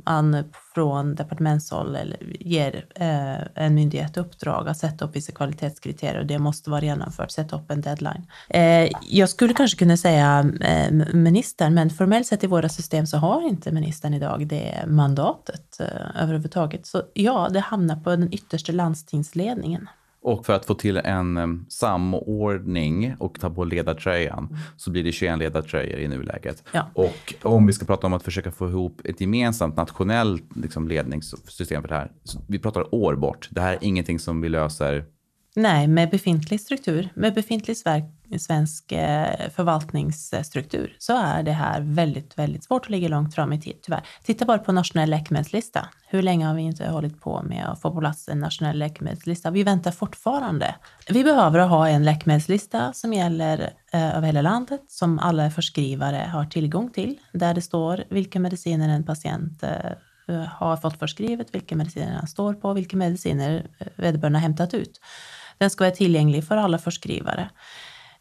Man 0.06 0.44
från 0.74 1.14
departementshåll 1.14 1.96
eller 1.96 2.18
ger 2.40 2.84
eh, 2.94 3.64
en 3.64 3.74
myndighet 3.74 4.16
uppdrag 4.16 4.68
att 4.68 4.76
sätta 4.76 5.04
upp 5.04 5.16
vissa 5.16 5.32
kvalitetskriterier 5.32 6.20
och 6.20 6.26
det 6.26 6.38
måste 6.38 6.70
vara 6.70 6.82
genomfört, 6.82 7.30
sätta 7.30 7.56
upp 7.56 7.70
en 7.70 7.80
deadline. 7.80 8.26
Eh, 8.48 8.90
jag 9.08 9.28
skulle 9.28 9.54
kanske 9.54 9.78
kunna 9.78 9.96
säga 9.96 10.50
eh, 10.60 10.92
ministern, 11.12 11.74
men 11.74 11.90
formellt 11.90 12.26
sett 12.26 12.44
i 12.44 12.46
våra 12.46 12.68
system 12.68 13.06
så 13.06 13.16
har 13.16 13.48
inte 13.48 13.72
ministern 13.72 14.14
idag 14.14 14.46
det 14.46 14.84
mandatet 14.86 15.80
eh, 15.80 16.22
överhuvudtaget. 16.22 16.86
Så 16.86 17.02
ja, 17.14 17.48
det 17.52 17.60
hamnar 17.60 17.96
på 17.96 18.10
den 18.10 18.34
yttersta 18.34 18.72
landstingsledningen. 18.72 19.88
Och 20.22 20.46
för 20.46 20.52
att 20.52 20.64
få 20.64 20.74
till 20.74 20.96
en 20.96 21.66
samordning 21.68 23.14
och 23.18 23.40
ta 23.40 23.50
på 23.50 23.64
ledartröjan 23.64 24.38
mm. 24.38 24.56
så 24.76 24.90
blir 24.90 25.04
det 25.04 25.12
21 25.12 25.38
ledartröjor 25.38 25.98
i 25.98 26.08
nuläget. 26.08 26.64
Ja. 26.72 26.90
Och 26.94 27.34
om 27.42 27.66
vi 27.66 27.72
ska 27.72 27.84
prata 27.84 28.06
om 28.06 28.12
att 28.12 28.22
försöka 28.22 28.52
få 28.52 28.68
ihop 28.68 29.00
ett 29.04 29.20
gemensamt 29.20 29.76
nationellt 29.76 30.56
liksom, 30.56 30.88
ledningssystem 30.88 31.82
för 31.82 31.88
det 31.88 31.94
här. 31.94 32.10
vi 32.48 32.58
pratar 32.58 32.94
år 32.94 33.16
bort. 33.16 33.48
Det 33.50 33.60
här 33.60 33.72
är 33.72 33.78
ingenting 33.80 34.18
som 34.18 34.40
vi 34.40 34.48
löser 34.48 35.04
Nej, 35.56 35.88
med 35.88 36.10
befintlig 36.10 36.60
struktur, 36.60 37.08
med 37.14 37.34
befintlig 37.34 37.76
svensk 38.38 38.92
eh, 38.92 39.50
förvaltningsstruktur 39.54 40.96
så 40.98 41.16
är 41.16 41.42
det 41.42 41.52
här 41.52 41.80
väldigt, 41.80 42.38
väldigt 42.38 42.64
svårt 42.64 42.84
och 42.84 42.90
ligger 42.90 43.08
långt 43.08 43.34
fram 43.34 43.52
i 43.52 43.60
tid, 43.60 43.76
tyvärr. 43.82 44.02
Titta 44.24 44.44
bara 44.44 44.58
på 44.58 44.72
nationell 44.72 45.10
läkemedelslista. 45.10 45.88
Hur 46.06 46.22
länge 46.22 46.46
har 46.46 46.54
vi 46.54 46.62
inte 46.62 46.88
hållit 46.88 47.20
på 47.20 47.42
med 47.42 47.66
att 47.66 47.80
få 47.80 47.90
på 47.90 48.00
plats 48.00 48.28
en 48.28 48.40
nationell 48.40 48.78
läkemedelslista? 48.78 49.50
Vi 49.50 49.62
väntar 49.62 49.90
fortfarande. 49.90 50.74
Vi 51.08 51.24
behöver 51.24 51.58
ha 51.58 51.88
en 51.88 52.04
läkemedelslista 52.04 52.92
som 52.92 53.12
gäller 53.12 53.72
eh, 53.92 54.16
över 54.16 54.26
hela 54.26 54.42
landet, 54.42 54.80
som 54.88 55.18
alla 55.18 55.50
förskrivare 55.50 56.30
har 56.32 56.44
tillgång 56.44 56.90
till, 56.90 57.18
där 57.32 57.54
det 57.54 57.62
står 57.62 58.04
vilka 58.10 58.40
mediciner 58.40 58.88
en 58.88 59.04
patient 59.04 59.62
eh, 59.62 59.70
eh 60.28 60.44
har 60.44 60.76
fått 60.76 60.98
förskrivet, 60.98 61.54
vilka 61.54 61.76
mediciner 61.76 62.12
han 62.12 62.26
står 62.26 62.54
på, 62.54 62.72
vilka 62.72 62.96
mediciner 62.96 63.66
eh, 63.78 63.86
vederbörande 63.96 64.38
har 64.38 64.42
hämtat 64.42 64.74
ut. 64.74 65.00
Den 65.58 65.70
ska 65.70 65.84
vara 65.84 65.94
tillgänglig 65.94 66.44
för 66.44 66.56
alla 66.56 66.78
förskrivare 66.78 67.50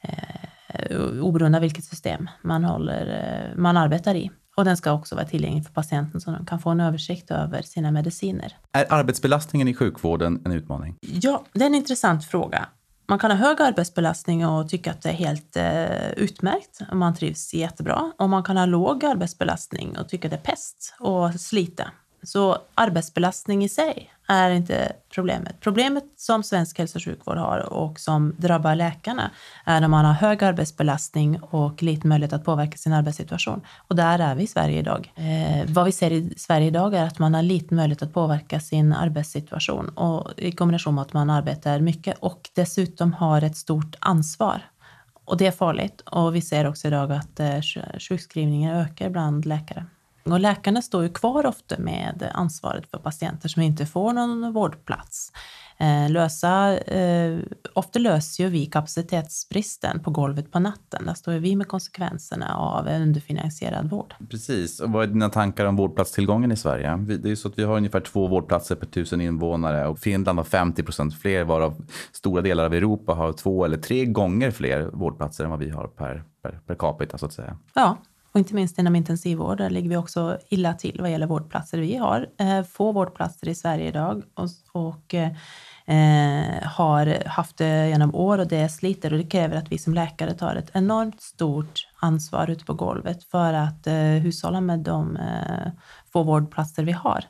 eh, 0.01 1.19
oberoende 1.21 1.57
av 1.57 1.62
vilket 1.62 1.85
system 1.85 2.29
man, 2.41 2.63
håller, 2.63 3.05
eh, 3.51 3.57
man 3.57 3.77
arbetar 3.77 4.15
i. 4.15 4.31
Och 4.55 4.65
den 4.65 4.77
ska 4.77 4.91
också 4.91 5.15
vara 5.15 5.25
tillgänglig 5.25 5.65
för 5.65 5.73
patienten 5.73 6.21
så 6.21 6.31
de 6.31 6.45
kan 6.45 6.59
få 6.59 6.69
en 6.69 6.79
översikt 6.79 7.31
över 7.31 7.62
sina 7.62 7.91
mediciner. 7.91 8.57
Är 8.71 8.93
arbetsbelastningen 8.93 9.67
i 9.67 9.73
sjukvården 9.73 10.41
en 10.45 10.51
utmaning? 10.51 10.95
Ja, 11.01 11.43
det 11.53 11.62
är 11.62 11.65
en 11.65 11.75
intressant 11.75 12.25
fråga. 12.25 12.67
Man 13.07 13.19
kan 13.19 13.31
ha 13.31 13.38
hög 13.38 13.62
arbetsbelastning 13.62 14.45
och 14.45 14.69
tycka 14.69 14.91
att 14.91 15.01
det 15.01 15.09
är 15.09 15.13
helt 15.13 15.55
eh, 15.57 16.09
utmärkt 16.09 16.79
och 16.91 16.97
man 16.97 17.15
trivs 17.15 17.53
jättebra. 17.53 18.12
Och 18.17 18.29
man 18.29 18.43
kan 18.43 18.57
ha 18.57 18.65
låg 18.65 19.05
arbetsbelastning 19.05 19.97
och 19.97 20.09
tycka 20.09 20.27
att 20.27 20.31
det 20.31 20.38
är 20.38 20.51
pest 20.51 20.95
och 20.99 21.33
slita. 21.33 21.91
Så 22.23 22.57
arbetsbelastning 22.75 23.63
i 23.63 23.69
sig 23.69 24.12
är 24.29 24.49
inte 24.51 24.91
problemet. 25.13 25.55
Problemet 25.59 26.03
som 26.17 26.43
svensk 26.43 26.77
hälso 26.79 26.97
och 26.97 27.03
sjukvård 27.03 27.37
har 27.37 27.73
och 27.73 27.99
som 27.99 28.35
drabbar 28.37 28.75
läkarna 28.75 29.31
är 29.65 29.81
när 29.81 29.87
man 29.87 30.05
har 30.05 30.13
hög 30.13 30.43
arbetsbelastning 30.43 31.39
och 31.41 31.83
liten 31.83 32.09
möjlighet 32.09 32.33
att 32.33 32.45
påverka 32.45 32.77
sin 32.77 32.93
arbetssituation. 32.93 33.61
Och 33.87 33.95
där 33.95 34.19
är 34.19 34.35
vi 34.35 34.43
i 34.43 34.47
Sverige 34.47 34.79
idag. 34.79 35.13
Eh, 35.15 35.65
vad 35.67 35.85
vi 35.85 35.91
ser 35.91 36.11
i 36.11 36.33
Sverige 36.37 36.67
idag 36.67 36.93
är 36.93 37.03
att 37.03 37.19
man 37.19 37.33
har 37.33 37.41
liten 37.41 37.77
möjlighet 37.77 38.01
att 38.01 38.13
påverka 38.13 38.59
sin 38.59 38.93
arbetssituation 38.93 39.89
och 39.89 40.31
i 40.37 40.51
kombination 40.51 40.95
med 40.95 41.01
att 41.01 41.13
man 41.13 41.29
arbetar 41.29 41.79
mycket 41.79 42.17
och 42.19 42.49
dessutom 42.55 43.13
har 43.13 43.41
ett 43.41 43.57
stort 43.57 43.95
ansvar. 43.99 44.61
Och 45.25 45.37
det 45.37 45.47
är 45.47 45.51
farligt 45.51 46.01
och 46.01 46.35
vi 46.35 46.41
ser 46.41 46.67
också 46.67 46.87
idag 46.87 47.11
att 47.11 47.39
eh, 47.39 47.61
sjukskrivningen 47.99 48.75
ökar 48.75 49.09
bland 49.09 49.45
läkare. 49.45 49.85
Och 50.23 50.39
läkarna 50.39 50.82
står 50.82 51.03
ju 51.03 51.10
kvar 51.10 51.45
ofta 51.45 51.75
med 51.79 52.32
ansvaret 52.34 52.91
för 52.91 52.97
patienter 52.97 53.49
som 53.49 53.62
inte 53.62 53.86
får 53.86 54.13
någon 54.13 54.53
vårdplats. 54.53 55.32
Eh, 55.82 56.12
lösa, 56.12 56.77
eh, 56.77 57.39
ofta 57.73 57.99
löser 57.99 58.43
ju 58.43 58.49
vi 58.49 58.65
kapacitetsbristen 58.65 59.99
på 59.99 60.12
golvet 60.12 60.51
på 60.51 60.60
natten. 60.60 61.05
Där 61.05 61.13
står 61.13 61.34
vi 61.34 61.55
med 61.55 61.67
konsekvenserna 61.67 62.55
av 62.55 62.88
underfinansierad 62.88 63.89
vård. 63.89 64.13
Precis. 64.29 64.79
Och 64.79 64.91
vad 64.91 65.03
är 65.03 65.08
dina 65.08 65.29
tankar 65.29 65.65
om 65.65 65.75
vårdplatstillgången 65.75 66.51
i 66.51 66.55
Sverige? 66.55 66.97
Det 66.97 67.27
är 67.27 67.29
ju 67.29 67.36
så 67.36 67.47
att 67.47 67.60
vi 67.60 67.63
har 67.63 67.77
ungefär 67.77 67.99
två 67.99 68.27
vårdplatser 68.27 68.75
per 68.75 68.86
tusen 68.86 69.21
invånare 69.21 69.88
och 69.88 69.99
Finland 69.99 70.39
har 70.39 70.43
50 70.43 70.84
procent 70.84 71.13
fler 71.13 71.43
varav 71.43 71.86
stora 72.12 72.41
delar 72.41 72.65
av 72.65 72.73
Europa 72.73 73.13
har 73.13 73.34
två 73.34 73.65
eller 73.65 73.77
tre 73.77 74.05
gånger 74.05 74.51
fler 74.51 74.89
vårdplatser 74.93 75.43
än 75.43 75.49
vad 75.49 75.60
vi 75.60 75.69
har 75.69 75.88
per, 75.88 76.23
per, 76.43 76.60
per 76.67 76.75
capita 76.75 77.17
så 77.17 77.25
att 77.25 77.34
säga. 77.34 77.58
Ja, 77.73 77.97
och 78.31 78.39
inte 78.39 78.55
minst 78.55 78.79
inom 78.79 78.95
intensivvård, 78.95 79.57
där 79.57 79.69
ligger 79.69 79.89
vi 79.89 79.97
också 79.97 80.37
illa 80.49 80.73
till 80.73 80.97
vad 81.01 81.11
gäller 81.11 81.27
vårdplatser. 81.27 81.77
Vi 81.77 81.95
har 81.95 82.29
eh, 82.39 82.63
få 82.63 82.91
vårdplatser 82.91 83.47
i 83.47 83.55
Sverige 83.55 83.87
idag 83.87 84.23
och, 84.33 84.49
och 84.71 85.13
eh, 85.13 86.63
har 86.63 87.27
haft 87.27 87.57
det 87.57 87.89
genom 87.89 88.15
år 88.15 88.37
och 88.37 88.47
det 88.47 88.69
sliter 88.69 89.13
och 89.13 89.19
det 89.19 89.29
kräver 89.29 89.55
att 89.55 89.71
vi 89.71 89.77
som 89.77 89.93
läkare 89.93 90.33
tar 90.33 90.55
ett 90.55 90.71
enormt 90.73 91.21
stort 91.21 91.87
ansvar 91.99 92.49
ute 92.49 92.65
på 92.65 92.73
golvet 92.73 93.23
för 93.23 93.53
att 93.53 93.87
eh, 93.87 93.95
hushålla 93.95 94.61
med 94.61 94.79
de 94.79 95.17
eh, 95.17 95.71
få 96.13 96.23
vårdplatser 96.23 96.84
vi 96.84 96.91
har. 96.91 97.23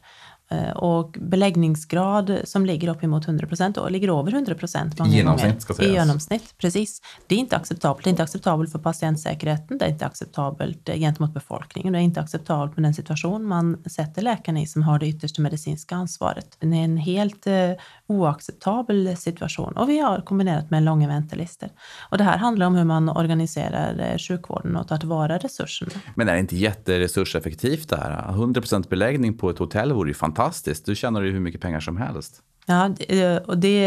Eh, 0.52 0.72
och 0.72 1.18
beläggningsgrad 1.20 2.38
som 2.43 2.66
ligger 2.66 2.88
uppemot 2.88 3.28
100 3.28 3.47
procent 3.47 3.78
ligger 3.89 4.20
över 4.20 4.34
100 4.34 4.56
procent 4.56 5.00
I 5.00 5.10
genomsnitt 5.10 5.62
ska 5.62 5.74
sägas. 5.74 5.91
I 5.91 5.93
genomsnitt, 5.93 6.58
precis. 6.58 7.02
Det 7.28 7.36
är 7.36 7.39
inte 7.39 7.56
acceptabelt. 7.56 8.04
Det 8.04 8.08
är 8.08 8.12
inte 8.12 8.24
acceptabelt 8.24 8.72
för 8.72 8.80
patientsäkerheten, 8.80 9.78
det 9.78 9.86
är 9.86 9.89
inte 9.89 10.06
acceptabelt 10.06 10.89
gentemot 10.95 11.34
befolkningen, 11.34 11.93
det 11.93 12.00
är 12.00 12.04
inte 12.04 12.22
acceptabelt 12.22 12.78
med 12.78 12.84
den 12.84 12.93
situation 12.93 13.45
man 13.45 13.84
sätter 13.86 14.22
läkarna 14.22 14.62
i 14.62 14.66
som 14.66 14.84
har 14.84 15.00
det 15.00 15.08
yttersta 15.08 15.41
medicinska 15.41 15.95
ansvaret. 15.95 16.58
Det 16.60 16.68
är 16.68 16.74
en 16.74 16.97
helt 16.97 17.47
eh, 17.47 17.72
oacceptabel 18.08 19.18
situation 19.18 19.74
och 19.74 19.89
vi 19.89 20.00
har 20.00 20.22
kombinerat 20.22 20.70
med 20.70 20.84
långa 20.84 21.08
väntelistor. 21.08 21.70
Och 22.10 22.18
det 22.18 22.24
här 22.24 22.38
handlar 22.38 22.66
om 22.66 22.76
hur 22.76 22.86
man 22.86 23.10
organiserar 23.10 24.12
eh, 24.12 24.18
sjukvården 24.18 24.76
och 24.76 24.88
tar 24.88 24.97
tillvara 24.97 25.38
resurserna. 25.38 25.91
Men 26.16 26.30
är 26.30 26.34
det 26.34 26.39
inte 26.39 26.56
jätteresurseffektivt 26.56 27.89
det 27.89 27.97
här? 27.97 28.30
100 28.30 28.62
procent 28.62 28.89
beläggning 28.89 29.38
på 29.38 29.50
ett 29.50 29.58
hotell 29.58 29.93
vore 29.93 30.10
ju 30.10 30.14
fantastiskt. 30.14 30.39
Fantastiskt, 30.40 30.86
Du 30.86 30.96
tjänar 30.96 31.22
ju 31.22 31.32
hur 31.32 31.40
mycket 31.40 31.62
pengar 31.62 31.80
som 31.80 31.98
helst. 31.98 32.42
Ja, 32.66 32.96
eh, 33.10 33.36
och 33.36 33.58
det 33.58 33.86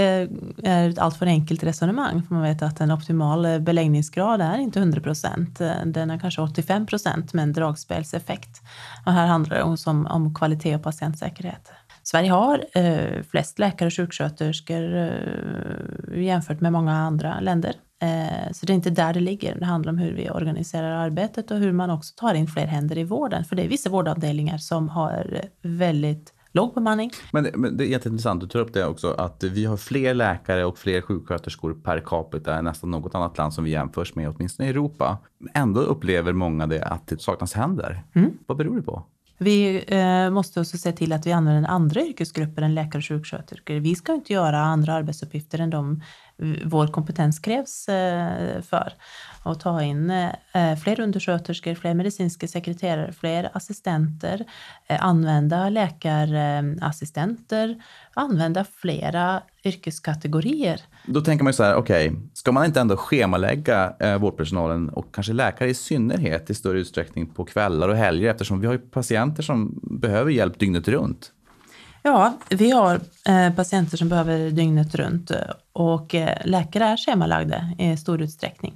är 0.63 0.89
ett 0.91 0.99
alltför 0.99 1.27
enkelt 1.27 1.63
resonemang. 1.63 2.23
För 2.23 2.35
man 2.35 2.43
vet 2.43 2.63
att 2.63 2.81
en 2.81 2.91
optimal 2.91 3.45
eh, 3.45 3.59
beläggningsgrad 3.59 4.41
är 4.41 4.59
inte 4.59 4.79
100 4.79 5.01
procent. 5.01 5.61
Eh, 5.61 5.73
den 5.87 6.11
är 6.11 6.19
kanske 6.19 6.43
85 6.43 6.87
procent 6.87 7.33
med 7.33 7.43
en 7.43 7.53
dragspelseffekt. 7.53 8.63
Och 9.07 9.13
här 9.13 9.27
handlar 9.27 9.57
det 9.57 9.63
om, 9.63 10.07
om 10.07 10.35
kvalitet 10.35 10.77
och 10.77 10.83
patientsäkerhet. 10.83 11.73
Sverige 12.03 12.31
har 12.31 12.65
eh, 12.75 13.23
flest 13.31 13.59
läkare 13.59 13.87
och 13.87 13.93
sjuksköterskor 13.93 14.97
eh, 14.97 16.23
jämfört 16.23 16.61
med 16.61 16.73
många 16.73 16.93
andra 16.93 17.41
länder. 17.41 17.75
Eh, 18.03 18.53
så 18.53 18.67
det 18.67 18.73
är 18.73 18.75
inte 18.75 18.91
där 18.91 19.15
det 19.15 19.21
ligger. 19.21 19.59
Det 19.59 19.65
handlar 19.65 19.93
om 19.93 19.99
hur 19.99 20.13
vi 20.13 20.31
organiserar 20.31 20.91
arbetet 20.91 21.51
och 21.51 21.59
hur 21.59 21.73
man 21.73 21.91
också 21.91 22.15
tar 22.17 22.35
in 22.35 22.47
fler 22.47 22.67
händer 22.67 22.99
i 22.99 23.05
vården. 23.05 23.45
För 23.45 23.57
det 23.57 23.65
är 23.65 23.69
vissa 23.69 23.91
vårdavdelningar 23.91 24.59
som 24.59 24.89
har 24.89 25.41
väldigt 25.63 26.33
låg 26.53 26.75
bemanning. 26.75 27.11
Men, 27.31 27.49
men 27.55 27.77
det 27.77 27.85
är 27.85 27.89
jätteintressant, 27.89 28.41
du 28.41 28.47
tar 28.47 28.61
upp 28.61 28.73
det 28.73 28.87
också, 28.87 29.13
att 29.13 29.45
vi 29.45 29.65
har 29.65 29.77
fler 29.77 30.15
läkare 30.15 30.65
och 30.65 30.79
fler 30.79 31.01
sjuksköterskor 31.01 31.75
per 31.75 32.01
capita 32.01 32.55
än 32.55 32.65
nästan 32.65 32.91
något 32.91 33.15
annat 33.15 33.39
land 33.39 33.55
som 33.55 33.65
vi 33.65 33.71
jämförs 33.71 34.15
med, 34.15 34.29
åtminstone 34.29 34.69
i 34.69 34.71
Europa. 34.71 35.19
Ändå 35.55 35.81
upplever 35.81 36.33
många 36.33 36.67
det 36.67 36.85
att 36.85 37.07
det 37.07 37.21
saknas 37.21 37.55
händer. 37.55 38.03
Mm. 38.15 38.31
Vad 38.47 38.59
beror 38.59 38.77
det 38.77 38.83
på? 38.83 39.05
Vi 39.39 39.85
eh, 39.89 40.31
måste 40.31 40.61
också 40.61 40.79
se 40.79 40.93
till 40.93 41.13
att 41.13 41.27
vi 41.27 41.33
använder 41.33 41.71
andra 41.71 42.01
yrkesgrupper 42.01 42.63
än 42.63 42.75
läkare 42.75 42.99
och 42.99 43.05
sjuksköterskor. 43.05 43.75
Vi 43.75 43.95
ska 43.95 44.15
inte 44.15 44.33
göra 44.33 44.59
andra 44.61 44.95
arbetsuppgifter 44.95 45.59
än 45.59 45.71
de 45.71 46.01
vår 46.65 46.87
kompetens 46.87 47.39
krävs 47.39 47.89
eh, 47.89 48.63
för. 48.63 48.93
Och 49.45 49.61
ta 49.61 49.83
in 49.83 50.11
eh, 50.11 50.31
fler 50.83 51.01
undersköterskor, 51.01 51.75
fler 51.75 51.95
medicinska 51.95 52.49
sekreterare, 52.49 53.13
fler 53.13 53.51
assistenter, 53.53 54.45
eh, 54.87 55.05
använda 55.05 55.69
läkarassistenter, 55.69 57.83
använda 58.15 58.65
flera 58.65 59.43
yrkeskategorier. 59.65 60.81
Då 61.07 61.21
tänker 61.21 61.45
man 61.45 61.51
ju 61.51 61.55
så 61.55 61.63
här, 61.63 61.75
okej, 61.75 62.09
okay, 62.09 62.21
ska 62.35 62.53
man 62.53 62.65
inte 62.65 62.81
ändå 62.81 62.97
schemalägga 62.97 63.95
vårdpersonalen 64.21 64.89
och 64.89 65.15
kanske 65.15 65.33
läkare 65.33 65.71
i 65.71 65.75
synnerhet 65.75 66.51
i 66.51 66.55
större 66.55 66.81
utsträckning 66.81 67.27
på 67.27 67.45
kvällar 67.45 67.89
och 67.89 67.97
helger 67.97 68.31
eftersom 68.31 68.61
vi 68.61 68.67
har 68.67 68.79
patienter 68.79 69.43
som 69.43 69.81
behöver 69.83 70.31
hjälp 70.31 70.59
dygnet 70.59 70.89
runt? 70.89 71.33
Ja, 72.05 72.39
vi 72.49 72.71
har 72.71 73.01
eh, 73.29 73.55
patienter 73.55 73.97
som 73.97 74.09
behöver 74.09 74.51
dygnet 74.51 74.95
runt 74.95 75.31
och 75.73 76.15
eh, 76.15 76.39
läkare 76.45 76.85
är 76.85 76.97
schemalagda 76.97 77.73
i 77.79 77.97
stor 77.97 78.23
utsträckning 78.23 78.75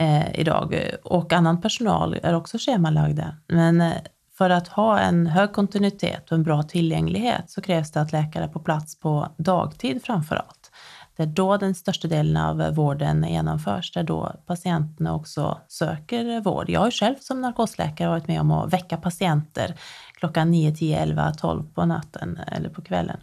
eh, 0.00 0.40
idag 0.40 0.90
och 1.02 1.32
annan 1.32 1.60
personal 1.60 2.18
är 2.22 2.34
också 2.34 2.58
schemalagda. 2.58 3.36
Men 3.48 3.80
eh, 3.80 3.92
för 4.38 4.50
att 4.50 4.68
ha 4.68 4.98
en 4.98 5.26
hög 5.26 5.52
kontinuitet 5.52 6.30
och 6.30 6.32
en 6.32 6.42
bra 6.42 6.62
tillgänglighet 6.62 7.50
så 7.50 7.60
krävs 7.60 7.92
det 7.92 8.00
att 8.00 8.12
läkare 8.12 8.44
är 8.44 8.48
på 8.48 8.60
plats 8.60 9.00
på 9.00 9.28
dagtid 9.38 10.04
framför 10.04 10.36
allt. 10.36 10.70
Det 11.16 11.22
är 11.22 11.26
då 11.26 11.56
den 11.56 11.74
största 11.74 12.08
delen 12.08 12.36
av 12.36 12.74
vården 12.74 13.26
genomförs. 13.28 13.92
Det 13.92 14.00
är 14.00 14.04
då 14.04 14.32
patienterna 14.46 15.14
också 15.14 15.60
söker 15.68 16.40
vård. 16.40 16.70
Jag 16.70 16.80
har 16.80 16.90
själv 16.90 17.14
som 17.20 17.40
narkosläkare 17.40 18.08
varit 18.08 18.28
med 18.28 18.40
om 18.40 18.50
att 18.50 18.72
väcka 18.72 18.96
patienter 18.96 19.74
klockan 20.14 20.50
9, 20.50 20.74
10, 20.74 20.98
11, 20.98 21.32
12 21.34 21.72
på 21.74 21.84
natten 21.84 22.38
eller 22.46 22.68
på 22.68 22.82
kvällen 22.82 23.20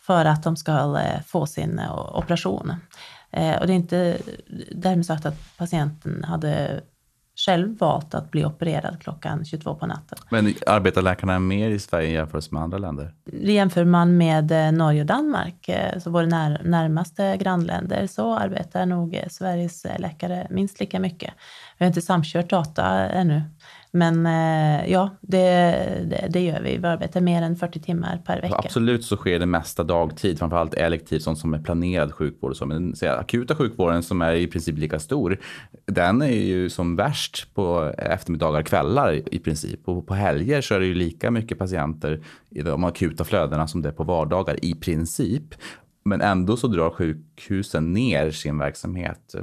för 0.00 0.24
att 0.24 0.42
de 0.42 0.56
ska 0.56 1.00
eh, 1.00 1.22
få 1.26 1.46
sin 1.46 1.78
eh, 1.78 2.16
operation. 2.16 2.74
Eh, 3.32 3.60
och 3.60 3.66
det 3.66 3.72
är 3.72 3.76
inte 3.76 4.18
därmed 4.72 5.06
sagt 5.06 5.26
att 5.26 5.56
patienten 5.56 6.24
hade 6.24 6.80
själv 7.46 7.78
valt 7.78 8.14
att 8.14 8.30
bli 8.30 8.44
opererad 8.44 9.02
klockan 9.02 9.44
22 9.44 9.74
på 9.74 9.86
natten. 9.86 10.18
Men 10.30 10.54
arbetar 10.66 11.02
läkarna 11.02 11.38
mer 11.38 11.70
i 11.70 11.78
Sverige 11.78 12.10
jämfört 12.10 12.50
med 12.50 12.62
andra 12.62 12.78
länder? 12.78 13.14
Jämför 13.32 13.84
man 13.84 14.16
med 14.16 14.74
Norge 14.74 15.00
och 15.00 15.06
Danmark, 15.06 15.70
så 15.98 16.10
våra 16.10 16.26
när, 16.26 16.62
närmaste 16.64 17.36
grannländer, 17.36 18.06
så 18.06 18.34
arbetar 18.34 18.86
nog 18.86 19.24
Sveriges 19.30 19.86
läkare 19.98 20.46
minst 20.50 20.80
lika 20.80 21.00
mycket. 21.00 21.34
Vi 21.78 21.84
har 21.84 21.88
inte 21.88 22.02
samkört 22.02 22.50
data 22.50 22.86
ännu, 23.08 23.42
men 23.92 24.26
eh, 24.26 24.92
ja, 24.92 25.10
det, 25.20 25.38
det, 26.10 26.28
det, 26.30 26.40
gör 26.40 26.60
vi. 26.60 26.78
Vi 26.78 26.86
arbetar 26.86 27.20
mer 27.20 27.42
än 27.42 27.56
40 27.56 27.80
timmar 27.80 28.22
per 28.26 28.42
vecka. 28.42 28.54
Absolut 28.58 29.04
så 29.04 29.16
sker 29.16 29.38
det 29.38 29.46
mesta 29.46 29.82
dagtid, 29.84 30.38
framförallt 30.38 30.74
elektivt, 30.74 31.22
sånt 31.22 31.38
som 31.38 31.54
är 31.54 31.58
planerad 31.58 32.12
sjukvård. 32.12 32.50
Och 32.50 32.56
så. 32.56 32.66
Men 32.66 32.92
den 32.92 33.18
akuta 33.18 33.56
sjukvården 33.56 34.02
som 34.02 34.22
är 34.22 34.34
i 34.34 34.46
princip 34.46 34.78
lika 34.78 34.98
stor, 34.98 35.38
den 35.86 36.22
är 36.22 36.26
ju 36.26 36.70
som 36.70 36.96
värst 36.96 37.54
på 37.54 37.92
eftermiddagar, 37.98 38.62
kvällar 38.62 39.34
i 39.34 39.38
princip. 39.38 39.88
Och 39.88 40.06
på 40.06 40.14
helger 40.14 40.60
så 40.60 40.74
är 40.74 40.80
det 40.80 40.86
ju 40.86 40.94
lika 40.94 41.30
mycket 41.30 41.58
patienter 41.58 42.20
i 42.50 42.62
de 42.62 42.84
akuta 42.84 43.24
flödena 43.24 43.68
som 43.68 43.82
det 43.82 43.88
är 43.88 43.92
på 43.92 44.04
vardagar 44.04 44.64
i 44.64 44.74
princip. 44.74 45.54
Men 46.04 46.20
ändå 46.20 46.56
så 46.56 46.66
drar 46.66 46.90
sjukhusen 46.90 47.92
ner 47.92 48.30
sin 48.30 48.58
verksamhet 48.58 49.34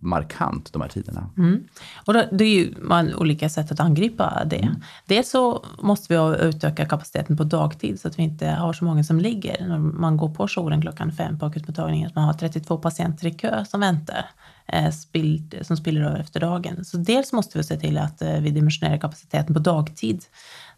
markant 0.00 0.72
de 0.72 0.82
här 0.82 0.88
tiderna. 0.88 1.30
Mm. 1.38 1.68
Och 2.06 2.14
då, 2.14 2.24
det 2.32 2.44
är 2.44 2.48
ju 2.48 2.74
man, 2.80 3.14
olika 3.14 3.48
sätt 3.48 3.72
att 3.72 3.80
angripa 3.80 4.44
det. 4.46 4.56
Mm. 4.56 4.82
Dels 5.06 5.30
så 5.30 5.64
måste 5.82 6.14
vi 6.14 6.46
utöka 6.46 6.86
kapaciteten 6.86 7.36
på 7.36 7.44
dagtid 7.44 8.00
så 8.00 8.08
att 8.08 8.18
vi 8.18 8.22
inte 8.22 8.48
har 8.48 8.72
så 8.72 8.84
många 8.84 9.04
som 9.04 9.20
ligger 9.20 9.66
när 9.68 9.78
man 9.78 10.16
går 10.16 10.28
på 10.28 10.46
jouren 10.48 10.80
klockan 10.80 11.12
fem 11.12 11.38
på 11.38 11.46
akutmottagningen. 11.46 12.06
Att 12.08 12.14
man 12.14 12.24
har 12.24 12.32
32 12.32 12.78
patienter 12.78 13.26
i 13.26 13.30
kö 13.30 13.64
som 13.64 13.80
väntar, 13.80 14.30
eh, 14.66 14.90
spill, 14.90 15.58
som 15.62 15.76
spiller 15.76 16.00
över 16.00 16.18
efter 16.18 16.40
dagen. 16.40 16.84
Så 16.84 16.96
dels 16.96 17.32
måste 17.32 17.58
vi 17.58 17.64
se 17.64 17.76
till 17.76 17.98
att 17.98 18.22
eh, 18.22 18.40
vi 18.40 18.50
dimensionerar 18.50 18.98
kapaciteten 18.98 19.54
på 19.54 19.60
dagtid 19.60 20.24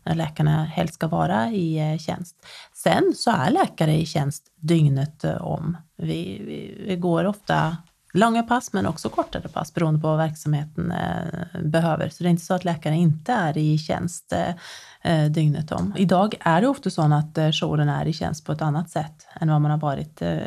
när 0.04 0.14
läkarna 0.14 0.64
helst 0.64 0.94
ska 0.94 1.08
vara 1.08 1.50
i 1.50 1.92
eh, 1.92 1.98
tjänst. 1.98 2.36
Sen 2.74 3.12
så 3.16 3.30
är 3.30 3.50
läkare 3.50 3.96
i 3.96 4.06
tjänst 4.06 4.44
dygnet 4.60 5.24
om. 5.40 5.76
Vi, 5.96 6.42
vi, 6.46 6.84
vi 6.86 6.96
går 6.96 7.24
ofta 7.24 7.76
långa 8.18 8.42
pass 8.42 8.72
men 8.72 8.86
också 8.86 9.08
kortare 9.08 9.48
pass 9.48 9.74
beroende 9.74 10.00
på 10.00 10.08
vad 10.08 10.18
verksamheten 10.18 10.90
eh, 10.92 11.60
behöver. 11.62 12.08
Så 12.08 12.22
det 12.22 12.28
är 12.28 12.30
inte 12.30 12.44
så 12.44 12.54
att 12.54 12.64
läkaren 12.64 12.96
inte 12.96 13.32
är 13.32 13.58
i 13.58 13.78
tjänst 13.78 14.32
eh, 14.32 14.54
eh, 15.02 15.30
dygnet 15.30 15.72
om. 15.72 15.94
Idag 15.96 16.34
är 16.40 16.60
det 16.60 16.68
ofta 16.68 16.90
så 16.90 17.02
att 17.02 17.38
eh, 17.38 17.50
jouren 17.52 17.88
är 17.88 18.06
i 18.06 18.12
tjänst 18.12 18.46
på 18.46 18.52
ett 18.52 18.62
annat 18.62 18.90
sätt 18.90 19.26
än 19.40 19.50
vad 19.50 19.60
man 19.60 19.70
har 19.70 19.78
varit 19.78 20.22
eh, 20.22 20.38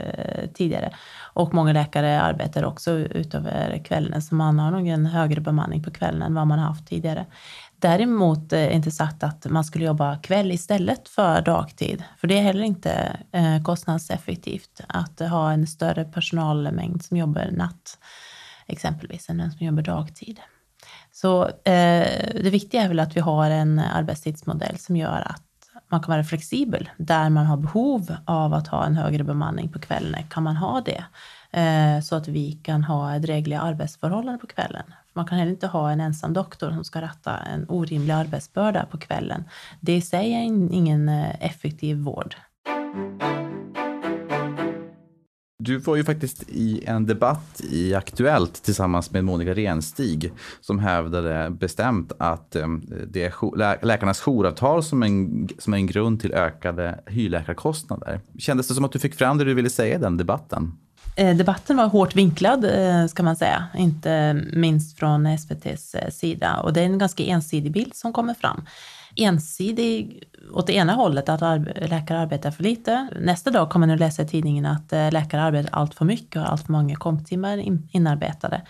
tidigare. 0.53 0.91
Och 1.34 1.53
många 1.53 1.74
läkare 1.74 2.22
arbetar 2.22 2.63
också 2.65 2.91
utöver 2.91 3.84
kvällen 3.86 4.22
så 4.22 4.36
man 4.36 4.59
har 4.59 4.72
nog 4.72 4.88
en 4.88 5.05
högre 5.05 5.41
bemanning 5.41 5.84
på 5.84 5.91
kvällen 5.91 6.22
än 6.22 6.34
vad 6.34 6.47
man 6.47 6.59
har 6.59 6.67
haft 6.67 6.88
tidigare. 6.88 7.26
Däremot 7.82 8.53
är 8.53 8.69
inte 8.69 8.91
sagt 8.91 9.23
att 9.23 9.45
man 9.45 9.63
skulle 9.63 9.86
jobba 9.86 10.17
kväll 10.17 10.51
istället 10.51 11.09
för 11.09 11.41
dagtid, 11.41 12.03
för 12.17 12.27
det 12.27 12.38
är 12.38 12.41
heller 12.41 12.63
inte 12.63 13.17
eh, 13.32 13.63
kostnadseffektivt 13.63 14.82
att 14.88 15.19
ha 15.19 15.51
en 15.51 15.67
större 15.67 16.05
personalmängd 16.05 17.03
som 17.03 17.17
jobbar 17.17 17.49
natt, 17.51 17.97
exempelvis, 18.67 19.29
än 19.29 19.38
den 19.38 19.51
som 19.51 19.65
jobbar 19.65 19.82
dagtid. 19.82 20.39
Så 21.11 21.47
eh, 21.47 22.07
det 22.43 22.49
viktiga 22.51 22.82
är 22.82 22.88
väl 22.88 22.99
att 22.99 23.15
vi 23.15 23.19
har 23.19 23.49
en 23.49 23.79
arbetstidsmodell 23.79 24.77
som 24.77 24.95
gör 24.95 25.23
att 25.25 25.43
man 25.91 26.01
kan 26.01 26.11
vara 26.11 26.23
flexibel. 26.23 26.89
Där 26.97 27.29
man 27.29 27.45
har 27.45 27.57
behov 27.57 28.15
av 28.25 28.53
att 28.53 28.67
ha 28.67 28.86
en 28.86 28.95
högre 28.95 29.23
bemanning 29.23 29.69
på 29.69 29.79
kvällen 29.79 30.23
kan 30.29 30.43
man 30.43 30.55
ha 30.55 30.82
det. 30.82 31.03
Eh, 31.59 32.01
så 32.01 32.15
att 32.15 32.27
vi 32.27 32.51
kan 32.51 32.84
ha 32.84 33.19
drägliga 33.19 33.61
arbetsförhållanden 33.61 34.39
på 34.39 34.47
kvällen. 34.47 34.93
Man 35.14 35.26
kan 35.26 35.38
heller 35.38 35.51
inte 35.51 35.68
ha 35.68 35.91
en 35.91 36.01
ensam 36.01 36.34
doktor 36.34 36.72
som 36.72 36.84
ska 36.84 37.01
ratta 37.01 37.38
en 37.38 37.66
orimlig 37.70 38.14
arbetsbörda 38.14 38.86
på 38.86 38.97
kvällen. 38.97 39.43
Det 39.80 39.95
i 39.95 40.01
sig 40.01 40.34
är 40.34 40.43
ingen 40.74 41.09
eh, 41.09 41.45
effektiv 41.45 41.97
vård. 41.97 42.36
Du 45.64 45.78
var 45.78 45.95
ju 45.95 46.03
faktiskt 46.03 46.49
i 46.49 46.84
en 46.86 47.05
debatt 47.05 47.62
i 47.70 47.95
Aktuellt 47.95 48.64
tillsammans 48.64 49.12
med 49.12 49.24
Monica 49.26 49.53
Renstig 49.53 50.34
som 50.62 50.80
hävdade 50.80 51.49
bestämt 51.49 52.12
att 52.20 52.55
eh, 52.55 52.68
det 53.07 53.24
är 53.24 53.86
läkarnas 53.86 54.24
jouravtal 54.26 54.84
som 54.84 55.03
en, 55.03 55.49
som 55.59 55.74
är 55.74 55.78
en 55.78 55.88
grund 55.88 56.22
till 56.22 56.34
ökade 56.34 56.99
hyrläkarkostnader. 57.05 58.20
Kändes 58.38 58.68
det 58.68 58.74
som 58.74 58.86
att 58.86 58.91
du 58.91 58.99
fick 58.99 59.16
fram 59.16 59.38
det 59.38 59.43
du 59.43 59.53
ville 59.53 59.70
säga 59.70 59.95
i 59.95 59.99
den 59.99 60.18
debatten? 60.18 60.78
Eh, 61.16 61.36
debatten 61.36 61.78
var 61.78 61.88
hårt 61.88 62.16
vinklad, 62.16 62.66
eh, 62.66 63.07
ska 63.07 63.24
man 63.24 63.36
säga, 63.36 63.68
inte 63.78 64.34
minst 64.53 64.99
från 64.99 65.26
SVTs 65.26 65.95
eh, 65.95 66.09
sida. 66.09 66.59
Och 66.59 66.74
det 66.74 66.82
är 66.82 66.86
en 66.86 66.97
ganska 66.97 67.24
ensidig 67.24 67.72
bild 67.72 67.95
som 67.95 68.14
kommer 68.14 68.34
fram. 68.34 68.66
ensidig 69.16 70.24
åt 70.53 70.68
det 70.68 70.74
ena 70.74 70.93
hållet, 70.93 71.30
att 71.30 71.41
läkare 71.89 72.20
arbetar 72.20 72.51
för 72.51 72.64
lite. 72.64 73.07
Nästa 73.20 73.51
dag 73.51 73.70
kommer 73.70 73.88
man 73.88 73.93
att 73.93 73.99
läsa 73.99 74.22
i 74.22 74.28
tidningen 74.28 74.66
att 74.66 74.91
läkare 74.91 75.41
arbetar 75.41 75.70
allt 75.72 75.93
för 75.93 76.05
mycket 76.05 76.36
och 76.36 76.41
har 76.41 76.49
allt 76.51 76.66
för 76.66 76.72
många 76.72 76.95
komptimmar 76.95 77.64
inarbetade. 77.91 78.62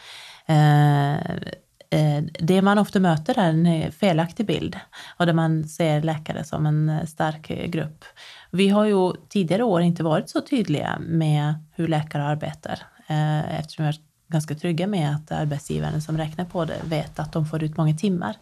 Det 2.40 2.62
man 2.62 2.78
ofta 2.78 3.00
möter 3.00 3.40
är 3.40 3.50
en 3.50 3.92
felaktig 3.92 4.46
bild 4.46 4.80
och 5.18 5.26
där 5.26 5.34
man 5.34 5.64
ser 5.64 6.02
läkare 6.02 6.44
som 6.44 6.66
en 6.66 7.08
stark 7.08 7.48
grupp. 7.48 8.06
Vi 8.52 8.70
har 8.70 8.86
ju 8.86 9.14
tidigare 9.30 9.64
år 9.64 9.82
inte 9.82 10.04
varit 10.04 10.30
så 10.30 10.42
tydliga 10.42 11.00
med 11.00 11.54
hur 11.76 11.88
läkare 11.88 12.24
arbetar 12.24 12.80
eh, 13.08 13.60
eftersom 13.60 13.86
vi 13.86 13.90
är 13.90 13.96
ganska 14.28 14.56
trygga 14.56 14.88
med 14.88 15.16
att 15.16 15.32
arbetsgivaren 15.32 16.02
som 16.02 16.18
räknar 16.18 16.46
på 16.46 16.66
det 16.66 16.82
vet 16.84 17.20
att 17.20 17.34
de 17.34 17.46
får 17.46 17.64
ut 17.64 17.78
många 17.78 17.96
timmar. 17.96 18.36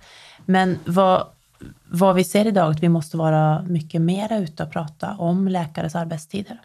Men 0.46 0.80
vad 0.86 1.28
vad 1.90 2.16
vi 2.16 2.24
ser 2.24 2.48
idag 2.48 2.68
är 2.68 2.72
att 2.72 2.84
vi 2.84 2.90
måste 2.90 3.18
vara 3.18 3.62
mycket 3.62 4.02
mera 4.02 4.38
ute 4.38 4.64
och 4.64 4.72
prata 4.72 5.16
om 5.18 5.48
läkares 5.48 5.96
arbetstider. 5.96 6.62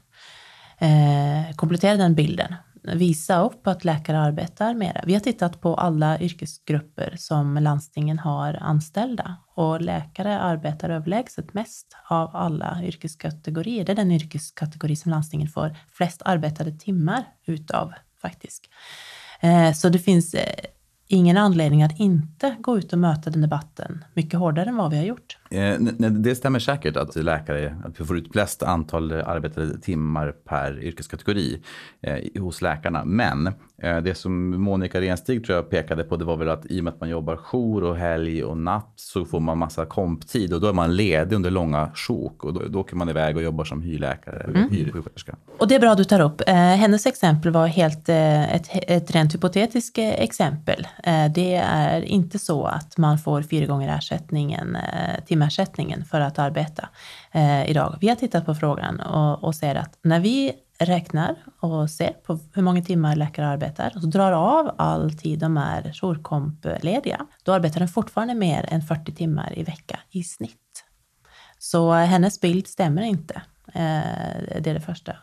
Eh, 0.79 1.55
komplettera 1.57 1.97
den 1.97 2.15
bilden. 2.15 2.55
Visa 2.93 3.41
upp 3.41 3.67
att 3.67 3.85
läkare 3.85 4.19
arbetar 4.19 4.75
mera. 4.75 5.05
Vi 5.07 5.13
har 5.13 5.21
tittat 5.21 5.61
på 5.61 5.75
alla 5.75 6.21
yrkesgrupper 6.21 7.15
som 7.19 7.55
landstingen 7.55 8.19
har 8.19 8.55
anställda 8.55 9.37
och 9.55 9.81
läkare 9.81 10.41
arbetar 10.41 10.91
överlägset 10.91 11.55
mest 11.55 11.97
av 12.09 12.37
alla 12.37 12.81
yrkeskategorier. 12.83 13.85
Det 13.85 13.93
är 13.93 13.97
den 13.97 14.11
yrkeskategori 14.11 14.97
som 14.97 15.11
landstingen 15.11 15.49
får 15.49 15.77
flest 15.93 16.23
arbetade 16.25 16.73
timmar 16.73 17.25
utav 17.47 17.93
faktiskt. 18.23 18.65
Eh, 19.41 19.73
så 19.73 19.89
det 19.89 19.99
finns 19.99 20.35
eh, 20.35 20.55
ingen 21.07 21.37
anledning 21.37 21.83
att 21.83 22.01
inte 22.01 22.57
gå 22.61 22.79
ut 22.79 22.93
och 22.93 22.99
möta 22.99 23.31
den 23.31 23.43
debatten 23.43 24.05
mycket 24.15 24.39
hårdare 24.39 24.69
än 24.69 24.77
vad 24.77 24.91
vi 24.91 24.97
har 24.97 25.05
gjort. 25.05 25.39
Eh, 25.55 25.79
det 26.11 26.35
stämmer 26.35 26.59
säkert 26.59 26.97
att 26.97 27.17
läkare 27.17 27.77
att 27.85 28.01
vi 28.01 28.05
får 28.05 28.19
ut 28.19 28.33
flest 28.33 28.63
antal 28.63 29.13
arbetade 29.13 29.79
timmar 29.79 30.33
per 30.33 30.83
yrkeskategori 30.83 31.61
eh, 32.03 32.43
hos 32.43 32.63
läkarna. 32.63 33.05
Men 33.05 33.47
eh, 33.83 33.97
det 33.97 34.15
som 34.15 34.63
Monica 34.63 35.01
Renstig 35.01 35.47
tror 35.47 35.57
jag 35.57 35.71
pekade 35.71 36.05
på 36.05 36.17
det 36.17 36.25
var 36.25 36.37
väl 36.37 36.49
att 36.49 36.67
i 36.67 36.81
och 36.81 36.85
med 36.85 36.93
att 36.93 37.01
man 37.01 37.09
jobbar 37.09 37.37
jour 37.37 37.85
och 37.85 37.97
helg 37.97 38.45
och 38.45 38.57
natt 38.57 38.93
så 38.97 39.25
får 39.25 39.41
man 39.41 39.59
massa 39.59 39.87
komptid 39.87 40.53
och 40.53 40.61
då 40.61 40.67
är 40.67 40.73
man 40.73 40.97
ledig 40.97 41.37
under 41.37 41.51
långa 41.51 41.91
sjok 41.95 42.45
och 42.45 42.55
då, 42.55 42.63
då 42.69 42.81
åker 42.81 42.97
man 42.97 43.09
iväg 43.09 43.37
och 43.37 43.43
jobbar 43.43 43.65
som 43.65 43.83
hyrläkare 43.83 44.41
eller 44.41 44.55
mm. 44.55 44.71
hyrsjuksköterska. 44.71 45.37
Och 45.59 45.69
det 45.69 45.75
är 45.75 45.81
bra 45.81 45.95
du 45.95 46.05
tar 46.05 46.21
upp. 46.21 46.43
Eh, 46.47 46.55
hennes 46.55 47.07
exempel 47.07 47.51
var 47.53 47.67
helt 47.67 48.09
eh, 48.09 48.55
ett, 48.55 48.69
ett 48.73 49.11
rent 49.11 49.35
hypotetiskt 49.35 49.99
eh, 49.99 50.09
exempel. 50.09 50.87
det 51.35 51.55
är 51.55 52.01
inte 52.01 52.39
så 52.39 52.65
att 52.65 52.99
man 52.99 53.19
får 53.19 53.43
fyra 53.43 53.67
gånger 53.67 53.99
ersättningen 53.99 54.77
timme 55.27 55.44
timersättningen 55.45 56.05
för 56.05 56.21
att 56.21 56.39
arbeta 56.39 56.89
eh, 57.33 57.71
idag. 57.71 57.99
Vi 58.01 58.09
har 58.09 58.17
tittat 58.17 58.47
på 58.47 58.55
frågan 58.55 59.01
och, 59.01 59.45
och 59.45 59.55
ser 59.55 59.75
att 59.75 59.99
när 60.03 60.21
vi 60.21 60.53
räknar 60.79 61.37
och 61.61 61.91
ser 61.91 62.13
på 62.27 62.39
hur 62.55 62.63
många 62.63 62.83
timmar 62.83 63.17
läkare 63.17 63.47
arbetar 63.47 63.93
och 63.97 64.09
drar 64.09 64.33
av 64.33 64.75
all 64.79 65.13
tid 65.13 65.39
de 65.39 65.57
är 65.57 65.93
jourkomplediga, 65.93 67.27
då 67.45 67.53
arbetar 67.53 67.81
de 67.81 67.89
fortfarande 67.89 68.35
mer 68.35 68.67
än 68.69 68.83
40 68.83 69.13
timmar 69.13 69.59
i 69.59 69.63
vecka 69.63 69.99
i 70.11 70.23
snitt. 70.23 70.85
Så 71.59 71.95
eh, 71.95 72.07
hennes 72.07 72.41
bild 72.41 72.67
stämmer 72.67 73.03
inte. 73.03 73.43
Eh, 73.67 74.61
det 74.61 74.71
är 74.71 74.75
det 74.75 74.81
första. 74.81 75.17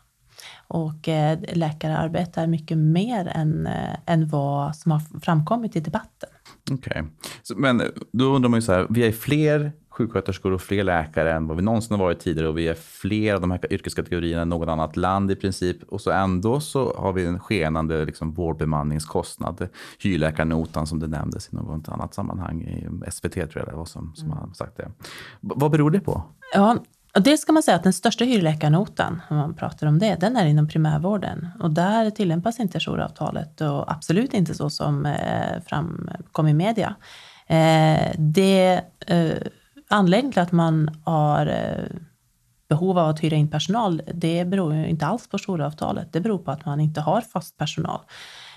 Och 0.67 1.07
eh, 1.07 1.39
läkare 1.53 1.97
arbetar 1.97 2.47
mycket 2.47 2.77
mer 2.77 3.27
än, 3.27 3.67
eh, 3.67 3.95
än 4.05 4.27
vad 4.27 4.75
som 4.75 4.91
har 4.91 5.19
framkommit 5.21 5.75
i 5.75 5.79
debatten. 5.79 6.29
Okej, 6.71 7.01
okay. 7.01 7.03
men 7.57 7.81
då 8.13 8.25
undrar 8.25 8.49
man 8.49 8.57
ju 8.57 8.61
så 8.61 8.73
här, 8.73 8.87
vi 8.89 9.07
är 9.07 9.11
fler 9.11 9.71
sjuksköterskor 9.91 10.51
och 10.51 10.61
fler 10.61 10.83
läkare 10.83 11.33
än 11.33 11.47
vad 11.47 11.57
vi 11.57 11.63
någonsin 11.63 11.97
har 11.97 12.05
varit 12.05 12.19
tidigare 12.19 12.47
och 12.47 12.57
vi 12.57 12.67
är 12.67 12.73
fler 12.73 13.33
av 13.33 13.41
de 13.41 13.51
här 13.51 13.73
yrkeskategorierna 13.73 14.41
än 14.41 14.49
något 14.49 14.69
annat 14.69 14.95
land 14.95 15.31
i 15.31 15.35
princip. 15.35 15.83
Och 15.83 16.01
så 16.01 16.11
ändå 16.11 16.59
så 16.59 16.93
har 16.97 17.13
vi 17.13 17.25
en 17.25 17.39
skenande 17.39 18.05
liksom, 18.05 18.33
vårdbemanningskostnad. 18.33 19.67
Hyrläkarnotan 19.99 20.87
som 20.87 20.99
det 20.99 21.07
nämndes 21.07 21.49
i 21.53 21.55
något 21.55 21.89
annat 21.89 22.13
sammanhang 22.13 22.61
i 22.61 23.11
SVT 23.11 23.33
tror 23.33 23.51
jag 23.53 23.67
det 23.67 23.75
var 23.75 23.85
som, 23.85 24.15
som 24.15 24.27
mm. 24.27 24.37
har 24.37 24.53
sagt 24.53 24.77
det. 24.77 24.91
B 25.39 25.53
vad 25.55 25.71
beror 25.71 25.91
det 25.91 25.99
på? 25.99 26.23
Ja, 26.53 26.77
och 27.15 27.21
det 27.21 27.37
ska 27.37 27.53
man 27.53 27.63
säga 27.63 27.77
att 27.77 27.83
den 27.83 27.93
största 27.93 28.25
hyrläkarnotan, 28.25 29.21
om 29.29 29.37
man 29.37 29.53
pratar 29.53 29.87
om 29.87 29.99
det, 29.99 30.15
den 30.19 30.37
är 30.37 30.45
inom 30.45 30.67
primärvården. 30.67 31.47
Och 31.59 31.71
där 31.71 32.09
tillämpas 32.09 32.59
inte 32.59 32.79
jouravtalet 32.81 33.61
och 33.61 33.91
absolut 33.91 34.33
inte 34.33 34.53
så 34.53 34.69
som 34.69 35.05
eh, 35.05 35.61
framkom 35.65 36.47
i 36.47 36.53
media. 36.53 36.95
Eh, 37.47 38.11
det 38.17 38.81
eh, 39.07 39.31
Anledningen 39.91 40.31
till 40.31 40.41
att 40.41 40.51
man 40.51 41.01
har 41.03 41.45
eh, 41.47 41.97
behov 42.69 42.97
av 42.99 43.09
att 43.09 43.19
hyra 43.19 43.35
in 43.35 43.49
personal, 43.49 44.01
det 44.13 44.45
beror 44.45 44.75
ju 44.75 44.87
inte 44.87 45.05
alls 45.05 45.29
på 45.29 45.37
storavtalet. 45.37 46.13
Det 46.13 46.21
beror 46.21 46.37
på 46.37 46.51
att 46.51 46.65
man 46.65 46.79
inte 46.79 47.01
har 47.01 47.21
fast 47.21 47.57
personal. 47.57 47.99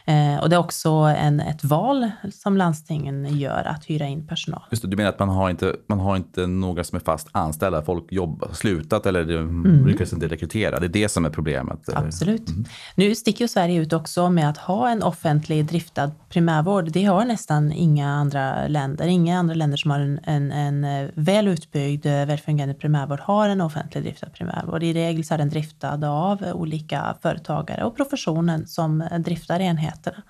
Eh, 0.07 0.43
och 0.43 0.51
det 0.51 0.57
är 0.57 0.61
också 0.61 0.91
en, 0.91 1.41
ett 1.41 1.65
val 1.65 2.11
som 2.33 2.57
landstingen 2.57 3.39
gör 3.39 3.65
att 3.65 3.85
hyra 3.85 4.07
in 4.07 4.27
personal. 4.27 4.63
Just 4.71 4.83
det, 4.83 4.89
du 4.89 4.97
menar 4.97 5.11
att 5.11 5.19
man 5.19 5.29
har 5.29 5.51
inte, 5.51 5.77
man 5.87 6.01
har 6.01 6.17
inte 6.17 6.47
några 6.47 6.85
som 6.85 6.97
är 6.97 7.01
fast 7.01 7.29
anställda, 7.33 7.83
folk 7.83 8.13
jobbar, 8.13 8.49
slutat 8.53 9.07
eller 9.07 9.23
mm. 9.23 9.87
lyckas 9.87 10.13
inte 10.13 10.29
rekrytera. 10.29 10.81
Det 10.81 10.87
är 10.87 10.89
det 10.89 11.09
som 11.09 11.25
är 11.25 11.31
problemet. 11.31 11.89
Absolut. 11.95 12.49
Mm. 12.49 12.65
Nu 12.95 13.15
sticker 13.15 13.45
ju 13.45 13.49
Sverige 13.49 13.81
ut 13.81 13.93
också 13.93 14.31
med 14.31 14.49
att 14.49 14.59
ha 14.59 14.89
en 14.89 15.03
offentlig 15.03 15.67
driftad 15.67 16.11
primärvård. 16.29 16.93
Det 16.93 17.05
har 17.05 17.25
nästan 17.25 17.73
inga 17.73 18.09
andra 18.09 18.69
länder. 18.69 19.07
Inga 19.07 19.39
andra 19.39 19.55
länder 19.55 19.77
som 19.77 19.91
har 19.91 20.01
en, 20.01 20.21
en, 20.25 20.53
en 20.53 20.85
eh, 20.85 21.11
väl 21.15 21.49
utbyggd, 21.49 22.07
eh, 22.07 22.27
välfungerande 22.27 22.75
primärvård 22.75 23.21
har 23.21 23.49
en 23.49 23.61
offentlig 23.61 24.05
driftad 24.05 24.27
primärvård. 24.27 24.83
I 24.83 24.93
regel 24.93 25.25
så 25.25 25.35
är 25.35 25.39
den 25.39 25.51
driftad 25.51 26.05
av 26.05 26.45
olika 26.55 27.17
företagare 27.23 27.85
och 27.85 27.97
professionen 27.97 28.67
som 28.67 29.05
driftar 29.19 29.61
enheten 29.61 29.94
rättigheterna. 29.95 30.23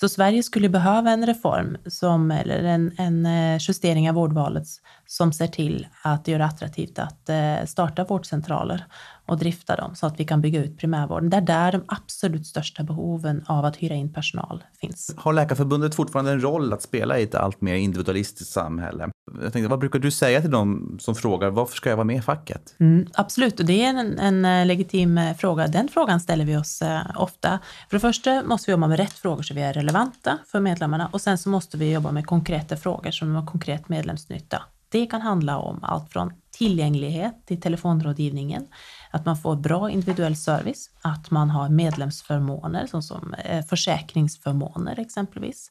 Så 0.00 0.08
Sverige 0.08 0.42
skulle 0.42 0.68
behöva 0.68 1.10
en 1.10 1.26
reform, 1.26 1.76
som, 1.86 2.30
eller 2.30 2.64
en, 2.64 2.92
en 2.98 3.26
eh, 3.26 3.58
justering 3.60 4.08
av 4.08 4.14
vårdvalet 4.14 4.64
som 5.06 5.32
ser 5.32 5.46
till 5.46 5.86
att 6.02 6.28
göra 6.28 6.44
attraktivt 6.44 6.98
att 6.98 7.28
eh, 7.28 7.66
starta 7.66 8.04
vårdcentraler 8.04 8.84
och 9.26 9.38
drifta 9.38 9.76
dem 9.76 9.94
så 9.94 10.06
att 10.06 10.20
vi 10.20 10.24
kan 10.24 10.40
bygga 10.40 10.64
ut 10.64 10.78
primärvården. 10.78 11.30
Det 11.30 11.36
är 11.36 11.40
där 11.40 11.72
de 11.72 11.84
absolut 11.88 12.46
största 12.46 12.82
behoven 12.82 13.44
av 13.46 13.64
att 13.64 13.76
hyra 13.76 13.94
in 13.94 14.12
personal 14.12 14.64
finns. 14.80 15.14
Har 15.16 15.32
Läkarförbundet 15.32 15.94
fortfarande 15.94 16.30
en 16.32 16.42
roll 16.42 16.72
att 16.72 16.82
spela 16.82 17.18
i 17.18 17.22
ett 17.22 17.34
allt 17.34 17.60
mer 17.60 17.74
individualistiskt 17.74 18.52
samhälle? 18.52 19.10
Jag 19.42 19.52
tänkte, 19.52 19.68
vad 19.68 19.78
brukar 19.78 19.98
du 19.98 20.10
säga 20.10 20.40
till 20.40 20.50
dem 20.50 20.96
som 21.00 21.14
frågar 21.14 21.50
varför 21.50 21.76
ska 21.76 21.88
jag 21.88 21.96
vara 21.96 22.04
med 22.04 22.16
i 22.16 22.22
facket? 22.22 22.74
Mm, 22.78 23.06
absolut, 23.14 23.60
och 23.60 23.66
det 23.66 23.84
är 23.84 23.88
en, 23.88 24.18
en, 24.18 24.44
eh, 24.44 24.66
legitim 24.66 25.18
eh, 25.18 25.36
fråga. 25.36 25.66
Den 25.66 25.88
frågan 25.88 26.20
ställer 26.20 26.44
vi 26.44 26.56
oss 26.56 26.82
eh, 26.82 27.00
ofta. 27.16 27.58
För 27.88 27.96
det 27.96 28.00
första 28.00 28.42
måste 28.42 28.70
vi 28.70 28.72
jobba 28.72 28.86
med 28.86 28.98
rätt 28.98 29.12
frågor 29.12 29.42
så 29.42 29.54
vi 29.54 29.62
är 29.62 29.72
relevanta 29.72 30.38
för 30.46 30.60
medlemmarna 30.60 31.08
och 31.12 31.20
sen 31.20 31.38
så 31.38 31.48
måste 31.48 31.76
vi 31.76 31.92
jobba 31.92 32.12
med 32.12 32.26
konkreta 32.26 32.76
frågor 32.76 33.10
som 33.10 33.34
har 33.34 33.46
konkret 33.46 33.88
medlemsnytta. 33.88 34.62
Det 34.88 35.06
kan 35.06 35.20
handla 35.20 35.58
om 35.58 35.78
allt 35.82 36.12
från 36.12 36.32
tillgänglighet 36.50 37.46
till 37.46 37.60
telefonrådgivningen, 37.60 38.66
att 39.10 39.26
man 39.26 39.36
får 39.36 39.56
bra 39.56 39.90
individuell 39.90 40.36
service, 40.36 40.90
att 41.02 41.30
man 41.30 41.50
har 41.50 41.68
medlemsförmåner 41.68 42.86
såsom 42.86 43.34
eh, 43.34 43.64
försäkringsförmåner 43.64 44.98
exempelvis, 44.98 45.70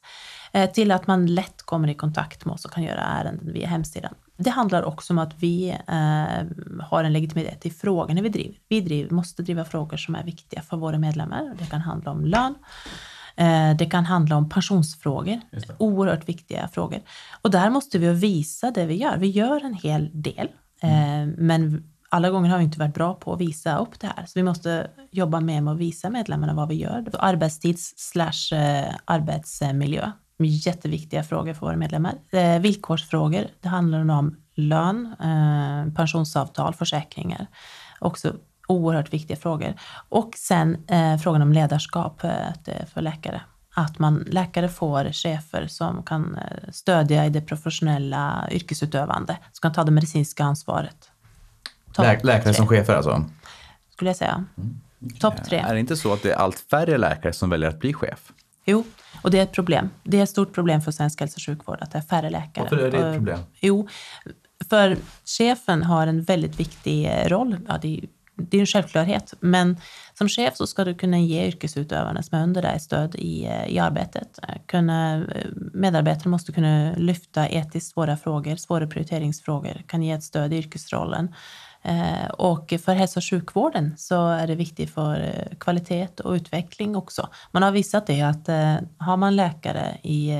eh, 0.52 0.70
till 0.70 0.90
att 0.90 1.06
man 1.06 1.26
lätt 1.26 1.62
kommer 1.62 1.88
i 1.88 1.94
kontakt 1.94 2.44
med 2.44 2.54
oss 2.54 2.64
och 2.64 2.72
kan 2.72 2.82
göra 2.82 3.00
ärenden 3.00 3.52
via 3.52 3.68
hemsidan. 3.68 4.14
Det 4.36 4.50
handlar 4.50 4.82
också 4.82 5.12
om 5.12 5.18
att 5.18 5.34
vi 5.38 5.70
eh, 5.70 6.84
har 6.86 7.04
en 7.04 7.12
legitimitet 7.12 7.66
i 7.66 7.70
frågorna 7.70 8.22
vi 8.22 8.28
driver. 8.28 8.58
Vi 8.68 8.80
driver, 8.80 9.10
måste 9.10 9.42
driva 9.42 9.64
frågor 9.64 9.96
som 9.96 10.14
är 10.14 10.24
viktiga 10.24 10.62
för 10.62 10.76
våra 10.76 10.98
medlemmar. 10.98 11.54
Det 11.58 11.66
kan 11.66 11.80
handla 11.80 12.10
om 12.10 12.24
lön, 12.24 12.54
det 13.78 13.86
kan 13.90 14.04
handla 14.04 14.36
om 14.36 14.48
pensionsfrågor, 14.48 15.40
oerhört 15.78 16.28
viktiga 16.28 16.68
frågor. 16.68 17.00
Och 17.42 17.50
där 17.50 17.70
måste 17.70 17.98
vi 17.98 18.12
visa 18.12 18.70
det 18.70 18.86
vi 18.86 18.94
gör. 18.94 19.16
Vi 19.16 19.26
gör 19.26 19.64
en 19.64 19.74
hel 19.74 20.10
del, 20.12 20.48
mm. 20.80 21.30
men 21.38 21.89
alla 22.12 22.30
gånger 22.30 22.50
har 22.50 22.58
vi 22.58 22.64
inte 22.64 22.78
varit 22.78 22.94
bra 22.94 23.14
på 23.14 23.32
att 23.32 23.40
visa 23.40 23.78
upp 23.78 24.00
det 24.00 24.06
här. 24.06 24.26
Så 24.26 24.32
vi 24.34 24.42
måste 24.42 24.90
jobba 25.10 25.40
mer 25.40 25.60
med 25.60 25.72
att 25.72 25.78
visa 25.78 26.10
medlemmarna 26.10 26.54
vad 26.54 26.68
vi 26.68 26.74
gör. 26.74 27.04
Arbetstids 27.18 27.94
slash 27.96 28.56
eh, 28.58 28.94
arbetsmiljö. 29.04 30.10
Jätteviktiga 30.38 31.22
frågor 31.22 31.54
för 31.54 31.66
våra 31.66 31.76
medlemmar. 31.76 32.14
Eh, 32.30 32.58
villkorsfrågor. 32.58 33.46
Det 33.60 33.68
handlar 33.68 34.10
om 34.10 34.36
lön, 34.54 35.14
eh, 35.20 35.94
pensionsavtal, 35.94 36.74
försäkringar. 36.74 37.46
Också 37.98 38.32
oerhört 38.68 39.12
viktiga 39.12 39.36
frågor. 39.36 39.74
Och 40.08 40.34
sen 40.36 40.86
frågan 41.22 41.42
om 41.42 41.52
ledarskap 41.52 42.20
för 42.94 43.00
läkare 43.00 43.40
att 43.74 43.98
man, 43.98 44.24
läkare 44.26 44.68
får 44.68 45.12
chefer 45.12 45.66
som 45.66 46.02
kan 46.02 46.38
stödja 46.72 47.26
i 47.26 47.30
det 47.30 47.40
professionella 47.40 48.48
yrkesutövande, 48.50 49.38
som 49.52 49.62
kan 49.62 49.72
ta 49.72 49.84
det 49.84 49.90
medicinska 49.90 50.44
ansvaret. 50.44 51.09
Lä 51.98 52.20
läkare 52.22 52.54
som 52.54 52.66
chefer 52.66 52.94
alltså? 52.94 53.24
Skulle 53.92 54.10
jag 54.10 54.16
säga. 54.16 54.44
Mm. 54.58 54.80
Topp 55.20 55.44
tre. 55.44 55.58
Är 55.58 55.74
det 55.74 55.80
inte 55.80 55.96
så 55.96 56.12
att 56.12 56.22
det 56.22 56.30
är 56.30 56.36
allt 56.36 56.58
färre 56.58 56.98
läkare 56.98 57.32
som 57.32 57.50
väljer 57.50 57.68
att 57.68 57.78
bli 57.78 57.92
chef? 57.92 58.32
Jo, 58.64 58.84
och 59.22 59.30
det 59.30 59.38
är 59.38 59.42
ett 59.42 59.52
problem. 59.52 59.90
Det 60.02 60.18
är 60.18 60.22
ett 60.22 60.30
stort 60.30 60.54
problem 60.54 60.80
för 60.80 60.92
svensk 60.92 61.20
hälso 61.20 61.36
och 61.36 61.42
sjukvård 61.42 61.78
att 61.80 61.90
det 61.92 61.98
är 61.98 62.02
färre 62.02 62.30
läkare. 62.30 62.64
Varför 62.70 62.76
är 62.76 62.90
det 62.90 63.08
ett 63.08 63.16
problem? 63.16 63.38
Jo, 63.60 63.88
För 64.70 64.96
chefen 65.24 65.82
har 65.82 66.06
en 66.06 66.22
väldigt 66.22 66.60
viktig 66.60 67.10
roll. 67.26 67.56
Ja, 67.68 67.78
det 67.82 67.96
är, 67.96 68.00
det 68.36 68.56
är 68.56 68.60
en 68.60 68.66
självklarhet, 68.66 69.34
men 69.40 69.76
som 70.14 70.28
chef 70.28 70.56
så 70.56 70.66
ska 70.66 70.84
du 70.84 70.94
kunna 70.94 71.18
ge 71.18 71.46
yrkesutövarna 71.46 72.22
som 72.22 72.38
är 72.38 72.42
under 72.42 72.62
dig 72.62 72.80
stöd 72.80 73.14
i, 73.14 73.48
i 73.66 73.78
arbetet. 73.78 74.38
Kunna, 74.66 75.24
medarbetare 75.72 76.28
måste 76.28 76.52
kunna 76.52 76.92
lyfta 76.96 77.48
etiskt 77.48 77.92
svåra 77.92 78.16
frågor, 78.16 78.56
svåra 78.56 78.86
prioriteringsfrågor, 78.86 79.82
kan 79.86 80.02
ge 80.02 80.12
ett 80.12 80.24
stöd 80.24 80.52
i 80.52 80.56
yrkesrollen. 80.56 81.34
Eh, 81.82 82.30
och 82.30 82.74
för 82.84 82.94
hälso 82.94 83.20
och 83.20 83.24
sjukvården 83.24 83.94
så 83.96 84.28
är 84.28 84.46
det 84.46 84.54
viktigt 84.54 84.94
för 84.94 85.20
eh, 85.20 85.56
kvalitet 85.58 86.20
och 86.24 86.32
utveckling 86.32 86.96
också. 86.96 87.28
Man 87.50 87.62
har 87.62 87.70
visat 87.70 88.06
det 88.06 88.22
att 88.22 88.48
eh, 88.48 88.74
har 88.98 89.16
man 89.16 89.36
läkare 89.36 89.98
i 90.02 90.32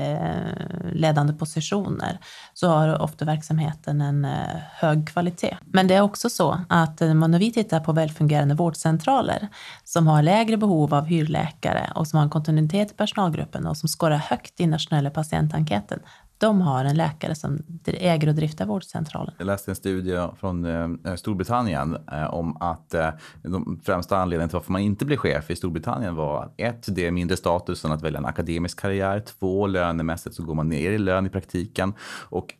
ledande 0.91 1.33
positioner 1.33 2.19
så 2.53 2.67
har 2.67 3.01
ofta 3.01 3.25
verksamheten 3.25 4.01
en 4.01 4.27
hög 4.71 5.09
kvalitet. 5.09 5.57
Men 5.65 5.87
det 5.87 5.95
är 5.95 6.01
också 6.01 6.29
så 6.29 6.61
att 6.69 6.99
när 6.99 7.39
vi 7.39 7.51
tittar 7.51 7.79
på 7.79 7.91
välfungerande 7.91 8.55
vårdcentraler 8.55 9.47
som 9.83 10.07
har 10.07 10.21
lägre 10.21 10.57
behov 10.57 10.93
av 10.93 11.05
hyrläkare 11.05 11.91
och 11.95 12.07
som 12.07 12.17
har 12.17 12.23
en 12.23 12.29
kontinuitet 12.29 12.91
i 12.91 12.93
personalgruppen 12.93 13.67
och 13.67 13.77
som 13.77 13.89
skårar 13.89 14.17
högt 14.17 14.59
i 14.59 14.67
nationella 14.67 15.09
patientenkäten, 15.09 15.99
de 16.41 16.61
har 16.61 16.85
en 16.85 16.97
läkare 16.97 17.35
som 17.35 17.59
äger 17.85 18.27
och 18.27 18.35
driftar 18.35 18.65
vårdcentralen. 18.65 19.33
Jag 19.37 19.45
läste 19.45 19.71
en 19.71 19.75
studie 19.75 20.27
från 20.39 20.65
eh, 21.05 21.15
Storbritannien 21.15 21.97
eh, 22.11 22.33
om 22.33 22.57
att 22.61 22.93
eh, 22.93 23.09
de 23.43 23.81
främsta 23.85 24.17
anledningarna 24.17 24.49
till 24.49 24.55
varför 24.55 24.71
man 24.71 24.81
inte 24.81 25.05
blir 25.05 25.17
chef 25.17 25.51
i 25.51 25.55
Storbritannien 25.55 26.15
var 26.15 26.51
ett, 26.57 26.95
det 26.95 27.07
är 27.07 27.11
mindre 27.11 27.37
status 27.37 27.85
än 27.85 27.91
att 27.91 28.01
välja 28.01 28.19
en 28.19 28.25
akademisk 28.25 28.79
karriär. 28.79 29.19
Två, 29.19 29.67
lönemässigt 29.67 30.35
så 30.35 30.43
går 30.43 30.55
man 30.55 30.69
ner 30.69 30.91
i 30.91 30.97
lön 30.97 31.25
i 31.25 31.29
praktiken. 31.29 31.93
Och 32.29 32.53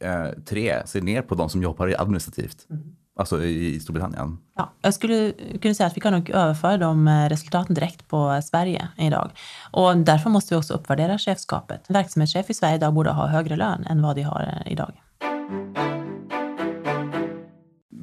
tre, 0.45 0.81
se 0.85 1.01
ner 1.01 1.21
på 1.21 1.35
de 1.35 1.49
som 1.49 1.63
jobbar 1.63 1.95
administrativt. 1.97 2.67
Mm. 2.69 2.95
Alltså 3.19 3.43
i 3.43 3.79
Storbritannien? 3.79 4.37
Ja, 4.57 4.73
jag 4.81 4.93
skulle 4.93 5.31
kunna 5.61 5.73
säga 5.73 5.87
att 5.87 5.97
vi 5.97 6.01
kan 6.01 6.13
nog 6.13 6.29
överföra 6.29 6.77
de 6.77 7.07
eh, 7.07 7.29
resultaten 7.29 7.75
direkt 7.75 8.07
på 8.07 8.31
eh, 8.31 8.39
Sverige 8.39 8.87
idag. 8.97 9.31
Och 9.71 9.97
därför 9.97 10.29
måste 10.29 10.55
vi 10.55 10.61
också 10.61 10.73
uppvärdera 10.73 11.17
chefskapet. 11.17 11.89
En 11.89 11.93
verksamhetschef 11.93 12.49
i 12.49 12.53
Sverige 12.53 12.75
idag 12.75 12.93
borde 12.93 13.11
ha 13.11 13.27
högre 13.27 13.55
lön 13.55 13.85
än 13.89 14.01
vad 14.01 14.15
de 14.15 14.21
har 14.21 14.63
eh, 14.65 14.71
idag. 14.71 14.93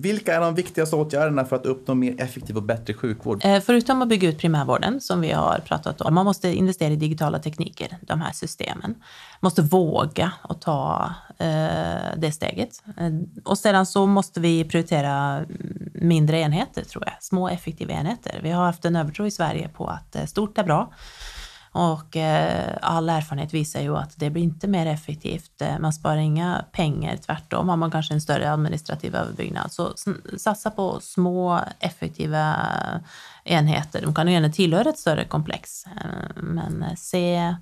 Vilka 0.01 0.35
är 0.35 0.41
de 0.41 0.55
viktigaste 0.55 0.97
åtgärderna 0.97 1.45
för 1.45 1.57
att 1.57 1.67
uppnå 1.67 1.95
mer 1.95 2.21
effektiv 2.21 2.57
och 2.57 2.63
bättre 2.63 2.95
sjukvård? 2.95 3.45
Eh, 3.45 3.61
förutom 3.61 4.03
att 4.03 4.09
bygga 4.09 4.29
ut 4.29 4.39
primärvården, 4.39 5.01
som 5.01 5.21
vi 5.21 5.31
har 5.31 5.59
pratat 5.59 6.01
om, 6.01 6.15
man 6.15 6.25
måste 6.25 6.49
investera 6.49 6.93
i 6.93 6.97
digitala 6.97 7.39
tekniker, 7.39 7.99
de 8.01 8.21
här 8.21 8.33
systemen. 8.33 8.91
Man 8.91 8.97
måste 9.41 9.63
våga 9.63 10.33
och 10.43 10.61
ta 10.61 11.15
eh, 11.39 11.47
det 12.17 12.33
steget. 12.33 12.83
Eh, 12.97 13.11
och 13.45 13.59
sedan 13.59 13.87
så 13.87 14.07
måste 14.07 14.41
vi 14.41 14.65
prioritera 14.65 15.45
mindre 15.93 16.39
enheter, 16.39 16.85
tror 16.85 17.05
jag. 17.07 17.15
Små 17.21 17.49
effektiva 17.49 17.93
enheter. 17.93 18.41
Vi 18.43 18.51
har 18.51 18.65
haft 18.65 18.85
en 18.85 18.97
övertro 18.97 19.27
i 19.27 19.31
Sverige 19.31 19.69
på 19.69 19.87
att 19.87 20.17
eh, 20.17 20.25
stort 20.25 20.59
är 20.59 20.65
bra. 20.65 20.93
Och 21.73 22.17
eh, 22.17 22.77
all 22.83 23.09
erfarenhet 23.09 23.55
visar 23.55 23.81
ju 23.81 23.97
att 23.97 24.15
det 24.17 24.31
blir 24.31 24.43
inte 24.43 24.69
mer 24.69 24.87
effektivt. 24.87 25.63
Eh, 25.63 25.79
man 25.79 25.93
sparar 25.93 26.17
inga 26.17 26.65
pengar, 26.73 27.17
tvärtom 27.17 27.69
har 27.69 27.77
man 27.77 27.91
kanske 27.91 28.15
en 28.15 28.21
större 28.21 28.53
administrativ 28.53 29.15
överbyggnad. 29.15 29.73
Så 29.73 29.95
satsa 30.37 30.71
på 30.71 31.01
små 31.01 31.61
effektiva 31.81 32.57
enheter. 33.45 34.03
De 34.03 34.15
kan 34.15 34.27
ju 34.27 34.33
gärna 34.33 34.53
tillhöra 34.53 34.89
ett 34.89 34.99
större 34.99 35.25
komplex, 35.25 35.87
eh, 35.87 36.43
men 36.43 36.83
eh, 36.83 36.95
se 36.97 37.57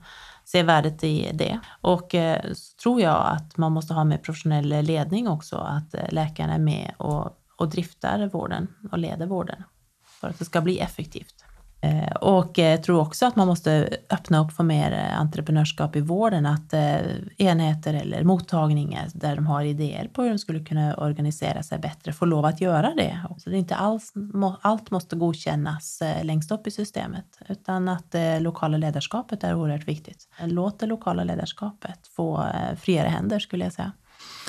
se 0.44 0.62
värdet 0.62 1.04
i 1.04 1.30
det. 1.34 1.60
Och 1.80 2.14
så 2.54 2.76
tror 2.82 3.00
jag 3.00 3.26
att 3.26 3.56
man 3.56 3.72
måste 3.72 3.94
ha 3.94 4.04
med 4.04 4.22
professionell 4.22 4.68
ledning 4.68 5.28
också, 5.28 5.56
att 5.56 5.94
läkarna 6.12 6.54
är 6.54 6.58
med 6.58 6.94
och, 6.98 7.38
och 7.56 7.68
driftar 7.68 8.26
vården 8.26 8.68
och 8.92 8.98
leder 8.98 9.26
vården 9.26 9.62
för 10.20 10.28
att 10.28 10.38
det 10.38 10.44
ska 10.44 10.60
bli 10.60 10.78
effektivt. 10.78 11.45
Eh, 11.86 12.12
och 12.12 12.58
eh, 12.58 12.70
jag 12.70 12.82
tror 12.82 13.00
också 13.00 13.26
att 13.26 13.36
man 13.36 13.46
måste 13.46 13.88
öppna 14.10 14.44
upp 14.44 14.52
för 14.52 14.64
mer 14.64 14.92
eh, 14.92 15.20
entreprenörskap 15.20 15.96
i 15.96 16.00
vården, 16.00 16.46
att 16.46 16.74
enheter 17.36 17.94
eller 17.94 18.24
mottagningar 18.24 19.08
där 19.14 19.36
de 19.36 19.46
har 19.46 19.62
idéer 19.62 20.08
på 20.12 20.22
hur 20.22 20.30
de 20.30 20.38
skulle 20.38 20.64
kunna 20.64 20.94
organisera 20.94 21.62
sig 21.62 21.78
bättre 21.78 22.12
får 22.12 22.26
lov 22.26 22.44
att 22.44 22.60
göra 22.60 22.94
det. 22.94 23.20
Så 23.38 23.50
det 23.50 23.56
är 23.56 23.58
inte 23.58 23.74
alls, 23.74 24.12
allt 24.60 24.90
måste 24.90 25.16
godkännas 25.16 26.02
längst 26.22 26.52
upp 26.52 26.66
i 26.66 26.70
systemet, 26.70 27.38
utan 27.48 27.88
att 27.88 28.12
det 28.12 28.40
lokala 28.40 28.76
ledarskapet 28.76 29.44
är 29.44 29.54
oerhört 29.54 29.88
viktigt. 29.88 30.28
Låt 30.44 30.78
det 30.78 30.86
lokala 30.86 31.24
ledarskapet 31.24 32.06
få 32.06 32.46
friare 32.76 33.08
händer 33.08 33.38
skulle 33.38 33.64
jag 33.64 33.72
säga. 33.72 33.92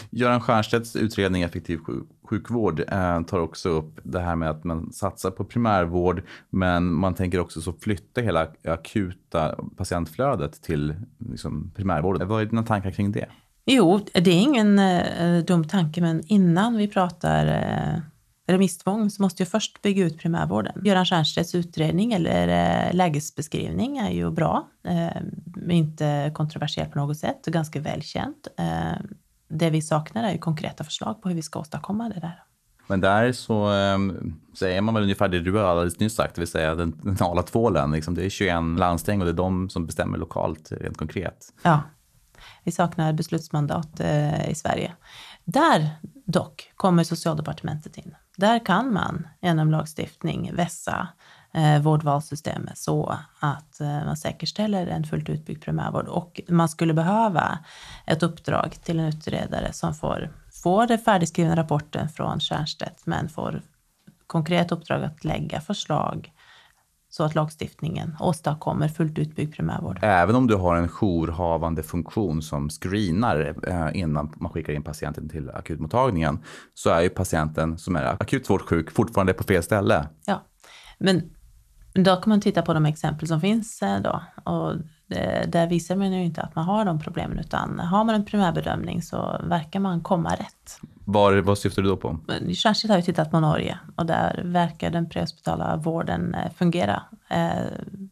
Göran 0.09 0.41
Stiernstedts 0.41 0.95
utredning 0.95 1.41
Effektiv 1.41 1.79
sjukvård 2.23 2.79
eh, 2.79 3.21
tar 3.21 3.39
också 3.39 3.69
upp 3.69 3.99
det 4.03 4.19
här 4.19 4.35
med 4.35 4.49
att 4.49 4.63
man 4.63 4.91
satsar 4.91 5.31
på 5.31 5.43
primärvård 5.45 6.21
men 6.49 6.93
man 6.93 7.13
tänker 7.13 7.39
också 7.39 7.61
så 7.61 7.73
flytta 7.73 8.21
hela 8.21 8.47
akuta 8.63 9.55
patientflödet 9.77 10.61
till 10.61 10.95
liksom, 11.29 11.71
primärvården. 11.75 12.27
Vad 12.27 12.41
är 12.41 12.45
dina 12.45 12.63
tankar 12.63 12.91
kring 12.91 13.11
det? 13.11 13.27
Jo, 13.65 13.99
det 14.13 14.31
är 14.31 14.41
ingen 14.41 14.79
eh, 14.79 15.43
dum 15.43 15.67
tanke 15.67 16.01
men 16.01 16.23
innan 16.27 16.77
vi 16.77 16.87
pratar 16.87 17.47
eh, 17.47 18.01
remisstvång 18.47 19.09
så 19.09 19.21
måste 19.21 19.43
jag 19.43 19.47
först 19.47 19.81
bygga 19.81 20.05
ut 20.05 20.17
primärvården. 20.17 20.81
Göran 20.85 21.05
Stiernstedts 21.05 21.55
utredning 21.55 22.13
eller 22.13 22.47
eh, 22.47 22.93
lägesbeskrivning 22.93 23.97
är 23.97 24.11
ju 24.11 24.31
bra, 24.31 24.67
eh, 24.87 25.21
inte 25.69 26.31
kontroversiell 26.35 26.87
på 26.87 26.99
något 26.99 27.17
sätt 27.17 27.47
och 27.47 27.53
ganska 27.53 27.79
välkänt. 27.79 28.47
Eh, 28.57 28.97
det 29.47 29.69
vi 29.69 29.81
saknar 29.81 30.23
är 30.23 30.31
ju 30.31 30.37
konkreta 30.37 30.83
förslag 30.83 31.21
på 31.21 31.29
hur 31.29 31.35
vi 31.35 31.41
ska 31.41 31.59
åstadkomma 31.59 32.09
det 32.09 32.19
där. 32.19 32.43
Men 32.87 33.01
där 33.01 33.31
så 33.31 33.69
um, 33.69 34.39
säger 34.59 34.81
man 34.81 34.93
väl 34.93 35.03
ungefär 35.03 35.27
det 35.27 35.39
du 35.39 35.53
har 35.53 35.63
alldeles 35.63 35.99
nyss 35.99 36.15
sagt, 36.15 36.35
det 36.35 36.41
vill 36.41 36.47
säga 36.47 36.75
den 36.75 36.99
normala 37.03 37.43
tvålen. 37.43 37.91
Liksom, 37.91 38.15
det 38.15 38.25
är 38.25 38.29
21 38.29 38.55
landsting 38.77 39.19
och 39.19 39.25
det 39.25 39.31
är 39.31 39.35
de 39.35 39.69
som 39.69 39.85
bestämmer 39.85 40.17
lokalt 40.17 40.71
rent 40.71 40.97
konkret. 40.97 41.53
Ja, 41.61 41.81
vi 42.63 42.71
saknar 42.71 43.13
beslutsmandat 43.13 43.99
eh, 43.99 44.49
i 44.49 44.55
Sverige. 44.55 44.93
Där 45.45 45.89
dock 46.25 46.71
kommer 46.75 47.03
socialdepartementet 47.03 47.97
in. 47.97 48.15
Där 48.37 48.65
kan 48.65 48.93
man 48.93 49.27
genom 49.41 49.71
lagstiftning 49.71 50.51
vässa 50.55 51.07
eh, 51.57 51.81
vårdvalssystemet 51.81 52.77
så 52.77 53.17
att 53.39 53.81
eh, 53.81 53.87
man 53.87 54.17
säkerställer 54.17 54.87
en 54.87 55.03
fullt 55.03 55.29
utbyggd 55.29 55.63
primärvård. 55.63 56.07
Och 56.07 56.41
man 56.49 56.69
skulle 56.69 56.93
behöva 56.93 57.59
ett 58.05 58.23
uppdrag 58.23 58.77
till 58.83 58.99
en 58.99 59.05
utredare 59.05 59.73
som 59.73 59.93
får, 59.93 60.29
får 60.63 60.87
den 60.87 60.99
färdigskrivna 60.99 61.55
rapporten 61.55 62.09
från 62.09 62.41
Stiernstedt 62.41 63.05
men 63.05 63.29
får 63.29 63.61
konkret 64.27 64.71
uppdrag 64.71 65.03
att 65.03 65.23
lägga 65.23 65.61
förslag 65.61 66.33
så 67.09 67.23
att 67.23 67.35
lagstiftningen 67.35 68.15
åstadkommer 68.19 68.87
fullt 68.87 69.19
utbyggd 69.19 69.53
primärvård. 69.53 69.99
Även 70.01 70.35
om 70.35 70.47
du 70.47 70.55
har 70.55 70.75
en 70.75 70.89
jourhavande 70.89 71.83
funktion 71.83 72.41
som 72.41 72.69
screenar 72.69 73.55
eh, 73.67 73.99
innan 74.01 74.33
man 74.35 74.51
skickar 74.51 74.73
in 74.73 74.83
patienten 74.83 75.29
till 75.29 75.49
akutmottagningen 75.49 76.39
så 76.73 76.89
är 76.89 77.01
ju 77.01 77.09
patienten 77.09 77.77
som 77.77 77.95
är 77.95 78.03
akut 78.03 78.45
svårt 78.45 78.61
sjuk 78.61 78.91
fortfarande 78.91 79.33
på 79.33 79.43
fel 79.43 79.63
ställe. 79.63 80.07
Ja, 80.25 80.43
men 80.97 81.29
då 82.03 82.15
kan 82.15 82.29
man 82.29 82.41
titta 82.41 82.61
på 82.61 82.73
de 82.73 82.85
exempel 82.85 83.27
som 83.27 83.41
finns 83.41 83.81
eh, 83.81 84.01
då. 84.01 84.21
Och 84.43 84.75
där 85.47 85.67
visar 85.67 85.95
man 85.95 86.13
ju 86.13 86.23
inte 86.23 86.41
att 86.41 86.55
man 86.55 86.65
har 86.65 86.85
de 86.85 86.99
problemen 86.99 87.39
utan 87.39 87.79
har 87.79 88.03
man 88.03 88.15
en 88.15 88.25
primärbedömning 88.25 89.01
så 89.01 89.41
verkar 89.43 89.79
man 89.79 90.01
komma 90.01 90.33
rätt. 90.33 90.79
Var, 91.05 91.33
vad 91.37 91.57
syftar 91.57 91.81
du 91.81 91.89
då 91.89 91.97
på? 91.97 92.19
Särskilt 92.61 92.91
har 92.91 92.97
vi 92.97 93.03
tittat 93.03 93.31
på 93.31 93.39
Norge 93.39 93.79
och 93.95 94.05
där 94.05 94.41
verkar 94.45 94.89
den 94.89 95.09
prehospitala 95.09 95.75
vården 95.75 96.35
eh, 96.35 96.51
fungera 96.51 97.03
eh, 97.29 97.49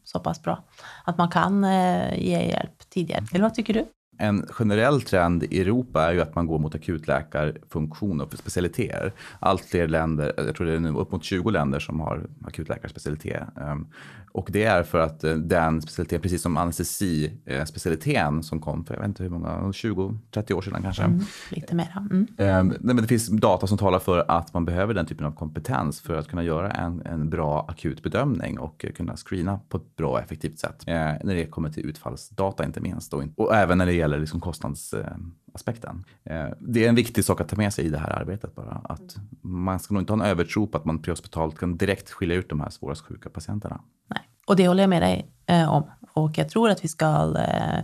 så 0.04 0.20
pass 0.20 0.44
bra 0.44 0.64
att 1.04 1.18
man 1.18 1.30
kan 1.30 1.64
eh, 1.64 2.20
ge 2.20 2.48
hjälp 2.48 2.90
tidigare. 2.90 3.24
Eller 3.34 3.44
vad 3.44 3.54
tycker 3.54 3.74
du? 3.74 3.86
En 4.18 4.46
generell 4.50 5.02
trend 5.02 5.44
i 5.44 5.62
Europa 5.62 6.04
är 6.04 6.14
ju 6.14 6.22
att 6.22 6.36
man 6.36 6.48
går 6.48 6.60
mot 6.60 6.76
akutläkarfunktion 6.76 8.22
och 8.22 8.34
specialiteter. 8.34 9.14
Allt 9.40 9.66
fler 9.66 9.88
länder, 9.88 10.34
jag 10.38 10.56
tror 10.56 10.68
det 10.68 10.74
är 10.74 10.80
nu 10.80 10.90
upp 10.90 11.12
mot 11.12 11.24
20 11.24 11.50
länder 11.50 11.80
som 11.80 12.00
har 12.00 12.28
akutläkarspecialitet. 12.46 13.44
Ehm, 13.62 13.88
och 14.32 14.50
det 14.52 14.64
är 14.64 14.84
för 14.84 15.00
att 15.00 15.24
eh, 15.24 15.34
den 15.34 15.82
specialiteten, 15.82 16.22
precis 16.22 16.42
som 16.42 16.58
anestesispecialiteten 16.58 18.44
som 18.44 18.62
kom 18.62 18.86
för 18.86 18.94
jag 18.94 19.02
vet 19.02 19.08
inte 19.08 19.24
hur 19.24 19.30
många, 19.30 19.50
20-30 19.50 20.54
år 20.54 20.62
sedan 20.62 20.82
kanske. 20.82 21.04
Mm, 21.04 21.22
lite 21.50 21.76
mer. 21.76 21.98
Mm. 22.12 22.28
Ehm, 22.38 22.74
men 22.80 22.96
det 22.96 23.08
finns 23.08 23.28
data 23.28 23.68
som 23.68 23.78
talar 23.78 24.00
för 24.00 24.32
att 24.32 24.54
man 24.54 24.66
behöver 24.66 24.94
den 24.94 25.06
typen 25.06 25.26
av 25.26 25.32
kompetens 25.32 26.02
för 26.02 26.18
att 26.18 26.28
kunna 26.28 26.44
göra 26.44 26.72
en, 26.72 27.02
en 27.06 27.30
bra 27.30 27.66
akutbedömning 27.70 28.60
och 28.60 28.86
kunna 28.96 29.16
screena 29.18 29.60
på 29.70 29.78
ett 29.78 29.96
bra 29.96 30.12
och 30.12 30.20
effektivt 30.20 30.60
sätt. 30.60 30.84
Eh, 30.88 30.94
när 30.96 31.36
det 31.36 31.46
kommer 31.46 31.70
till 31.70 31.86
utfallsdata 31.86 32.66
inte 32.66 32.82
minst. 32.82 33.14
Och, 33.14 33.24
och 33.36 33.56
även 33.56 33.78
när 33.78 33.86
det 33.86 33.94
gäller 34.06 34.20
liksom 34.20 34.40
kostnadsaspekten. 34.40 36.04
Eh, 36.24 36.46
det 36.60 36.86
är 36.86 36.90
en 36.90 36.96
viktig 36.96 37.26
sak 37.26 37.42
att 37.42 37.50
ta 37.50 37.56
med 37.56 37.74
sig 37.74 37.86
i 37.86 37.90
det 37.90 37.98
här 37.98 38.10
arbetet 38.10 38.56
bara. 38.56 38.82
Att 38.84 39.16
man 39.42 39.80
ska 39.80 39.94
nog 39.94 40.02
inte 40.02 40.14
ha 40.14 40.20
en 40.20 40.32
övertro 40.32 40.68
på 40.68 40.78
att 40.78 40.86
man 40.86 41.02
prehospitalt 41.02 41.58
kan 41.58 41.78
direkt 41.78 42.12
skilja 42.12 42.36
ut 42.36 42.50
de 42.50 42.60
här 42.60 42.70
svårast 42.70 43.02
sjuka 43.02 43.30
patienterna. 43.30 43.82
Nej, 44.08 44.22
och 44.48 44.56
det 44.56 44.68
håller 44.68 44.84
jag 44.84 44.90
med 44.90 45.02
dig 45.02 45.32
eh, 45.46 45.74
om. 45.74 45.92
Och 46.14 46.38
jag 46.38 46.50
tror 46.50 46.70
att 46.70 46.84
vi 46.84 46.88
ska 46.88 47.36
eh, 47.38 47.84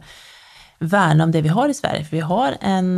värna 0.80 1.24
om 1.24 1.32
det 1.32 1.42
vi 1.42 1.50
har 1.50 1.70
i 1.70 1.74
Sverige. 1.74 2.04
För 2.04 2.18
vi 2.18 2.22
har 2.22 2.58
en 2.62 2.96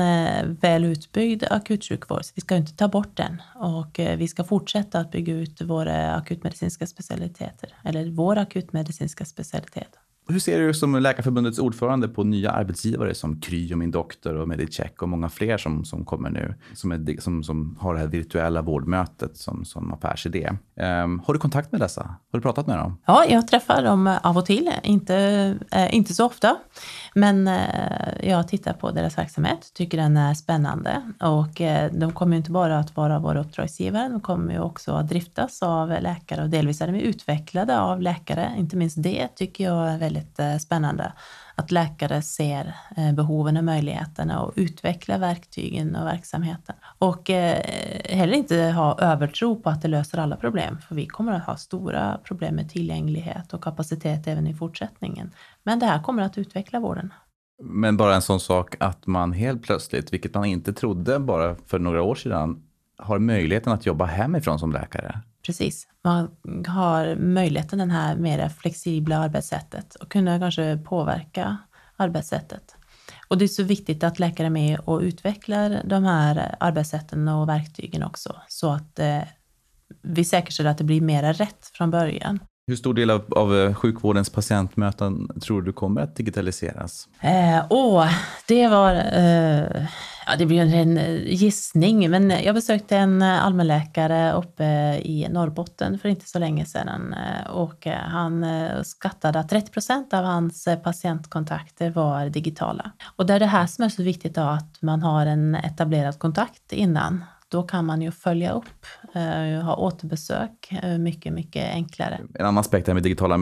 väl 0.55 0.85
utbyggd 0.85 1.43
akutsjukvård, 1.49 2.25
så 2.25 2.31
vi 2.35 2.41
ska 2.41 2.55
inte 2.55 2.75
ta 2.75 2.87
bort 2.87 3.17
den. 3.17 3.41
Och 3.55 3.99
vi 4.17 4.27
ska 4.27 4.43
fortsätta 4.43 4.99
att 4.99 5.11
bygga 5.11 5.33
ut 5.33 5.61
våra 5.61 6.15
akutmedicinska 6.15 6.87
specialiteter, 6.87 7.69
eller 7.83 8.11
vår 8.11 8.37
akutmedicinska 8.37 9.25
specialitet. 9.25 9.97
Hur 10.27 10.39
ser 10.39 10.59
du 10.59 10.73
som 10.73 10.95
Läkarförbundets 10.95 11.59
ordförande 11.59 12.07
på 12.07 12.23
nya 12.23 12.51
arbetsgivare 12.51 13.15
som 13.15 13.41
Kry 13.41 13.73
och 13.73 13.77
Min 13.77 13.91
Doktor 13.91 14.35
och 14.35 14.47
Medicheck 14.47 15.01
och 15.01 15.09
många 15.09 15.29
fler 15.29 15.57
som, 15.57 15.85
som 15.85 16.05
kommer 16.05 16.29
nu, 16.29 16.55
som, 16.73 16.91
är, 16.91 17.21
som, 17.21 17.43
som 17.43 17.77
har 17.79 17.93
det 17.93 17.99
här 17.99 18.07
virtuella 18.07 18.61
vårdmötet 18.61 19.37
som, 19.37 19.65
som 19.65 19.93
affärsidé. 19.93 20.49
Um, 21.03 21.19
har 21.25 21.33
du 21.33 21.39
kontakt 21.39 21.71
med 21.71 21.81
dessa? 21.81 22.01
Har 22.01 22.39
du 22.39 22.41
pratat 22.41 22.67
med 22.67 22.77
dem? 22.77 22.97
Ja, 23.05 23.25
jag 23.29 23.47
träffar 23.47 23.83
dem 23.83 24.07
eh, 24.07 24.17
av 24.25 24.37
och 24.37 24.45
till, 24.45 24.71
inte, 24.83 25.15
eh, 25.71 25.95
inte 25.95 26.13
så 26.13 26.25
ofta. 26.25 26.55
Men 27.15 27.47
eh, 27.47 28.29
jag 28.29 28.47
tittar 28.47 28.73
på 28.73 28.91
deras 28.91 29.17
verksamhet, 29.17 29.71
tycker 29.73 29.97
den 29.97 30.17
är 30.17 30.33
spännande 30.33 31.11
och 31.19 31.61
eh, 31.61 31.91
de 31.93 32.11
kommer 32.11 32.37
inte 32.37 32.51
bara 32.51 32.79
att 32.79 32.95
vara 32.95 33.19
våra 33.19 33.41
uppdragsgivare, 33.41 34.09
de 34.09 34.21
kommer 34.21 34.53
ju 34.53 34.59
också 34.59 34.91
att 34.91 35.09
driftas 35.09 35.63
av 35.63 35.89
läkare 35.89 36.43
och 36.43 36.49
delvis 36.49 36.81
är 36.81 36.87
de 36.87 36.99
utvecklade 36.99 37.79
av 37.79 38.01
läkare. 38.01 38.51
Inte 38.57 38.75
minst 38.75 39.03
det 39.03 39.27
tycker 39.27 39.63
jag 39.63 39.89
är 39.89 39.97
väldigt 39.97 40.12
väldigt 40.13 40.39
eh, 40.39 40.57
spännande. 40.57 41.13
Att 41.55 41.71
läkare 41.71 42.21
ser 42.21 42.75
eh, 42.97 43.13
behoven 43.13 43.57
och 43.57 43.63
möjligheterna 43.63 44.41
och 44.41 44.53
utvecklar 44.55 45.19
verktygen 45.19 45.95
och 45.95 46.07
verksamheten. 46.07 46.75
Och 46.99 47.29
eh, 47.29 47.61
heller 48.09 48.33
inte 48.33 48.55
ha 48.55 48.99
övertro 48.99 49.61
på 49.61 49.69
att 49.69 49.81
det 49.81 49.87
löser 49.87 50.17
alla 50.17 50.35
problem, 50.35 50.77
för 50.87 50.95
vi 50.95 51.07
kommer 51.07 51.31
att 51.31 51.45
ha 51.45 51.57
stora 51.57 52.17
problem 52.23 52.55
med 52.55 52.69
tillgänglighet 52.69 53.53
och 53.53 53.63
kapacitet 53.63 54.27
även 54.27 54.47
i 54.47 54.53
fortsättningen. 54.53 55.31
Men 55.63 55.79
det 55.79 55.85
här 55.85 56.03
kommer 56.03 56.23
att 56.23 56.37
utveckla 56.37 56.79
vården. 56.79 57.13
Men 57.63 57.97
bara 57.97 58.15
en 58.15 58.21
sån 58.21 58.39
sak 58.39 58.75
att 58.79 59.07
man 59.07 59.33
helt 59.33 59.63
plötsligt, 59.63 60.13
vilket 60.13 60.33
man 60.33 60.45
inte 60.45 60.73
trodde 60.73 61.19
bara 61.19 61.55
för 61.67 61.79
några 61.79 62.01
år 62.01 62.15
sedan, 62.15 62.63
har 62.97 63.19
möjligheten 63.19 63.73
att 63.73 63.85
jobba 63.85 64.05
hemifrån 64.05 64.59
som 64.59 64.71
läkare. 64.71 65.21
Precis. 65.45 65.87
Man 66.03 66.35
har 66.67 67.15
möjligheten, 67.15 67.79
det 67.79 67.93
här 67.93 68.15
mer 68.15 68.49
flexibla 68.49 69.17
arbetssättet 69.17 69.95
och 69.95 70.11
kunna 70.11 70.39
kanske 70.39 70.77
påverka 70.77 71.57
arbetssättet. 71.97 72.75
Och 73.27 73.37
det 73.37 73.45
är 73.45 73.47
så 73.47 73.63
viktigt 73.63 74.03
att 74.03 74.19
läkare 74.19 74.47
är 74.47 74.51
med 74.51 74.79
och 74.79 74.99
utvecklar 74.99 75.81
de 75.85 76.03
här 76.03 76.55
arbetssätten 76.59 77.27
och 77.27 77.49
verktygen 77.49 78.03
också, 78.03 78.35
så 78.47 78.71
att 78.71 78.99
eh, 78.99 79.21
vi 80.01 80.25
säkerställer 80.25 80.69
att 80.69 80.77
det 80.77 80.83
blir 80.83 81.01
mera 81.01 81.33
rätt 81.33 81.71
från 81.73 81.91
början. 81.91 82.39
Hur 82.67 82.75
stor 82.75 82.93
del 82.93 83.09
av, 83.09 83.33
av 83.35 83.55
eh, 83.55 83.73
sjukvårdens 83.73 84.29
patientmöten 84.29 85.39
tror 85.41 85.61
du 85.61 85.73
kommer 85.73 86.01
att 86.01 86.15
digitaliseras? 86.15 87.07
Eh, 87.21 87.65
åh, 87.69 88.09
det 88.47 88.67
var... 88.67 88.93
Eh, 88.93 89.87
ja, 90.25 90.35
det 90.37 90.45
blir 90.45 90.73
en 90.75 90.97
eh, 90.97 91.33
gissning, 91.33 92.09
men 92.09 92.29
jag 92.29 92.55
besökte 92.55 92.97
en 92.97 93.21
eh, 93.21 93.45
allmänläkare 93.45 94.33
uppe 94.33 94.63
i 95.03 95.27
Norrbotten 95.29 95.99
för 95.99 96.09
inte 96.09 96.29
så 96.29 96.39
länge 96.39 96.65
sedan 96.65 97.15
och 97.49 97.85
han 97.85 98.45
skattade 98.83 99.39
att 99.39 99.49
30 99.49 99.71
procent 99.71 100.13
av 100.13 100.23
hans 100.23 100.67
patientkontakter 100.83 101.89
var 101.89 102.29
digitala. 102.29 102.91
Och 103.15 103.25
det 103.25 103.33
är 103.33 103.39
det 103.39 103.45
här 103.45 103.67
som 103.67 103.85
är 103.85 103.89
så 103.89 104.03
viktigt 104.03 104.35
då, 104.35 104.41
att 104.41 104.81
man 104.81 105.01
har 105.01 105.25
en 105.25 105.55
etablerad 105.55 106.19
kontakt 106.19 106.73
innan 106.73 107.23
då 107.53 107.63
kan 107.63 107.85
man 107.85 108.01
ju 108.01 108.11
följa 108.11 108.51
upp, 108.51 108.85
Eh, 109.15 109.61
ha 109.61 109.75
återbesök 109.75 110.71
eh, 110.83 110.97
mycket, 110.97 111.33
mycket 111.33 111.73
enklare. 111.73 112.19
En 112.33 112.45
annan 112.45 112.57
aspekt 112.57 112.87
här 112.87 112.93
med 112.93 113.03
digitala 113.03 113.39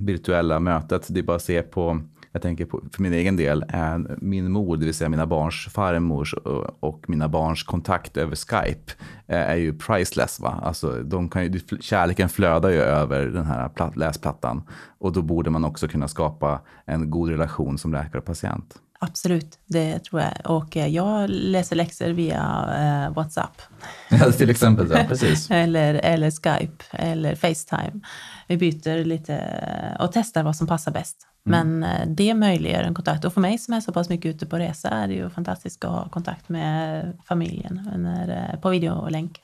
virtuella 0.00 0.60
mötet, 0.60 1.06
det 1.08 1.20
är 1.20 1.24
bara 1.24 1.36
att 1.36 1.42
se 1.42 1.62
på 1.62 2.00
jag 2.32 2.42
tänker 2.42 2.64
på, 2.64 2.82
för 2.92 3.02
min 3.02 3.12
egen 3.12 3.36
del, 3.36 3.64
eh, 3.68 3.98
min 4.18 4.52
mor, 4.52 4.76
det 4.76 4.84
vill 4.84 4.94
säga 4.94 5.08
mina 5.08 5.26
barns 5.26 5.68
farmors 5.72 6.34
och 6.80 7.04
mina 7.08 7.28
barns 7.28 7.62
kontakt 7.62 8.16
över 8.16 8.36
Skype 8.36 8.92
är 9.26 9.56
ju 9.56 9.78
priceless. 9.78 10.40
Va? 10.40 10.60
Alltså, 10.62 11.02
de 11.02 11.28
kan 11.28 11.44
ju, 11.44 11.60
kärleken 11.80 12.28
flödar 12.28 12.70
ju 12.70 12.80
över 12.80 13.26
den 13.26 13.44
här 13.44 13.96
läsplattan 13.96 14.62
och 14.98 15.12
då 15.12 15.22
borde 15.22 15.50
man 15.50 15.64
också 15.64 15.88
kunna 15.88 16.08
skapa 16.08 16.60
en 16.84 17.10
god 17.10 17.30
relation 17.30 17.78
som 17.78 17.92
läkare 17.92 18.18
och 18.18 18.24
patient. 18.24 18.74
Absolut, 19.08 19.58
det 19.66 19.98
tror 19.98 20.20
jag. 20.20 20.32
Och 20.44 20.76
eh, 20.76 20.86
jag 20.86 21.30
läser 21.30 21.76
läxor 21.76 22.08
via 22.08 22.68
eh, 22.78 23.14
WhatsApp. 23.14 23.62
Ja, 24.08 24.32
till 24.32 24.50
exempel, 24.50 24.86
ja, 24.90 25.04
precis. 25.08 25.50
eller, 25.50 25.94
eller 25.94 26.30
Skype 26.30 26.84
eller 26.92 27.34
Facetime. 27.34 28.00
Vi 28.48 28.56
byter 28.56 29.04
lite 29.04 29.40
och 30.00 30.12
testar 30.12 30.42
vad 30.42 30.56
som 30.56 30.66
passar 30.66 30.92
bäst. 30.92 31.26
Mm. 31.46 31.78
Men 31.78 31.90
eh, 31.90 32.08
det 32.08 32.34
möjliggör 32.34 32.82
en 32.82 32.94
kontakt. 32.94 33.24
Och 33.24 33.32
för 33.32 33.40
mig 33.40 33.58
som 33.58 33.74
är 33.74 33.80
så 33.80 33.92
pass 33.92 34.08
mycket 34.08 34.34
ute 34.34 34.46
på 34.46 34.58
resa 34.58 34.88
är 34.88 35.08
det 35.08 35.14
ju 35.14 35.30
fantastiskt 35.30 35.84
att 35.84 35.90
ha 35.90 36.08
kontakt 36.08 36.48
med 36.48 37.12
familjen 37.24 37.90
när, 37.96 38.56
på 38.62 38.68
videolänk. 38.68 39.40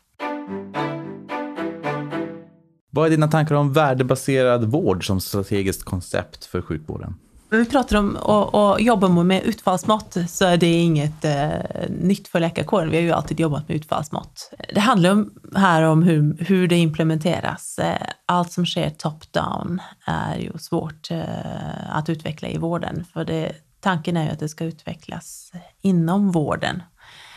Vad 2.90 3.06
är 3.06 3.10
dina 3.10 3.28
tankar 3.28 3.54
om 3.54 3.72
värdebaserad 3.72 4.64
vård 4.64 5.06
som 5.06 5.20
strategiskt 5.20 5.82
koncept 5.82 6.44
för 6.44 6.62
sjukvården? 6.62 7.14
Vi 7.50 7.64
pratar 7.64 7.96
om 7.96 8.16
att 8.16 8.82
jobba 8.82 9.08
med 9.08 9.42
utfallsmått 9.42 10.16
så 10.28 10.44
är 10.44 10.56
det 10.56 10.72
inget 10.72 11.24
eh, 11.24 11.48
nytt 11.88 12.28
för 12.28 12.40
läkarkåren. 12.40 12.90
Vi 12.90 12.96
har 12.96 13.02
ju 13.02 13.12
alltid 13.12 13.40
jobbat 13.40 13.68
med 13.68 13.76
utfallsmått. 13.76 14.52
Det 14.74 14.80
handlar 14.80 15.10
om, 15.10 15.30
här 15.54 15.82
om 15.82 16.02
hur, 16.02 16.44
hur 16.44 16.68
det 16.68 16.76
implementeras. 16.76 17.78
Eh, 17.78 18.06
allt 18.26 18.52
som 18.52 18.66
sker 18.66 18.90
top-down 18.90 19.78
är 20.06 20.36
ju 20.36 20.52
svårt 20.58 21.10
eh, 21.10 21.96
att 21.96 22.08
utveckla 22.08 22.48
i 22.48 22.58
vården. 22.58 23.04
För 23.12 23.24
det, 23.24 23.52
tanken 23.80 24.16
är 24.16 24.24
ju 24.24 24.30
att 24.30 24.38
det 24.38 24.48
ska 24.48 24.64
utvecklas 24.64 25.52
inom 25.82 26.30
vården. 26.30 26.82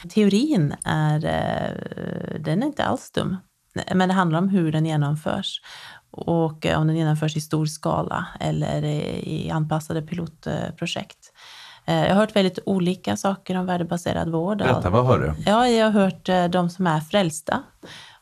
Teorin 0.10 0.76
är, 0.86 1.26
eh, 1.26 2.40
den 2.40 2.64
är 2.64 2.68
inte 2.68 2.84
alls 2.84 3.12
dum. 3.12 3.38
Men 3.94 4.10
det 4.10 4.16
handlar 4.16 4.40
om 4.40 4.50
hur 4.50 4.72
den 4.72 4.86
genomförs 4.86 5.62
och 6.14 6.66
om 6.66 6.88
den 6.88 6.96
genomförs 6.96 7.38
i 7.38 7.42
stor 7.42 7.66
skala 7.66 8.28
eller 8.40 8.84
i 8.84 9.52
anpassade 9.54 10.02
pilotprojekt. 10.02 11.32
Eh, 11.86 11.96
jag 11.96 12.10
har 12.10 12.16
hört 12.16 12.36
väldigt 12.36 12.60
olika 12.66 13.18
saker 13.18 13.58
om 13.58 13.66
värdebaserad 13.66 14.32
vård. 14.32 14.58
Berätta, 14.58 14.90
vad 14.90 15.06
hör 15.06 15.20
du? 15.20 15.34
Ja, 15.46 15.68
jag 15.68 15.86
har 15.86 15.92
hört 16.02 16.30
eh, 16.30 16.46
de 16.46 16.70
som 16.70 16.88
är 16.88 17.00
frälsta 17.00 17.64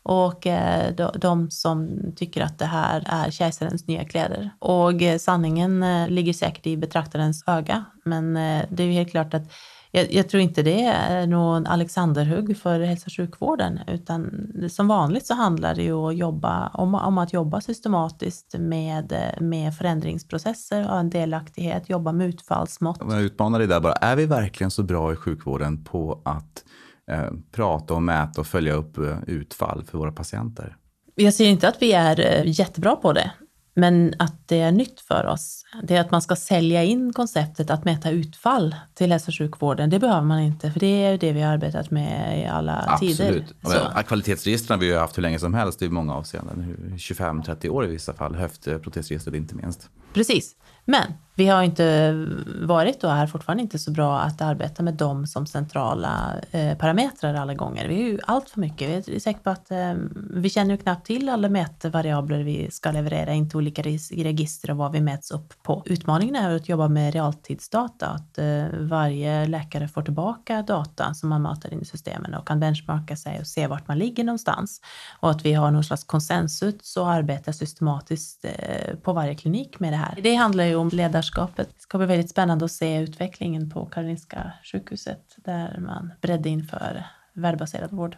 och 0.03 0.47
eh, 0.47 1.09
de 1.15 1.51
som 1.51 1.99
tycker 2.15 2.41
att 2.41 2.59
det 2.59 2.65
här 2.65 3.03
är 3.05 3.31
kejsarens 3.31 3.87
nya 3.87 4.05
kläder. 4.05 4.49
Och 4.59 5.01
sanningen 5.19 6.05
ligger 6.07 6.33
säkert 6.33 6.67
i 6.67 6.77
betraktarens 6.77 7.43
öga, 7.47 7.85
men 8.05 8.33
det 8.69 8.83
är 8.83 8.87
ju 8.87 8.91
helt 8.91 9.11
klart 9.11 9.33
att 9.33 9.51
jag, 9.91 10.13
jag, 10.13 10.29
tror 10.29 10.43
inte 10.43 10.63
det 10.63 10.83
är 10.83 11.27
någon 11.27 11.67
Alexanderhugg 11.67 12.57
för 12.57 12.79
hälso 12.79 13.05
och 13.07 13.13
sjukvården, 13.13 13.79
utan 13.87 14.47
som 14.69 14.87
vanligt 14.87 15.25
så 15.25 15.33
handlar 15.33 15.75
det 15.75 15.83
ju 15.83 15.93
att 15.93 16.17
jobba, 16.17 16.67
om, 16.67 16.95
om 16.95 17.17
att 17.17 17.33
jobba 17.33 17.61
systematiskt 17.61 18.55
med, 18.59 19.13
med 19.39 19.75
förändringsprocesser, 19.75 20.83
ha 20.83 20.99
en 20.99 21.09
delaktighet, 21.09 21.89
jobba 21.89 22.11
med 22.11 22.27
utfallsmått. 22.27 23.01
Jag 23.09 23.21
utmanar 23.21 23.59
dig 23.59 23.67
där 23.67 23.79
bara, 23.79 23.93
är 23.93 24.15
vi 24.15 24.25
verkligen 24.25 24.71
så 24.71 24.83
bra 24.83 25.13
i 25.13 25.15
sjukvården 25.15 25.83
på 25.83 26.21
att 26.25 26.63
eh, 27.11 27.31
prata 27.51 27.93
och 27.93 28.03
mäta 28.03 28.41
och 28.41 28.47
följa 28.47 28.73
upp 28.73 28.97
eh, 28.97 29.17
utfall 29.27 29.83
för 29.83 29.97
våra 29.97 30.11
patienter? 30.11 30.75
Jag 31.15 31.33
ser 31.33 31.45
inte 31.45 31.67
att 31.67 31.81
vi 31.81 31.93
är 31.93 32.19
eh, 32.19 32.41
jättebra 32.45 32.95
på 32.95 33.13
det. 33.13 33.31
Men 33.73 34.13
att 34.19 34.47
det 34.47 34.61
är 34.61 34.71
nytt 34.71 35.01
för 35.01 35.25
oss, 35.25 35.65
det 35.83 35.95
är 35.95 36.01
att 36.01 36.11
man 36.11 36.21
ska 36.21 36.35
sälja 36.35 36.83
in 36.83 37.13
konceptet 37.13 37.69
att 37.69 37.85
mäta 37.85 38.09
utfall 38.09 38.75
till 38.93 39.11
hälso 39.11 39.31
och 39.31 39.37
sjukvården. 39.37 39.89
Det 39.89 39.99
behöver 39.99 40.21
man 40.21 40.39
inte, 40.39 40.71
för 40.71 40.79
det 40.79 41.05
är 41.05 41.17
det 41.17 41.31
vi 41.31 41.41
har 41.41 41.53
arbetat 41.53 41.91
med 41.91 42.39
i 42.41 42.45
alla 42.45 42.85
Absolut. 42.87 43.17
tider. 43.17 43.45
Absolut. 43.61 44.07
Kvalitetsregistren 44.07 44.79
har 44.79 44.81
vi 44.81 44.87
ju 44.87 44.97
haft 44.97 45.17
hur 45.17 45.21
länge 45.21 45.39
som 45.39 45.53
helst 45.53 45.81
i 45.81 45.89
många 45.89 46.15
avseenden. 46.15 46.75
25-30 46.97 47.69
år 47.69 47.85
i 47.85 47.87
vissa 47.87 48.13
fall, 48.13 48.35
höftprotesregistret 48.35 49.35
inte 49.35 49.55
minst. 49.55 49.89
Precis, 50.13 50.55
men 50.85 51.13
vi 51.35 51.47
har 51.47 51.63
inte 51.63 52.13
varit 52.61 53.03
och 53.03 53.11
är 53.11 53.27
fortfarande 53.27 53.63
inte 53.63 53.79
så 53.79 53.91
bra 53.91 54.19
att 54.19 54.41
arbeta 54.41 54.83
med 54.83 54.93
dem 54.93 55.27
som 55.27 55.45
centrala 55.45 56.35
eh, 56.51 56.77
parametrar 56.77 57.33
alla 57.33 57.53
gånger. 57.53 57.87
Vi 57.87 57.95
är 57.95 58.07
ju 58.07 58.19
allt 58.27 58.49
för 58.49 58.59
mycket. 58.59 59.07
Vi 59.07 59.15
är 59.15 59.19
säkert 59.19 59.43
på 59.43 59.49
att 59.49 59.71
eh, 59.71 59.93
vi 60.33 60.49
känner 60.49 60.71
ju 60.71 60.77
knappt 60.77 61.07
till 61.07 61.29
alla 61.29 61.49
mätvariabler 61.49 62.43
vi 62.43 62.71
ska 62.71 62.91
leverera 62.91 63.33
in 63.33 63.49
till 63.49 63.57
olika 63.57 63.81
register 63.81 64.71
och 64.71 64.77
vad 64.77 64.91
vi 64.91 65.01
mäts 65.01 65.31
upp 65.31 65.63
på. 65.63 65.83
Utmaningen 65.85 66.35
är 66.35 66.55
att 66.55 66.69
jobba 66.69 66.87
med 66.87 67.13
realtidsdata, 67.13 68.07
att 68.07 68.37
eh, 68.37 68.65
varje 68.79 69.47
läkare 69.47 69.87
får 69.87 70.01
tillbaka 70.01 70.61
data 70.61 71.13
som 71.13 71.29
man 71.29 71.41
matar 71.41 71.73
in 71.73 71.81
i 71.81 71.85
systemen 71.85 72.33
och 72.33 72.47
kan 72.47 72.59
benchmarka 72.59 73.15
sig 73.15 73.39
och 73.39 73.47
se 73.47 73.67
vart 73.67 73.87
man 73.87 73.97
ligger 73.97 74.23
någonstans. 74.23 74.81
Och 75.19 75.31
att 75.31 75.45
vi 75.45 75.53
har 75.53 75.71
någon 75.71 75.83
slags 75.83 76.03
konsensus 76.03 76.97
och 76.97 77.11
arbetar 77.11 77.51
systematiskt 77.51 78.45
eh, 78.45 78.95
på 78.95 79.13
varje 79.13 79.35
klinik 79.35 79.79
med 79.79 79.93
det 79.93 79.97
här. 79.97 80.19
Det 80.23 80.35
handlar 80.35 80.63
ju 80.63 80.75
om 80.75 80.89
leda 80.89 81.20
ledarskapet. 81.21 81.69
Det 81.75 81.81
ska 81.81 81.97
bli 81.97 82.07
väldigt 82.07 82.29
spännande 82.29 82.65
att 82.65 82.71
se 82.71 82.99
utvecklingen 83.01 83.69
på 83.69 83.85
Karolinska 83.85 84.53
sjukhuset 84.63 85.35
där 85.37 85.79
man 85.79 86.11
bredde 86.21 86.49
inför 86.49 87.05
värdebaserad 87.33 87.91
vård. 87.91 88.17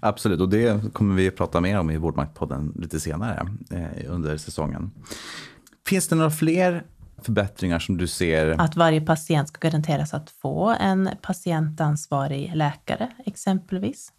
Absolut, 0.00 0.40
och 0.40 0.48
det 0.48 0.92
kommer 0.92 1.14
vi 1.14 1.28
att 1.28 1.36
prata 1.36 1.60
mer 1.60 1.78
om 1.78 1.90
i 1.90 1.96
Vårdmaktpodden 1.96 2.72
lite 2.76 3.00
senare 3.00 3.48
eh, 3.70 4.12
under 4.12 4.36
säsongen. 4.36 4.90
Finns 5.86 6.08
det 6.08 6.16
några 6.16 6.30
fler 6.30 6.84
förbättringar 7.22 7.78
som 7.78 7.96
du 7.96 8.06
ser? 8.06 8.60
Att 8.60 8.76
varje 8.76 9.00
patient 9.00 9.48
ska 9.48 9.68
garanteras 9.68 10.14
att 10.14 10.30
få 10.30 10.76
en 10.80 11.10
patientansvarig 11.22 12.52
läkare 12.54 13.10
exempelvis. 13.26 14.12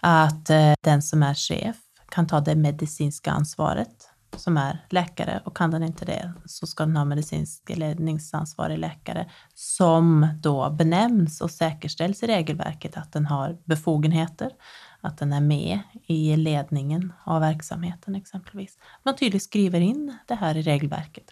Att 0.00 0.50
eh, 0.50 0.72
den 0.80 1.02
som 1.02 1.22
är 1.22 1.34
chef 1.34 1.76
kan 2.10 2.26
ta 2.26 2.40
det 2.40 2.54
medicinska 2.56 3.30
ansvaret 3.30 4.13
som 4.36 4.56
är 4.56 4.78
läkare 4.90 5.40
och 5.44 5.56
kan 5.56 5.70
den 5.70 5.82
inte 5.82 6.04
det 6.04 6.32
så 6.44 6.66
ska 6.66 6.86
den 6.86 6.96
ha 6.96 7.04
medicinsk 7.04 7.62
ledningsansvarig 7.76 8.78
läkare 8.78 9.30
som 9.54 10.28
då 10.40 10.70
benämns 10.70 11.40
och 11.40 11.50
säkerställs 11.50 12.22
i 12.22 12.26
regelverket 12.26 12.96
att 12.96 13.12
den 13.12 13.26
har 13.26 13.56
befogenheter, 13.64 14.50
att 15.00 15.18
den 15.18 15.32
är 15.32 15.40
med 15.40 15.78
i 16.06 16.36
ledningen 16.36 17.12
av 17.24 17.40
verksamheten 17.40 18.14
exempelvis. 18.14 18.78
Man 19.02 19.16
tydligt 19.16 19.42
skriver 19.42 19.80
in 19.80 20.16
det 20.26 20.34
här 20.34 20.56
i 20.56 20.62
regelverket. 20.62 21.24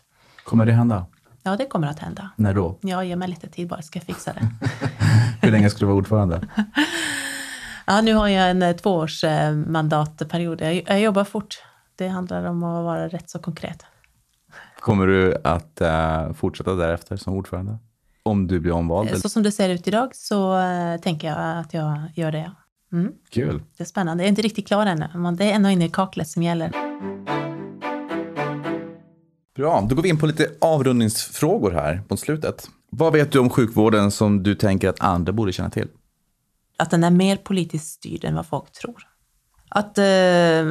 Kommer 0.44 0.66
det 0.66 0.72
hända? 0.72 1.06
Ja, 1.42 1.56
det 1.56 1.66
kommer 1.66 1.86
att 1.86 1.98
hända. 1.98 2.30
När 2.36 2.54
då? 2.54 2.78
Ja, 2.80 3.04
ge 3.04 3.16
mig 3.16 3.28
lite 3.28 3.48
tid 3.48 3.68
bara, 3.68 3.82
ska 3.82 3.98
jag 3.98 4.06
fixa 4.06 4.32
det. 4.32 4.48
Hur 5.46 5.52
länge 5.52 5.70
ska 5.70 5.78
du 5.78 5.86
vara 5.86 5.96
ordförande? 5.96 6.48
ja, 7.86 8.00
nu 8.00 8.14
har 8.14 8.28
jag 8.28 8.50
en 8.50 8.62
eh, 8.62 8.76
tvåårs 8.76 9.24
eh, 9.24 9.52
mandatperiod. 9.52 10.60
Jag, 10.60 10.82
jag 10.86 11.00
jobbar 11.00 11.24
fort. 11.24 11.62
Det 12.02 12.08
handlar 12.08 12.44
om 12.44 12.62
att 12.62 12.84
vara 12.84 13.08
rätt 13.08 13.30
så 13.30 13.38
konkret. 13.38 13.84
Kommer 14.80 15.06
du 15.06 15.36
att 15.44 15.80
uh, 15.82 16.32
fortsätta 16.32 16.74
därefter 16.74 17.16
som 17.16 17.34
ordförande? 17.34 17.78
Om 18.22 18.46
du 18.46 18.60
blir 18.60 18.72
omvald? 18.72 19.18
Så 19.18 19.28
som 19.28 19.42
det 19.42 19.52
ser 19.52 19.68
ut 19.68 19.88
idag 19.88 20.10
så 20.14 20.58
uh, 20.58 21.00
tänker 21.00 21.28
jag 21.28 21.58
att 21.58 21.74
jag 21.74 21.98
gör 22.14 22.32
det. 22.32 22.52
Mm. 22.92 23.12
Kul. 23.30 23.62
Det 23.76 23.82
är 23.82 23.86
spännande. 23.86 24.22
Jag 24.22 24.26
är 24.26 24.28
inte 24.28 24.42
riktigt 24.42 24.66
klar 24.66 24.86
ännu, 24.86 25.08
men 25.14 25.36
det 25.36 25.44
är 25.44 25.52
ännu 25.54 25.72
inne 25.72 25.84
i 25.84 25.88
kaklet 25.88 26.28
som 26.28 26.42
gäller. 26.42 26.70
Bra, 29.56 29.86
då 29.88 29.94
går 29.94 30.02
vi 30.02 30.08
in 30.08 30.18
på 30.18 30.26
lite 30.26 30.46
avrundningsfrågor 30.60 31.70
här 31.70 32.02
på 32.08 32.16
slutet. 32.16 32.68
Vad 32.90 33.12
vet 33.12 33.32
du 33.32 33.38
om 33.38 33.50
sjukvården 33.50 34.10
som 34.10 34.42
du 34.42 34.54
tänker 34.54 34.88
att 34.88 35.00
andra 35.00 35.32
borde 35.32 35.52
känna 35.52 35.70
till? 35.70 35.88
Att 36.76 36.90
den 36.90 37.04
är 37.04 37.10
mer 37.10 37.36
politiskt 37.36 37.86
styrd 37.86 38.24
än 38.24 38.34
vad 38.34 38.46
folk 38.46 38.72
tror. 38.72 39.06
Att 39.74 39.98
eh, 39.98 40.64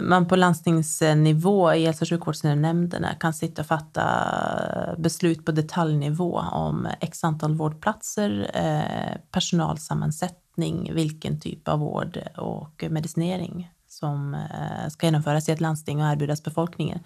man 0.00 0.28
på 0.28 0.36
landstingsnivå 0.36 1.74
i 1.74 1.86
hälso 1.86 2.04
och 2.04 2.08
sjukvårdsnämnderna 2.08 3.14
kan 3.14 3.34
sitta 3.34 3.62
och 3.62 3.66
fatta 3.66 4.04
beslut 4.98 5.44
på 5.44 5.52
detaljnivå 5.52 6.38
om 6.38 6.88
x 7.00 7.24
antal 7.24 7.54
vårdplatser, 7.54 8.50
eh, 8.54 9.20
personalsammansättning, 9.30 10.94
vilken 10.94 11.40
typ 11.40 11.68
av 11.68 11.78
vård 11.78 12.18
och 12.36 12.84
medicinering 12.90 13.70
som 13.88 14.34
eh, 14.34 14.88
ska 14.90 15.06
genomföras 15.06 15.48
i 15.48 15.52
ett 15.52 15.60
landsting 15.60 16.02
och 16.02 16.12
erbjudas 16.12 16.42
befolkningen. 16.42 16.98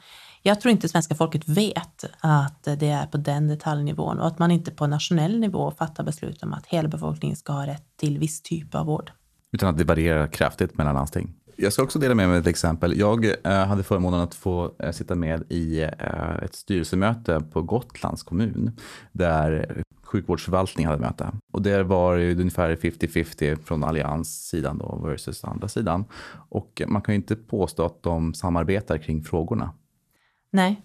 Jag 0.42 0.60
tror 0.60 0.72
inte 0.72 0.88
svenska 0.88 1.14
folket 1.14 1.48
vet 1.48 2.04
att 2.20 2.62
det 2.62 2.88
är 2.88 3.06
på 3.06 3.16
den 3.16 3.48
detaljnivån 3.48 4.18
och 4.20 4.26
att 4.26 4.38
man 4.38 4.50
inte 4.50 4.70
på 4.70 4.86
nationell 4.86 5.40
nivå 5.40 5.70
fattar 5.70 6.04
beslut 6.04 6.42
om 6.42 6.52
att 6.52 6.66
hela 6.66 6.88
befolkningen 6.88 7.36
ska 7.36 7.52
ha 7.52 7.66
rätt 7.66 7.96
till 7.96 8.18
viss 8.18 8.42
typ 8.42 8.74
av 8.74 8.86
vård. 8.86 9.12
Utan 9.52 9.68
att 9.68 9.78
det 9.78 9.84
varierar 9.84 10.26
kraftigt 10.26 10.78
mellan 10.78 10.94
landsting. 10.94 11.34
Jag 11.56 11.72
ska 11.72 11.82
också 11.82 11.98
dela 11.98 12.14
med 12.14 12.28
mig 12.28 12.38
ett 12.38 12.46
exempel. 12.46 12.98
Jag 12.98 13.24
eh, 13.24 13.66
hade 13.66 13.82
förmånen 13.82 14.20
att 14.20 14.34
få 14.34 14.74
eh, 14.78 14.90
sitta 14.90 15.14
med 15.14 15.44
i 15.48 15.82
eh, 15.82 16.36
ett 16.42 16.54
styrelsemöte 16.54 17.40
på 17.52 17.62
Gotlands 17.62 18.22
kommun 18.22 18.76
där 19.12 19.82
sjukvårdsförvaltningen 20.02 20.90
hade 20.90 21.02
möte. 21.02 21.32
Och 21.52 21.62
där 21.62 21.82
var 21.82 22.16
det 22.16 22.34
ungefär 22.34 22.76
50-50 22.76 23.58
från 23.64 23.84
allianssidan 23.84 24.78
då 24.78 25.00
versus 25.04 25.44
andra 25.44 25.68
sidan. 25.68 26.04
Och 26.48 26.82
man 26.86 27.02
kan 27.02 27.14
ju 27.14 27.16
inte 27.16 27.36
påstå 27.36 27.84
att 27.84 28.02
de 28.02 28.34
samarbetar 28.34 28.98
kring 28.98 29.24
frågorna. 29.24 29.72
Nej, 30.50 30.82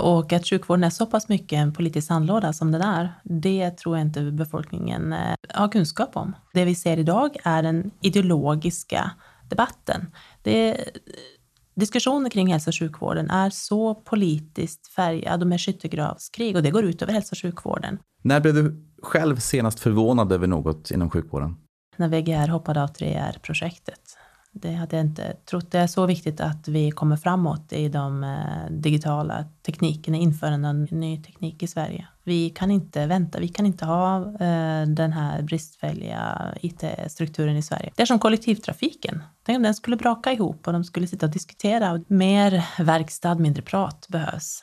och 0.00 0.32
att 0.32 0.46
sjukvården 0.46 0.84
är 0.84 0.90
så 0.90 1.06
pass 1.06 1.28
mycket 1.28 1.56
en 1.56 1.72
politisk 1.72 2.06
sandlåda 2.06 2.52
som 2.52 2.72
den 2.72 2.82
är, 2.82 3.12
det 3.24 3.70
tror 3.70 3.96
jag 3.96 4.06
inte 4.06 4.22
befolkningen 4.22 5.12
eh, 5.12 5.34
har 5.48 5.68
kunskap 5.68 6.16
om. 6.16 6.36
Det 6.52 6.64
vi 6.64 6.74
ser 6.74 6.96
idag 6.96 7.36
är 7.44 7.62
den 7.62 7.90
ideologiska 8.00 9.10
debatten. 9.48 10.10
Det, 10.42 10.84
diskussioner 11.74 12.30
kring 12.30 12.52
hälso 12.52 12.70
och 12.70 12.78
sjukvården 12.78 13.30
är 13.30 13.50
så 13.50 13.94
politiskt 13.94 14.86
färgad 14.86 15.42
och 15.42 15.48
med 15.48 15.60
skyttegravskrig 15.60 16.56
och 16.56 16.62
det 16.62 16.70
går 16.70 16.84
ut 16.84 17.02
över 17.02 17.12
hälso 17.12 17.34
och 17.34 17.38
sjukvården. 17.38 17.98
När 18.22 18.40
blev 18.40 18.54
du 18.54 18.86
själv 19.02 19.36
senast 19.36 19.80
förvånad 19.80 20.32
över 20.32 20.46
något 20.46 20.90
inom 20.90 21.10
sjukvården? 21.10 21.56
När 21.96 22.08
VGR 22.08 22.48
hoppade 22.48 22.82
av 22.82 22.88
3R-projektet. 22.88 24.00
Det 24.54 24.72
hade 24.72 24.96
jag 24.96 25.06
inte 25.06 25.36
trott. 25.50 25.70
Det 25.70 25.78
är 25.78 25.86
så 25.86 26.06
viktigt 26.06 26.40
att 26.40 26.68
vi 26.68 26.90
kommer 26.90 27.16
framåt 27.16 27.72
i 27.72 27.88
de 27.88 28.24
eh, 28.24 28.70
digitala 28.70 29.44
teknikerna, 29.66 30.16
införande 30.16 30.68
av 30.68 30.74
ny 30.74 31.22
teknik 31.22 31.62
i 31.62 31.66
Sverige. 31.66 32.06
Vi 32.24 32.50
kan 32.50 32.70
inte 32.70 33.06
vänta, 33.06 33.40
vi 33.40 33.48
kan 33.48 33.66
inte 33.66 33.84
ha 33.84 34.16
eh, 34.18 34.86
den 34.86 35.12
här 35.12 35.42
bristfälliga 35.42 36.54
IT-strukturen 36.60 37.56
i 37.56 37.62
Sverige. 37.62 37.92
Det 37.96 38.02
är 38.02 38.06
som 38.06 38.18
kollektivtrafiken. 38.18 39.22
Tänk 39.46 39.56
om 39.56 39.62
den 39.62 39.74
skulle 39.74 39.96
braka 39.96 40.32
ihop 40.32 40.66
och 40.66 40.72
de 40.72 40.84
skulle 40.84 41.06
sitta 41.06 41.26
och 41.26 41.32
diskutera. 41.32 42.00
Mer 42.06 42.64
verkstad, 42.78 43.34
mindre 43.34 43.62
prat 43.62 44.06
behövs. 44.08 44.62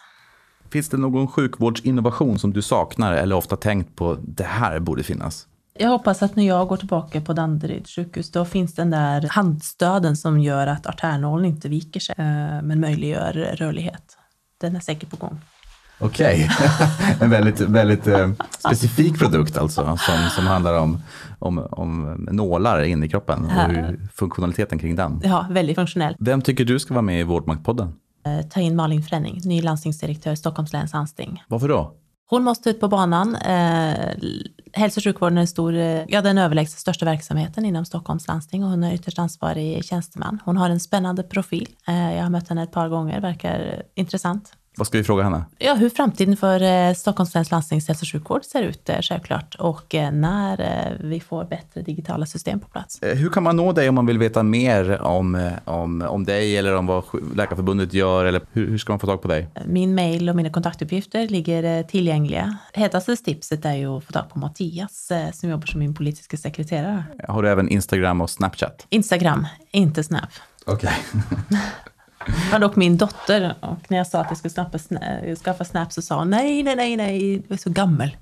Finns 0.72 0.90
det 0.90 0.98
någon 0.98 1.28
sjukvårdsinnovation 1.28 2.40
som 2.40 2.54
du 2.54 2.62
saknar 2.62 3.14
eller 3.14 3.36
ofta 3.36 3.56
tänkt 3.56 3.96
på, 3.96 4.18
det 4.22 4.44
här 4.44 4.80
borde 4.80 5.04
finnas? 5.04 5.49
Jag 5.82 5.90
hoppas 5.90 6.24
att 6.24 6.36
när 6.36 6.48
jag 6.48 6.68
går 6.68 6.78
tillbaka 6.78 7.22
på 7.22 7.34
Danderyd 7.34 7.88
sjukhus, 7.88 8.32
då 8.32 8.46
finns 8.46 8.76
den 8.76 8.90
där 8.90 9.28
handstöden 9.30 10.18
som 10.18 10.40
gör 10.40 10.68
att 10.68 10.88
artärnålen 10.88 11.46
inte 11.46 11.70
viker 11.70 12.00
sig, 12.00 12.16
eh, 12.18 12.62
men 12.62 12.80
möjliggör 12.80 13.34
rörlighet. 13.58 14.18
Den 14.62 14.76
är 14.76 14.80
säkert 14.80 15.10
på 15.10 15.16
gång. 15.16 15.40
Okej, 16.00 16.50
okay. 16.52 16.68
en 17.22 17.30
väldigt, 17.30 17.60
väldigt 17.60 18.08
eh, 18.08 18.32
specifik 18.60 19.20
produkt 19.20 19.58
alltså, 19.58 19.98
som, 19.98 20.30
som 20.36 20.48
handlar 20.48 20.80
om, 20.80 21.02
om, 21.40 21.68
om 21.72 22.28
nålar 22.32 22.82
in 22.84 23.04
i 23.04 23.10
kroppen 23.10 23.46
och 23.46 23.52
hur, 23.52 24.08
funktionaliteten 24.14 24.80
kring 24.80 24.96
den. 24.96 25.22
Ja, 25.24 25.46
väldigt 25.50 25.76
funktionell. 25.76 26.16
Vem 26.20 26.42
tycker 26.42 26.66
du 26.66 26.80
ska 26.80 26.94
vara 26.94 27.02
med 27.02 27.20
i 27.20 27.24
Vårdmaktpodden? 27.24 27.94
Eh, 28.26 28.46
ta 28.48 28.60
in 28.60 28.76
Malin 28.76 29.04
Fränning, 29.04 29.42
ny 29.44 29.62
landstingsdirektör 29.62 30.32
i 30.32 30.38
Stockholms 30.38 30.74
läns 30.74 30.94
landsting. 30.94 31.44
Varför 31.48 31.68
då? 31.68 31.94
Hon 32.30 32.44
måste 32.44 32.70
ut 32.70 32.80
på 32.80 32.88
banan. 32.88 33.36
Eh, 33.36 34.16
hälso 34.74 35.00
och 35.00 35.04
sjukvården 35.04 35.38
är 35.38 35.46
stor, 35.46 35.76
eh, 35.76 36.04
ja, 36.08 36.22
den 36.22 36.38
överlägset 36.38 36.80
största 36.80 37.06
verksamheten 37.06 37.66
inom 37.66 37.86
Stockholms 37.86 38.28
landsting 38.28 38.64
och 38.64 38.70
hon 38.70 38.84
är 38.84 38.94
ytterst 38.94 39.20
ansvarig 39.20 39.86
tjänsteman. 39.86 40.40
Hon 40.46 40.58
har 40.58 40.70
en 40.70 40.80
spännande 40.80 41.24
profil. 41.24 41.68
Eh, 41.88 42.16
jag 42.16 42.24
har 42.24 42.30
mött 42.30 42.50
henne 42.50 42.64
ett 42.64 42.72
par 42.72 42.90
gånger, 42.90 43.22
verkar 43.22 43.84
intressant. 43.96 44.54
Vad 44.78 44.88
ska 44.88 44.98
vi 44.98 45.04
fråga 45.04 45.24
henne? 45.24 45.46
Ja, 45.58 45.74
hur 45.74 45.90
framtiden 45.90 46.38
för 46.38 46.62
eh, 46.62 46.94
Stockholms 46.94 47.34
läns 47.34 47.52
landstings 47.52 47.88
hälso 47.88 48.04
och 48.04 48.08
sjukvård 48.12 48.46
ser 48.46 48.64
ut 48.64 48.90
eh, 48.90 49.02
självklart 49.02 49.56
och 49.56 49.96
eh, 49.96 50.12
när 50.12 50.98
vi 51.00 51.20
får 51.20 51.46
bättre 51.46 51.82
digitala 51.82 52.26
system 52.26 52.60
på 52.60 52.68
plats. 52.68 53.00
Hur 53.02 53.30
kan 53.30 53.44
man 53.44 53.56
nå 53.56 53.72
dig 53.72 53.90
om 53.90 53.96
man 53.96 54.06
vill 54.06 54.18
veta 54.18 54.44
mer 54.44 55.02
om, 55.02 55.52
om, 55.66 56.02
om 56.02 56.24
dig 56.24 56.58
eller 56.58 56.76
om 56.76 56.86
vad 56.86 57.04
Läkarförbundet 57.36 57.94
gör? 57.94 58.26
Eller 58.26 58.42
hur, 58.52 58.68
hur 58.68 58.78
ska 58.78 58.92
man 58.92 59.00
få 59.00 59.08
tag 59.08 59.22
på 59.22 59.28
dig? 59.28 59.48
Min 59.66 59.96
mail 59.96 60.30
och 60.30 60.36
mina 60.36 60.50
kontaktuppgifter 60.50 61.28
ligger 61.28 61.84
tillgängliga. 61.84 62.58
Hetaste 62.74 63.16
tipset 63.16 63.66
är 63.66 63.74
ju 63.74 63.98
att 63.98 64.04
få 64.04 64.12
tag 64.12 64.30
på 64.30 64.40
Mattias 64.40 65.12
som 65.34 65.50
jobbar 65.50 65.68
som 65.68 65.80
min 65.80 65.94
politiska 65.94 66.38
sekreterare. 66.38 67.04
Har 67.28 67.44
du 67.44 67.50
även 67.50 67.70
Instagram 67.70 68.22
och 68.22 68.30
Snapchat? 68.30 68.86
Instagram, 68.90 69.48
inte 69.72 70.04
Snap. 70.04 70.30
Okej. 70.66 70.92
Okay. 71.14 71.60
Det 72.26 72.52
var 72.52 72.60
dock 72.60 72.76
min 72.76 72.98
dotter 72.98 73.56
och 73.60 73.78
när 73.88 73.98
jag 73.98 74.08
sa 74.08 74.20
att 74.20 74.28
jag 74.30 74.38
skulle 74.38 74.54
skaffa, 74.54 74.80
snap, 74.80 75.02
skaffa 75.44 75.66
Snap 75.66 75.94
så 75.94 76.02
sa 76.02 76.20
hon 76.20 76.30
nej, 76.30 76.64
nej, 76.64 76.76
nej, 76.76 76.98
nej, 76.98 77.44
du 77.48 77.54
är 77.54 77.58
så 77.58 77.70
gammal. 77.70 78.10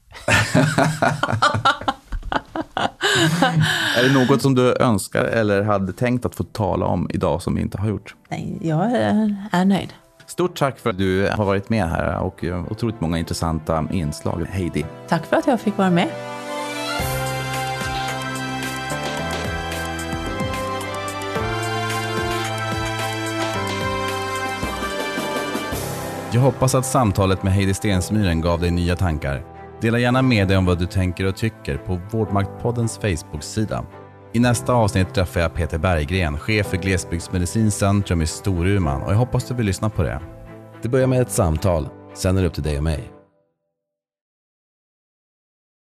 är 3.97 4.03
det 4.03 4.13
något 4.13 4.41
som 4.41 4.55
du 4.55 4.75
önskar 4.79 5.23
eller 5.23 5.63
hade 5.63 5.93
tänkt 5.93 6.25
att 6.25 6.35
få 6.35 6.43
tala 6.43 6.85
om 6.85 7.09
idag 7.13 7.41
som 7.41 7.55
vi 7.55 7.61
inte 7.61 7.77
har 7.77 7.87
gjort? 7.87 8.15
Nej, 8.29 8.57
jag 8.61 8.91
är, 8.91 9.35
är 9.51 9.65
nöjd. 9.65 9.93
Stort 10.25 10.57
tack 10.57 10.79
för 10.79 10.89
att 10.89 10.97
du 10.97 11.29
har 11.29 11.45
varit 11.45 11.69
med 11.69 11.89
här 11.89 12.19
och 12.19 12.43
otroligt 12.69 13.01
många 13.01 13.17
intressanta 13.17 13.87
inslag. 13.91 14.45
Heidi. 14.49 14.85
Tack 15.07 15.25
för 15.25 15.37
att 15.37 15.47
jag 15.47 15.61
fick 15.61 15.77
vara 15.77 15.89
med. 15.89 16.07
Jag 26.37 26.41
hoppas 26.43 26.75
att 26.75 26.85
samtalet 26.85 27.43
med 27.43 27.53
Heidi 27.53 27.73
Stensmyren 27.73 28.41
gav 28.41 28.59
dig 28.59 28.71
nya 28.71 28.95
tankar. 28.95 29.45
Dela 29.81 29.99
gärna 29.99 30.21
med 30.21 30.47
dig 30.47 30.57
om 30.57 30.65
vad 30.65 30.79
du 30.79 30.85
tänker 30.85 31.25
och 31.25 31.35
tycker 31.35 31.77
på 31.77 32.01
Vårdmaktpoddens 32.11 32.97
Facebook-sida. 32.97 33.85
I 34.33 34.39
nästa 34.39 34.73
avsnitt 34.73 35.13
träffar 35.13 35.39
jag 35.39 35.53
Peter 35.53 35.77
Berggren, 35.77 36.37
chef 36.37 36.67
för 36.67 36.77
Glesbygdsmedicinskt 36.77 37.79
centrum 37.79 38.21
i 38.21 38.27
Storuman 38.27 39.01
och 39.01 39.11
jag 39.11 39.17
hoppas 39.17 39.47
du 39.47 39.53
vill 39.53 39.65
lyssna 39.65 39.89
på 39.89 40.03
det. 40.03 40.19
Det 40.81 40.89
börjar 40.89 41.07
med 41.07 41.21
ett 41.21 41.31
samtal, 41.31 41.87
sen 42.15 42.37
är 42.37 42.41
det 42.41 42.47
upp 42.47 42.53
till 42.53 42.63
dig 42.63 42.77
och 42.77 42.83
mig. 42.83 43.16